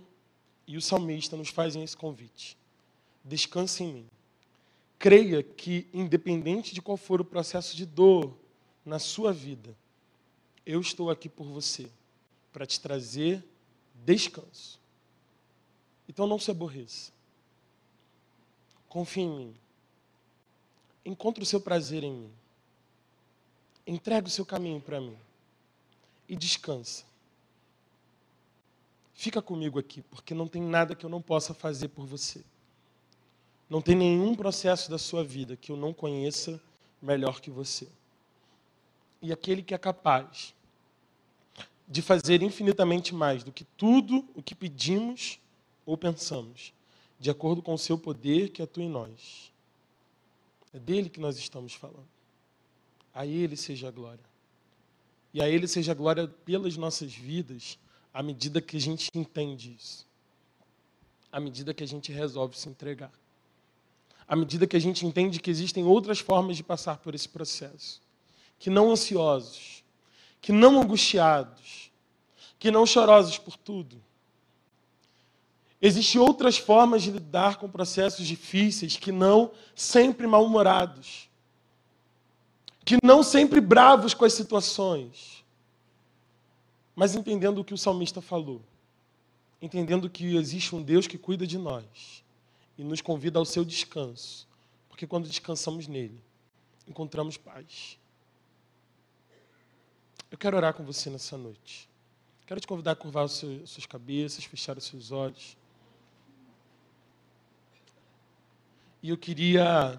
e 0.65 0.77
o 0.77 0.81
salmista 0.81 1.35
nos 1.35 1.49
fazem 1.49 1.83
esse 1.83 1.95
convite. 1.95 2.57
Descanse 3.23 3.83
em 3.83 3.93
mim 3.93 4.09
creia 4.97 5.43
que, 5.43 5.87
independente 5.93 6.73
de 6.73 6.81
qual 6.81 6.97
for 6.97 7.21
o 7.21 7.25
processo 7.25 7.75
de 7.75 7.85
dor 7.85 8.35
na 8.85 8.99
sua 8.99 9.31
vida, 9.31 9.75
eu 10.65 10.81
estou 10.81 11.09
aqui 11.09 11.29
por 11.29 11.45
você, 11.45 11.87
para 12.51 12.65
te 12.65 12.79
trazer 12.79 13.43
descanso. 14.05 14.79
Então 16.07 16.25
não 16.25 16.39
se 16.39 16.49
aborreça. 16.49 17.11
Confie 18.87 19.21
em 19.21 19.35
mim. 19.35 19.55
Encontre 21.05 21.43
o 21.43 21.45
seu 21.45 21.59
prazer 21.59 22.03
em 22.03 22.13
mim. 22.13 22.31
Entregue 23.85 24.27
o 24.27 24.31
seu 24.31 24.45
caminho 24.45 24.81
para 24.81 24.99
mim. 24.99 25.17
E 26.27 26.35
descansa. 26.35 27.05
Fica 29.13 29.41
comigo 29.41 29.79
aqui, 29.79 30.01
porque 30.03 30.35
não 30.35 30.47
tem 30.47 30.61
nada 30.61 30.95
que 30.95 31.05
eu 31.05 31.09
não 31.09 31.21
possa 31.21 31.53
fazer 31.53 31.87
por 31.87 32.05
você. 32.05 32.43
Não 33.69 33.81
tem 33.81 33.95
nenhum 33.95 34.35
processo 34.35 34.89
da 34.91 34.97
sua 34.97 35.23
vida 35.23 35.57
que 35.57 35.71
eu 35.71 35.77
não 35.77 35.93
conheça 35.93 36.61
melhor 37.01 37.41
que 37.41 37.49
você. 37.49 37.87
E 39.21 39.33
aquele 39.33 39.63
que 39.63 39.73
é 39.73 39.77
capaz 39.77 40.53
de 41.87 42.01
fazer 42.01 42.43
infinitamente 42.43 43.15
mais 43.15 43.43
do 43.43 43.51
que 43.51 43.63
tudo 43.63 44.23
o 44.35 44.43
que 44.43 44.53
pedimos 44.53 45.39
ou 45.87 45.97
pensamos, 45.97 46.71
de 47.19 47.31
acordo 47.31 47.63
com 47.63 47.73
o 47.73 47.77
seu 47.79 47.97
poder 47.97 48.49
que 48.49 48.61
atua 48.61 48.83
em 48.83 48.89
nós. 48.89 49.51
É 50.71 50.77
dele 50.77 51.09
que 51.09 51.19
nós 51.19 51.35
estamos 51.39 51.73
falando. 51.73 52.07
A 53.11 53.25
ele 53.25 53.57
seja 53.57 53.87
a 53.87 53.91
glória. 53.91 54.23
E 55.33 55.41
a 55.41 55.49
ele 55.49 55.67
seja 55.67 55.93
a 55.93 55.95
glória 55.95 56.27
pelas 56.27 56.77
nossas 56.77 57.11
vidas, 57.11 57.79
à 58.13 58.21
medida 58.21 58.61
que 58.61 58.77
a 58.77 58.79
gente 58.79 59.09
entende 59.15 59.75
isso. 59.75 60.05
À 61.31 61.39
medida 61.39 61.73
que 61.73 61.83
a 61.83 61.87
gente 61.87 62.11
resolve 62.11 62.55
se 62.55 62.69
entregar 62.69 63.11
à 64.27 64.35
medida 64.35 64.67
que 64.67 64.75
a 64.75 64.79
gente 64.79 65.05
entende 65.05 65.39
que 65.39 65.49
existem 65.49 65.85
outras 65.85 66.19
formas 66.19 66.57
de 66.57 66.63
passar 66.63 66.97
por 66.97 67.15
esse 67.15 67.29
processo. 67.29 68.01
Que 68.59 68.69
não 68.69 68.91
ansiosos, 68.91 69.83
que 70.41 70.51
não 70.51 70.81
angustiados, 70.81 71.91
que 72.59 72.69
não 72.69 72.85
chorosos 72.85 73.37
por 73.37 73.55
tudo. 73.55 74.01
Existem 75.81 76.19
outras 76.19 76.57
formas 76.57 77.03
de 77.03 77.11
lidar 77.11 77.57
com 77.57 77.69
processos 77.69 78.25
difíceis 78.25 78.97
que 78.97 79.11
não 79.11 79.51
sempre 79.75 80.25
mal-humorados, 80.25 81.29
que 82.83 82.97
não 83.03 83.21
sempre 83.21 83.61
bravos 83.61 84.13
com 84.13 84.25
as 84.25 84.33
situações, 84.33 85.45
mas 86.95 87.13
entendendo 87.13 87.59
o 87.59 87.63
que 87.63 87.75
o 87.75 87.77
salmista 87.77 88.21
falou, 88.21 88.61
entendendo 89.61 90.09
que 90.09 90.35
existe 90.35 90.75
um 90.75 90.81
Deus 90.81 91.05
que 91.05 91.17
cuida 91.17 91.45
de 91.45 91.59
nós 91.59 92.23
e 92.75 92.83
nos 92.83 93.01
convida 93.01 93.37
ao 93.37 93.45
seu 93.45 93.63
descanso, 93.63 94.47
porque 94.89 95.05
quando 95.05 95.27
descansamos 95.27 95.87
nele, 95.87 96.19
encontramos 96.87 97.37
paz. 97.37 97.99
Eu 100.31 100.37
quero 100.39 100.57
orar 100.57 100.73
com 100.73 100.83
você 100.83 101.09
nessa 101.09 101.37
noite. 101.37 101.87
Quero 102.47 102.59
te 102.59 102.67
convidar 102.67 102.93
a 102.93 102.95
curvar 102.95 103.25
as 103.25 103.33
suas 103.33 103.85
cabeças, 103.85 104.43
fechar 104.43 104.77
os 104.77 104.85
seus 104.85 105.11
olhos. 105.11 105.55
E 109.07 109.09
eu 109.09 109.17
queria 109.17 109.97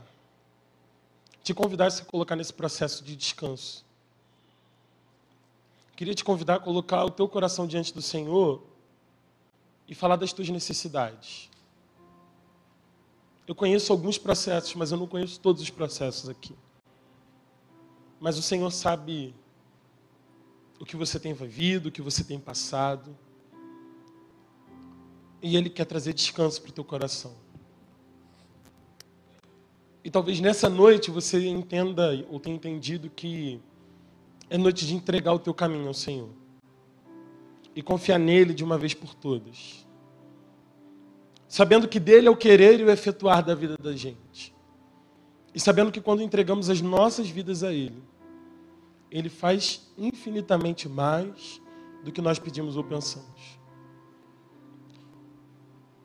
te 1.43 1.55
convidar 1.55 1.87
a 1.87 1.91
se 1.91 2.05
colocar 2.05 2.37
nesse 2.37 2.53
processo 2.53 3.03
de 3.03 3.17
descanso. 3.17 3.83
Queria 5.97 6.15
te 6.15 6.23
convidar 6.23 6.57
a 6.57 6.61
colocar 6.61 7.07
o 7.07 7.11
teu 7.11 7.27
coração 7.27 7.67
diante 7.67 7.95
do 7.95 8.03
Senhor 8.03 8.63
e 9.89 9.95
falar 9.95 10.17
das 10.17 10.31
tuas 10.35 10.51
necessidades. 10.51 11.49
Eu 13.47 13.55
conheço 13.55 13.95
alguns 13.95 14.19
processos, 14.19 14.75
mas 14.75 14.93
eu 14.93 14.99
não 14.99 15.07
conheço 15.07 15.41
todos 15.41 15.63
os 15.63 15.71
processos 15.71 16.29
aqui. 16.29 16.55
Mas 18.21 18.37
o 18.37 18.43
Senhor 18.43 18.71
sabe 18.71 19.35
o 20.79 20.85
que 20.85 20.97
você 20.97 21.19
tem 21.19 21.33
vivido, 21.33 21.87
o 21.87 21.91
que 21.91 22.03
você 22.03 22.23
tem 22.23 22.39
passado. 22.39 23.17
E 25.41 25.57
Ele 25.57 25.71
quer 25.71 25.87
trazer 25.87 26.13
descanso 26.13 26.61
para 26.61 26.69
o 26.69 26.75
teu 26.75 26.85
coração. 26.85 27.48
E 30.09 30.11
talvez 30.11 30.41
nessa 30.41 30.71
noite 30.71 31.11
você 31.11 31.47
entenda 31.47 32.25
ou 32.31 32.41
tenha 32.41 32.57
entendido 32.57 33.11
que 33.11 33.61
é 34.49 34.57
noite 34.57 34.87
de 34.87 34.95
entregar 34.95 35.35
o 35.35 35.39
teu 35.39 35.53
caminho 35.53 35.87
ao 35.87 35.93
Senhor. 35.93 36.31
E 37.77 37.83
confiar 37.83 38.19
nele 38.19 38.55
de 38.55 38.65
uma 38.65 38.79
vez 38.79 38.95
por 38.95 39.13
todas 39.13 39.87
sabendo 41.49 41.89
que 41.89 41.99
dele 41.99 42.29
é 42.29 42.31
o 42.31 42.37
querer 42.37 42.79
e 42.79 42.85
o 42.85 42.91
efetuar 42.91 43.43
da 43.43 43.55
vida 43.55 43.77
da 43.79 43.95
gente. 43.95 44.55
E 45.55 45.59
sabendo 45.59 45.91
que 45.91 46.01
quando 46.01 46.23
entregamos 46.23 46.69
as 46.69 46.83
nossas 46.83 47.29
vidas 47.29 47.65
a 47.65 47.73
ele, 47.73 48.03
ele 49.11 49.31
faz 49.31 49.91
infinitamente 49.97 50.89
mais 50.89 51.61
do 52.05 52.13
que 52.13 52.21
nós 52.21 52.39
pedimos 52.39 52.77
ou 52.77 52.85
pensamos. 52.85 53.59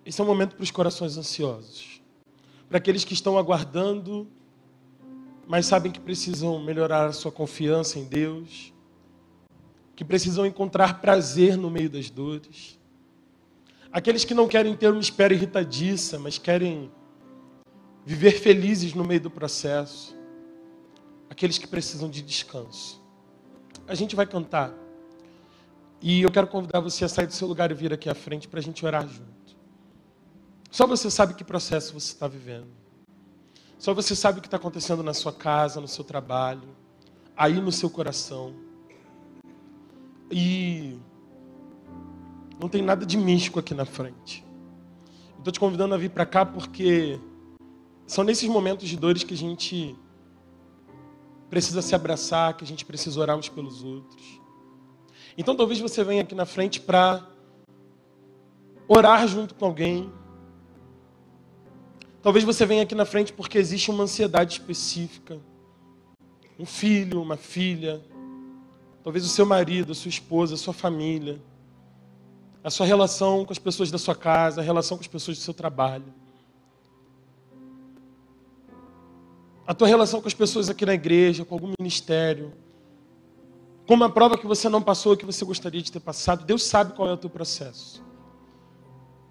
Esse 0.05 0.21
é 0.21 0.23
um 0.23 0.27
momento 0.27 0.55
para 0.55 0.63
os 0.63 0.71
corações 0.71 1.17
ansiosos, 1.17 2.01
para 2.73 2.79
aqueles 2.79 3.05
que 3.05 3.13
estão 3.13 3.37
aguardando, 3.37 4.27
mas 5.45 5.67
sabem 5.67 5.91
que 5.91 5.99
precisam 5.99 6.59
melhorar 6.59 7.05
a 7.05 7.13
sua 7.13 7.31
confiança 7.31 7.99
em 7.99 8.05
Deus, 8.05 8.73
que 9.95 10.03
precisam 10.03 10.43
encontrar 10.43 10.99
prazer 10.99 11.55
no 11.55 11.69
meio 11.69 11.87
das 11.87 12.09
dores 12.09 12.79
Aqueles 13.91 14.25
que 14.25 14.33
não 14.33 14.47
querem 14.47 14.75
ter 14.75 14.89
uma 14.89 14.99
espera 14.99 15.35
irritadiça, 15.35 16.17
mas 16.17 16.39
querem 16.39 16.91
viver 18.03 18.31
felizes 18.31 18.95
no 18.95 19.03
meio 19.03 19.21
do 19.21 19.29
processo. 19.29 20.17
Aqueles 21.29 21.59
que 21.59 21.67
precisam 21.67 22.09
de 22.09 22.23
descanso. 22.23 22.99
A 23.87 23.93
gente 23.93 24.15
vai 24.15 24.25
cantar. 24.25 24.73
E 26.01 26.23
eu 26.23 26.31
quero 26.31 26.47
convidar 26.47 26.79
você 26.79 27.05
a 27.05 27.07
sair 27.07 27.27
do 27.27 27.33
seu 27.33 27.47
lugar 27.47 27.69
e 27.69 27.75
vir 27.75 27.93
aqui 27.93 28.09
à 28.09 28.15
frente 28.15 28.47
para 28.47 28.59
a 28.59 28.63
gente 28.63 28.83
orar 28.83 29.07
junto. 29.07 29.32
Só 30.73 30.87
você 30.87 31.11
sabe 31.11 31.35
que 31.35 31.43
processo 31.43 31.93
você 31.93 32.13
está 32.13 32.27
vivendo. 32.27 32.65
Só 33.77 33.93
você 33.93 34.15
sabe 34.15 34.39
o 34.39 34.41
que 34.41 34.47
está 34.47 34.57
acontecendo 34.57 35.03
na 35.03 35.13
sua 35.13 35.31
casa, 35.31 35.79
no 35.79 35.87
seu 35.87 36.03
trabalho, 36.03 36.67
aí 37.37 37.61
no 37.61 37.71
seu 37.71 37.91
coração. 37.91 38.55
E 40.31 40.97
não 42.59 42.67
tem 42.67 42.81
nada 42.81 43.05
de 43.05 43.15
místico 43.17 43.59
aqui 43.59 43.75
na 43.75 43.85
frente. 43.85 44.43
Estou 45.37 45.53
te 45.53 45.59
convidando 45.59 45.93
a 45.93 45.97
vir 45.97 46.09
para 46.09 46.25
cá 46.25 46.43
porque 46.43 47.19
são 48.07 48.23
nesses 48.23 48.49
momentos 48.49 48.89
de 48.89 48.97
dores 48.97 49.23
que 49.23 49.35
a 49.35 49.37
gente 49.37 49.95
precisa 51.51 51.83
se 51.83 51.93
abraçar, 51.93 52.57
que 52.57 52.63
a 52.63 52.67
gente 52.67 52.83
precisa 52.83 53.19
orar 53.19 53.37
uns 53.37 53.47
pelos 53.47 53.83
outros. 53.83 54.41
Então 55.37 55.55
talvez 55.55 55.79
você 55.79 56.03
venha 56.03 56.23
aqui 56.23 56.33
na 56.33 56.47
frente 56.47 56.81
para 56.81 57.29
orar 58.87 59.27
junto 59.27 59.53
com 59.53 59.65
alguém. 59.65 60.11
Talvez 62.23 62.43
você 62.43 62.65
venha 62.65 62.81
aqui 62.81 62.95
na 62.95 63.05
frente 63.05 63.31
porque 63.31 63.59
existe 63.59 63.91
uma 63.91 64.05
ansiedade 64.05 64.53
específica. 64.53 65.39
Um 66.57 66.65
filho, 66.65 67.21
uma 67.21 67.37
filha, 67.37 68.01
talvez 69.03 69.23
o 69.25 69.29
seu 69.29 69.45
marido, 69.45 69.91
a 69.91 69.95
sua 69.95 70.09
esposa, 70.09 70.55
a 70.55 70.57
sua 70.57 70.73
família, 70.73 71.39
a 72.63 72.71
sua 72.71 72.87
relação 72.87 73.45
com 73.45 73.51
as 73.51 73.59
pessoas 73.59 73.91
da 73.91 73.99
sua 73.99 74.15
casa, 74.15 74.61
a 74.61 74.63
relação 74.63 74.97
com 74.97 75.01
as 75.01 75.07
pessoas 75.07 75.37
do 75.37 75.43
seu 75.43 75.53
trabalho. 75.53 76.11
a 79.65 79.73
tua 79.73 79.87
relação 79.87 80.21
com 80.21 80.27
as 80.27 80.33
pessoas 80.33 80.69
aqui 80.69 80.85
na 80.85 80.93
igreja, 80.93 81.45
com 81.45 81.55
algum 81.55 81.71
ministério, 81.79 82.53
com 83.87 83.93
uma 83.93 84.09
prova 84.09 84.37
que 84.37 84.45
você 84.45 84.69
não 84.69 84.81
passou, 84.81 85.15
que 85.15 85.25
você 85.25 85.43
gostaria 85.45 85.81
de 85.81 85.91
ter 85.91 85.99
passado, 85.99 86.45
Deus 86.45 86.63
sabe 86.63 86.93
qual 86.93 87.09
é 87.09 87.13
o 87.13 87.17
teu 87.17 87.29
processo. 87.29 88.03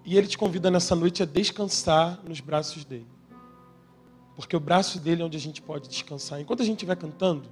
E 0.05 0.17
Ele 0.17 0.27
te 0.27 0.37
convida 0.37 0.69
nessa 0.69 0.95
noite 0.95 1.23
a 1.23 1.25
descansar 1.25 2.19
nos 2.27 2.39
braços 2.39 2.83
dele. 2.83 3.07
Porque 4.35 4.55
o 4.55 4.59
braço 4.59 4.99
dele 4.99 5.21
é 5.21 5.25
onde 5.25 5.37
a 5.37 5.39
gente 5.39 5.61
pode 5.61 5.87
descansar. 5.87 6.41
Enquanto 6.41 6.61
a 6.61 6.65
gente 6.65 6.77
estiver 6.77 6.95
cantando, 6.95 7.43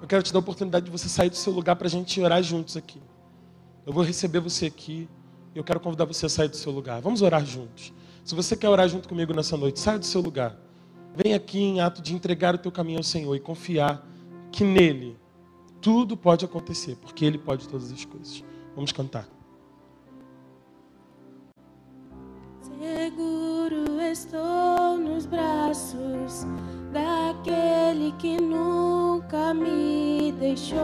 eu 0.00 0.08
quero 0.08 0.22
te 0.22 0.32
dar 0.32 0.38
a 0.38 0.40
oportunidade 0.40 0.86
de 0.86 0.90
você 0.90 1.08
sair 1.08 1.30
do 1.30 1.36
seu 1.36 1.52
lugar 1.52 1.76
para 1.76 1.86
a 1.86 1.90
gente 1.90 2.20
orar 2.20 2.42
juntos 2.42 2.76
aqui. 2.76 3.00
Eu 3.86 3.92
vou 3.92 4.02
receber 4.02 4.40
você 4.40 4.66
aqui 4.66 5.08
e 5.54 5.58
eu 5.58 5.64
quero 5.64 5.78
convidar 5.78 6.06
você 6.06 6.26
a 6.26 6.28
sair 6.28 6.48
do 6.48 6.56
seu 6.56 6.72
lugar. 6.72 7.00
Vamos 7.00 7.22
orar 7.22 7.44
juntos. 7.44 7.92
Se 8.24 8.34
você 8.34 8.56
quer 8.56 8.68
orar 8.68 8.88
junto 8.88 9.08
comigo 9.08 9.34
nessa 9.34 9.56
noite, 9.56 9.78
saia 9.78 9.98
do 9.98 10.06
seu 10.06 10.20
lugar. 10.20 10.56
Vem 11.14 11.34
aqui 11.34 11.58
em 11.58 11.80
ato 11.80 12.00
de 12.00 12.14
entregar 12.14 12.54
o 12.54 12.58
teu 12.58 12.72
caminho 12.72 12.98
ao 12.98 13.04
Senhor 13.04 13.34
e 13.34 13.40
confiar 13.40 14.06
que 14.50 14.64
nele 14.64 15.18
tudo 15.80 16.16
pode 16.16 16.44
acontecer, 16.44 16.96
porque 16.96 17.24
ele 17.24 17.38
pode 17.38 17.68
todas 17.68 17.90
as 17.90 18.04
coisas. 18.04 18.44
Vamos 18.74 18.92
cantar. 18.92 19.28
Seguro 22.80 24.00
estou 24.00 24.96
nos 24.96 25.26
braços 25.26 26.46
daquele 26.90 28.10
que 28.12 28.40
nunca 28.40 29.52
me 29.52 30.32
deixou. 30.32 30.80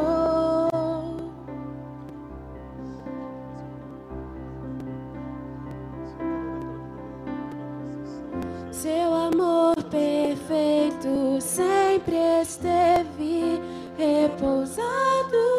Seu 8.70 9.14
amor 9.14 9.76
perfeito 9.84 11.40
sempre 11.40 12.42
esteve 12.42 13.58
repousado 13.96 15.55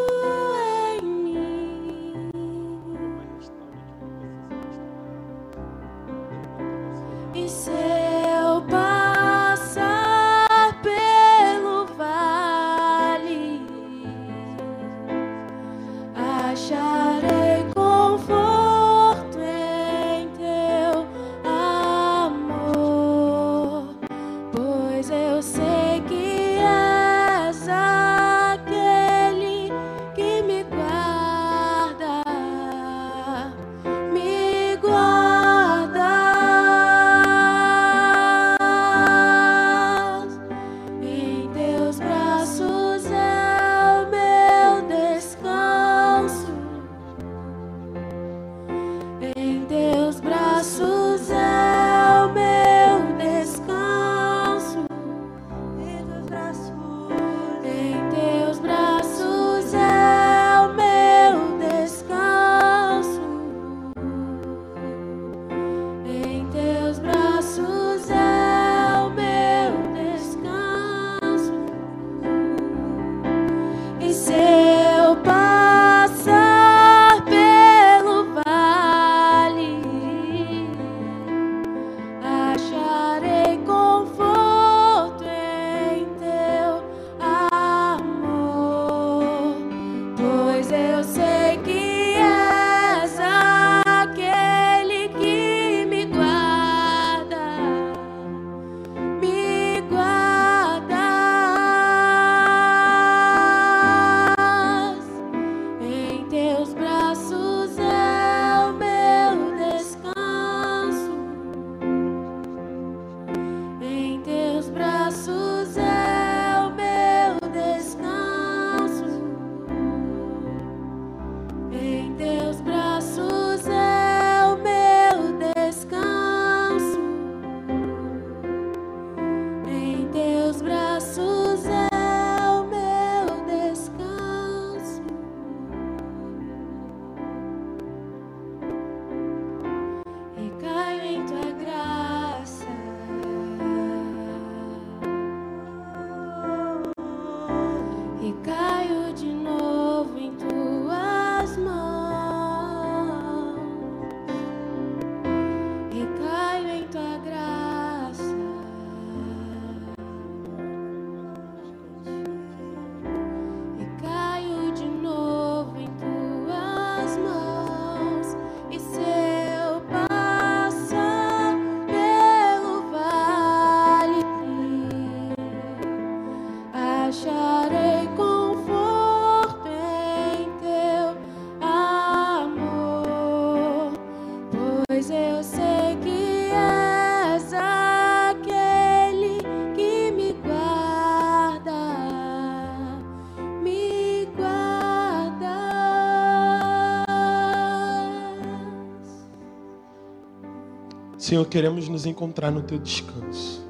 Senhor, 201.27 201.45
queremos 201.45 201.89
nos 201.89 202.05
encontrar 202.05 202.51
no 202.51 202.61
teu 202.61 202.79
descanso. 202.79 203.61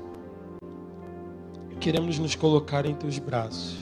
Queremos 1.79 2.19
nos 2.19 2.35
colocar 2.35 2.85
em 2.85 2.93
teus 2.93 3.17
braços. 3.17 3.79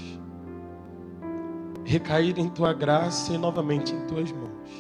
Recair 1.84 2.40
em 2.40 2.48
tua 2.48 2.72
graça 2.72 3.34
e 3.34 3.38
novamente 3.38 3.94
em 3.94 4.08
tuas 4.08 4.32
mãos. 4.32 4.72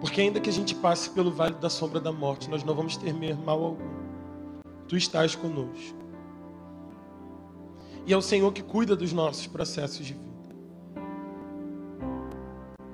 Porque 0.00 0.22
ainda 0.22 0.40
que 0.40 0.48
a 0.48 0.52
gente 0.52 0.74
passe 0.74 1.10
pelo 1.10 1.30
vale 1.30 1.56
da 1.56 1.68
sombra 1.68 2.00
da 2.00 2.10
morte, 2.10 2.48
nós 2.48 2.64
não 2.64 2.74
vamos 2.74 2.96
temer 2.96 3.36
mal 3.36 3.62
algum. 3.62 3.84
Tu 4.88 4.96
estás 4.96 5.34
conosco. 5.34 5.98
E 8.06 8.14
é 8.14 8.16
o 8.16 8.22
Senhor 8.22 8.50
que 8.50 8.62
cuida 8.62 8.96
dos 8.96 9.12
nossos 9.12 9.46
processos 9.46 10.06
de 10.06 10.14
vida. 10.14 10.54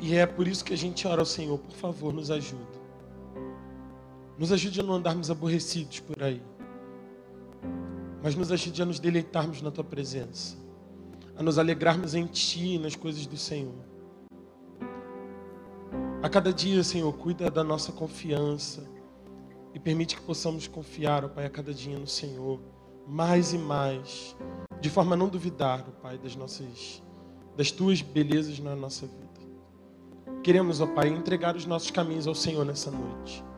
E 0.01 0.17
é 0.17 0.27
por 0.27 0.49
isso 0.49 0.65
que 0.65 0.75
a 0.75 0.77
gente 0.77 1.07
ora 1.07 1.23
ao 1.23 1.27
Senhor, 1.27 1.59
por 1.59 1.77
favor, 1.77 2.13
nos 2.13 2.29
ajude. 2.29 2.80
Nos 4.41 4.51
ajude 4.53 4.81
a 4.81 4.83
não 4.83 4.95
andarmos 4.95 5.31
aborrecidos 5.31 6.01
por 6.01 6.23
aí. 6.23 6.43
Mas 8.23 8.35
nos 8.35 8.51
ajude 8.51 8.81
a 8.81 8.87
nos 8.87 8.99
deleitarmos 8.99 9.61
na 9.61 9.71
tua 9.71 9.85
presença. 9.85 10.57
A 11.37 11.43
nos 11.43 11.59
alegrarmos 11.59 12.15
em 12.15 12.25
ti 12.25 12.77
e 12.77 12.79
nas 12.79 12.97
coisas 12.97 13.27
do 13.27 13.37
Senhor. 13.37 13.85
A 16.23 16.29
cada 16.31 16.55
dia, 16.55 16.83
Senhor, 16.83 17.13
cuida 17.13 17.51
da 17.51 17.63
nossa 17.63 17.93
confiança 17.93 18.83
e 19.75 19.79
permite 19.79 20.17
que 20.17 20.23
possamos 20.23 20.67
confiar, 20.67 21.23
ó 21.23 21.29
Pai, 21.29 21.45
a 21.45 21.51
cada 21.51 21.75
dia 21.75 21.99
no 21.99 22.07
Senhor, 22.07 22.59
mais 23.07 23.53
e 23.53 23.59
mais, 23.59 24.35
de 24.81 24.89
forma 24.89 25.13
a 25.13 25.19
não 25.19 25.29
duvidar, 25.29 25.85
ó 25.87 26.01
Pai, 26.01 26.17
das 26.17 26.35
nossas 26.35 27.03
das 27.59 27.71
tuas 27.71 28.01
belezas 28.01 28.59
na 28.59 28.75
nossa 28.75 29.07
vida. 29.07 30.41
Queremos, 30.43 30.81
ó 30.81 30.87
Pai, 30.87 31.09
entregar 31.09 31.57
os 31.57 31.67
nossos 31.67 31.91
caminhos 31.91 32.27
ao 32.27 32.35
Senhor 32.35 32.65
nessa 32.65 32.91
noite. 32.91 33.50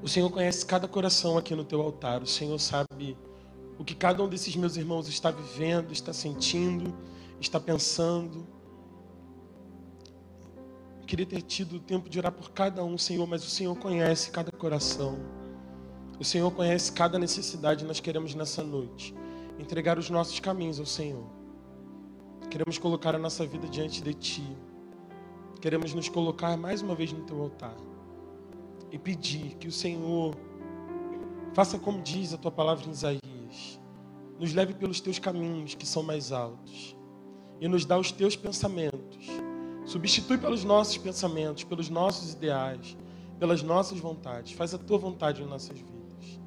O 0.00 0.06
Senhor 0.08 0.30
conhece 0.30 0.64
cada 0.64 0.86
coração 0.86 1.36
aqui 1.36 1.54
no 1.54 1.64
teu 1.64 1.82
altar. 1.82 2.22
O 2.22 2.26
Senhor 2.26 2.58
sabe 2.58 3.16
o 3.76 3.84
que 3.84 3.94
cada 3.94 4.22
um 4.22 4.28
desses 4.28 4.54
meus 4.54 4.76
irmãos 4.76 5.08
está 5.08 5.30
vivendo, 5.30 5.92
está 5.92 6.12
sentindo, 6.12 6.94
está 7.40 7.58
pensando. 7.58 8.46
Eu 11.00 11.06
queria 11.06 11.26
ter 11.26 11.42
tido 11.42 11.76
o 11.76 11.80
tempo 11.80 12.08
de 12.08 12.18
orar 12.18 12.30
por 12.30 12.50
cada 12.50 12.84
um, 12.84 12.96
Senhor, 12.96 13.26
mas 13.26 13.44
o 13.44 13.50
Senhor 13.50 13.76
conhece 13.76 14.30
cada 14.30 14.52
coração. 14.52 15.18
O 16.18 16.24
Senhor 16.24 16.50
conhece 16.52 16.92
cada 16.92 17.18
necessidade. 17.18 17.84
Nós 17.84 17.98
queremos 17.98 18.36
nessa 18.36 18.62
noite 18.62 19.14
entregar 19.58 19.98
os 19.98 20.08
nossos 20.10 20.38
caminhos 20.38 20.78
ao 20.78 20.86
Senhor. 20.86 21.26
Queremos 22.48 22.78
colocar 22.78 23.16
a 23.16 23.18
nossa 23.18 23.44
vida 23.44 23.66
diante 23.66 24.00
de 24.00 24.14
Ti. 24.14 24.56
Queremos 25.60 25.92
nos 25.92 26.08
colocar 26.08 26.56
mais 26.56 26.82
uma 26.82 26.94
vez 26.94 27.12
no 27.12 27.24
teu 27.24 27.42
altar 27.42 27.76
e 28.90 28.98
pedir 28.98 29.56
que 29.56 29.68
o 29.68 29.72
Senhor 29.72 30.34
faça 31.52 31.78
como 31.78 32.00
diz 32.02 32.32
a 32.32 32.38
tua 32.38 32.50
palavra 32.50 32.86
em 32.86 32.90
Isaías, 32.90 33.80
nos 34.38 34.54
leve 34.54 34.74
pelos 34.74 35.00
teus 35.00 35.18
caminhos 35.18 35.74
que 35.74 35.86
são 35.86 36.02
mais 36.02 36.32
altos 36.32 36.96
e 37.60 37.66
nos 37.66 37.84
dá 37.84 37.98
os 37.98 38.12
teus 38.12 38.36
pensamentos. 38.36 39.26
Substitui 39.84 40.38
pelos 40.38 40.64
nossos 40.64 40.98
pensamentos, 40.98 41.64
pelos 41.64 41.88
nossos 41.88 42.34
ideais, 42.34 42.96
pelas 43.38 43.62
nossas 43.62 43.98
vontades. 43.98 44.52
Faz 44.52 44.74
a 44.74 44.78
tua 44.78 44.98
vontade 44.98 45.42
em 45.42 45.46
nossas 45.46 45.78
vidas 45.78 46.40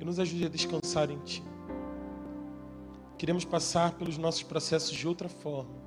e 0.00 0.04
nos 0.04 0.18
ajude 0.18 0.46
a 0.46 0.48
descansar 0.48 1.10
em 1.10 1.18
ti. 1.20 1.42
Queremos 3.18 3.44
passar 3.44 3.92
pelos 3.92 4.16
nossos 4.16 4.42
processos 4.42 4.96
de 4.96 5.06
outra 5.06 5.28
forma 5.28 5.80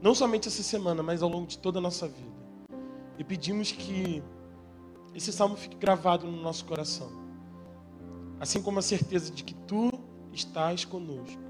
não 0.00 0.14
somente 0.14 0.48
essa 0.48 0.62
semana, 0.62 1.02
mas 1.02 1.22
ao 1.22 1.28
longo 1.28 1.46
de 1.46 1.58
toda 1.58 1.78
a 1.78 1.82
nossa 1.82 2.06
vida. 2.06 2.36
E 3.18 3.24
pedimos 3.24 3.72
que 3.72 4.22
esse 5.16 5.32
salmo 5.32 5.56
fique 5.56 5.76
gravado 5.76 6.26
no 6.26 6.42
nosso 6.42 6.66
coração. 6.66 7.10
Assim 8.38 8.62
como 8.62 8.78
a 8.78 8.82
certeza 8.82 9.32
de 9.32 9.42
que 9.42 9.54
tu 9.54 9.90
estás 10.30 10.84
conosco. 10.84 11.40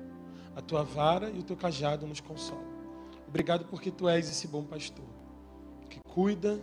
A 0.55 0.63
tua 0.63 0.85
vara 0.85 1.29
e 1.31 1.41
o 1.41 1.43
teu 1.43 1.57
cajado 1.57 2.07
nos 2.07 2.21
consolam. 2.21 2.65
Obrigado 3.27 3.67
porque 3.67 3.91
tu 3.91 4.09
és 4.09 4.31
esse 4.31 4.47
bom 4.47 4.63
pastor 4.63 5.05
que 5.91 5.99
cuida 6.09 6.63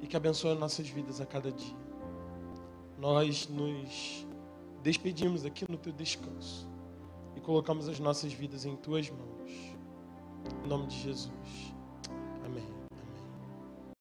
e 0.00 0.06
que 0.06 0.16
abençoa 0.16 0.54
nossas 0.54 0.88
vidas 0.88 1.20
a 1.20 1.26
cada 1.26 1.50
dia. 1.50 1.76
Nós 2.96 3.48
nos 3.48 4.26
despedimos 4.82 5.44
aqui 5.44 5.70
no 5.70 5.76
teu 5.76 5.92
descanso 5.92 6.66
e 7.34 7.40
colocamos 7.40 7.88
as 7.88 7.98
nossas 7.98 8.32
vidas 8.32 8.64
em 8.64 8.76
tuas 8.76 9.10
mãos. 9.10 9.50
Em 10.64 10.68
nome 10.68 10.86
de 10.86 10.98
Jesus. 11.00 11.75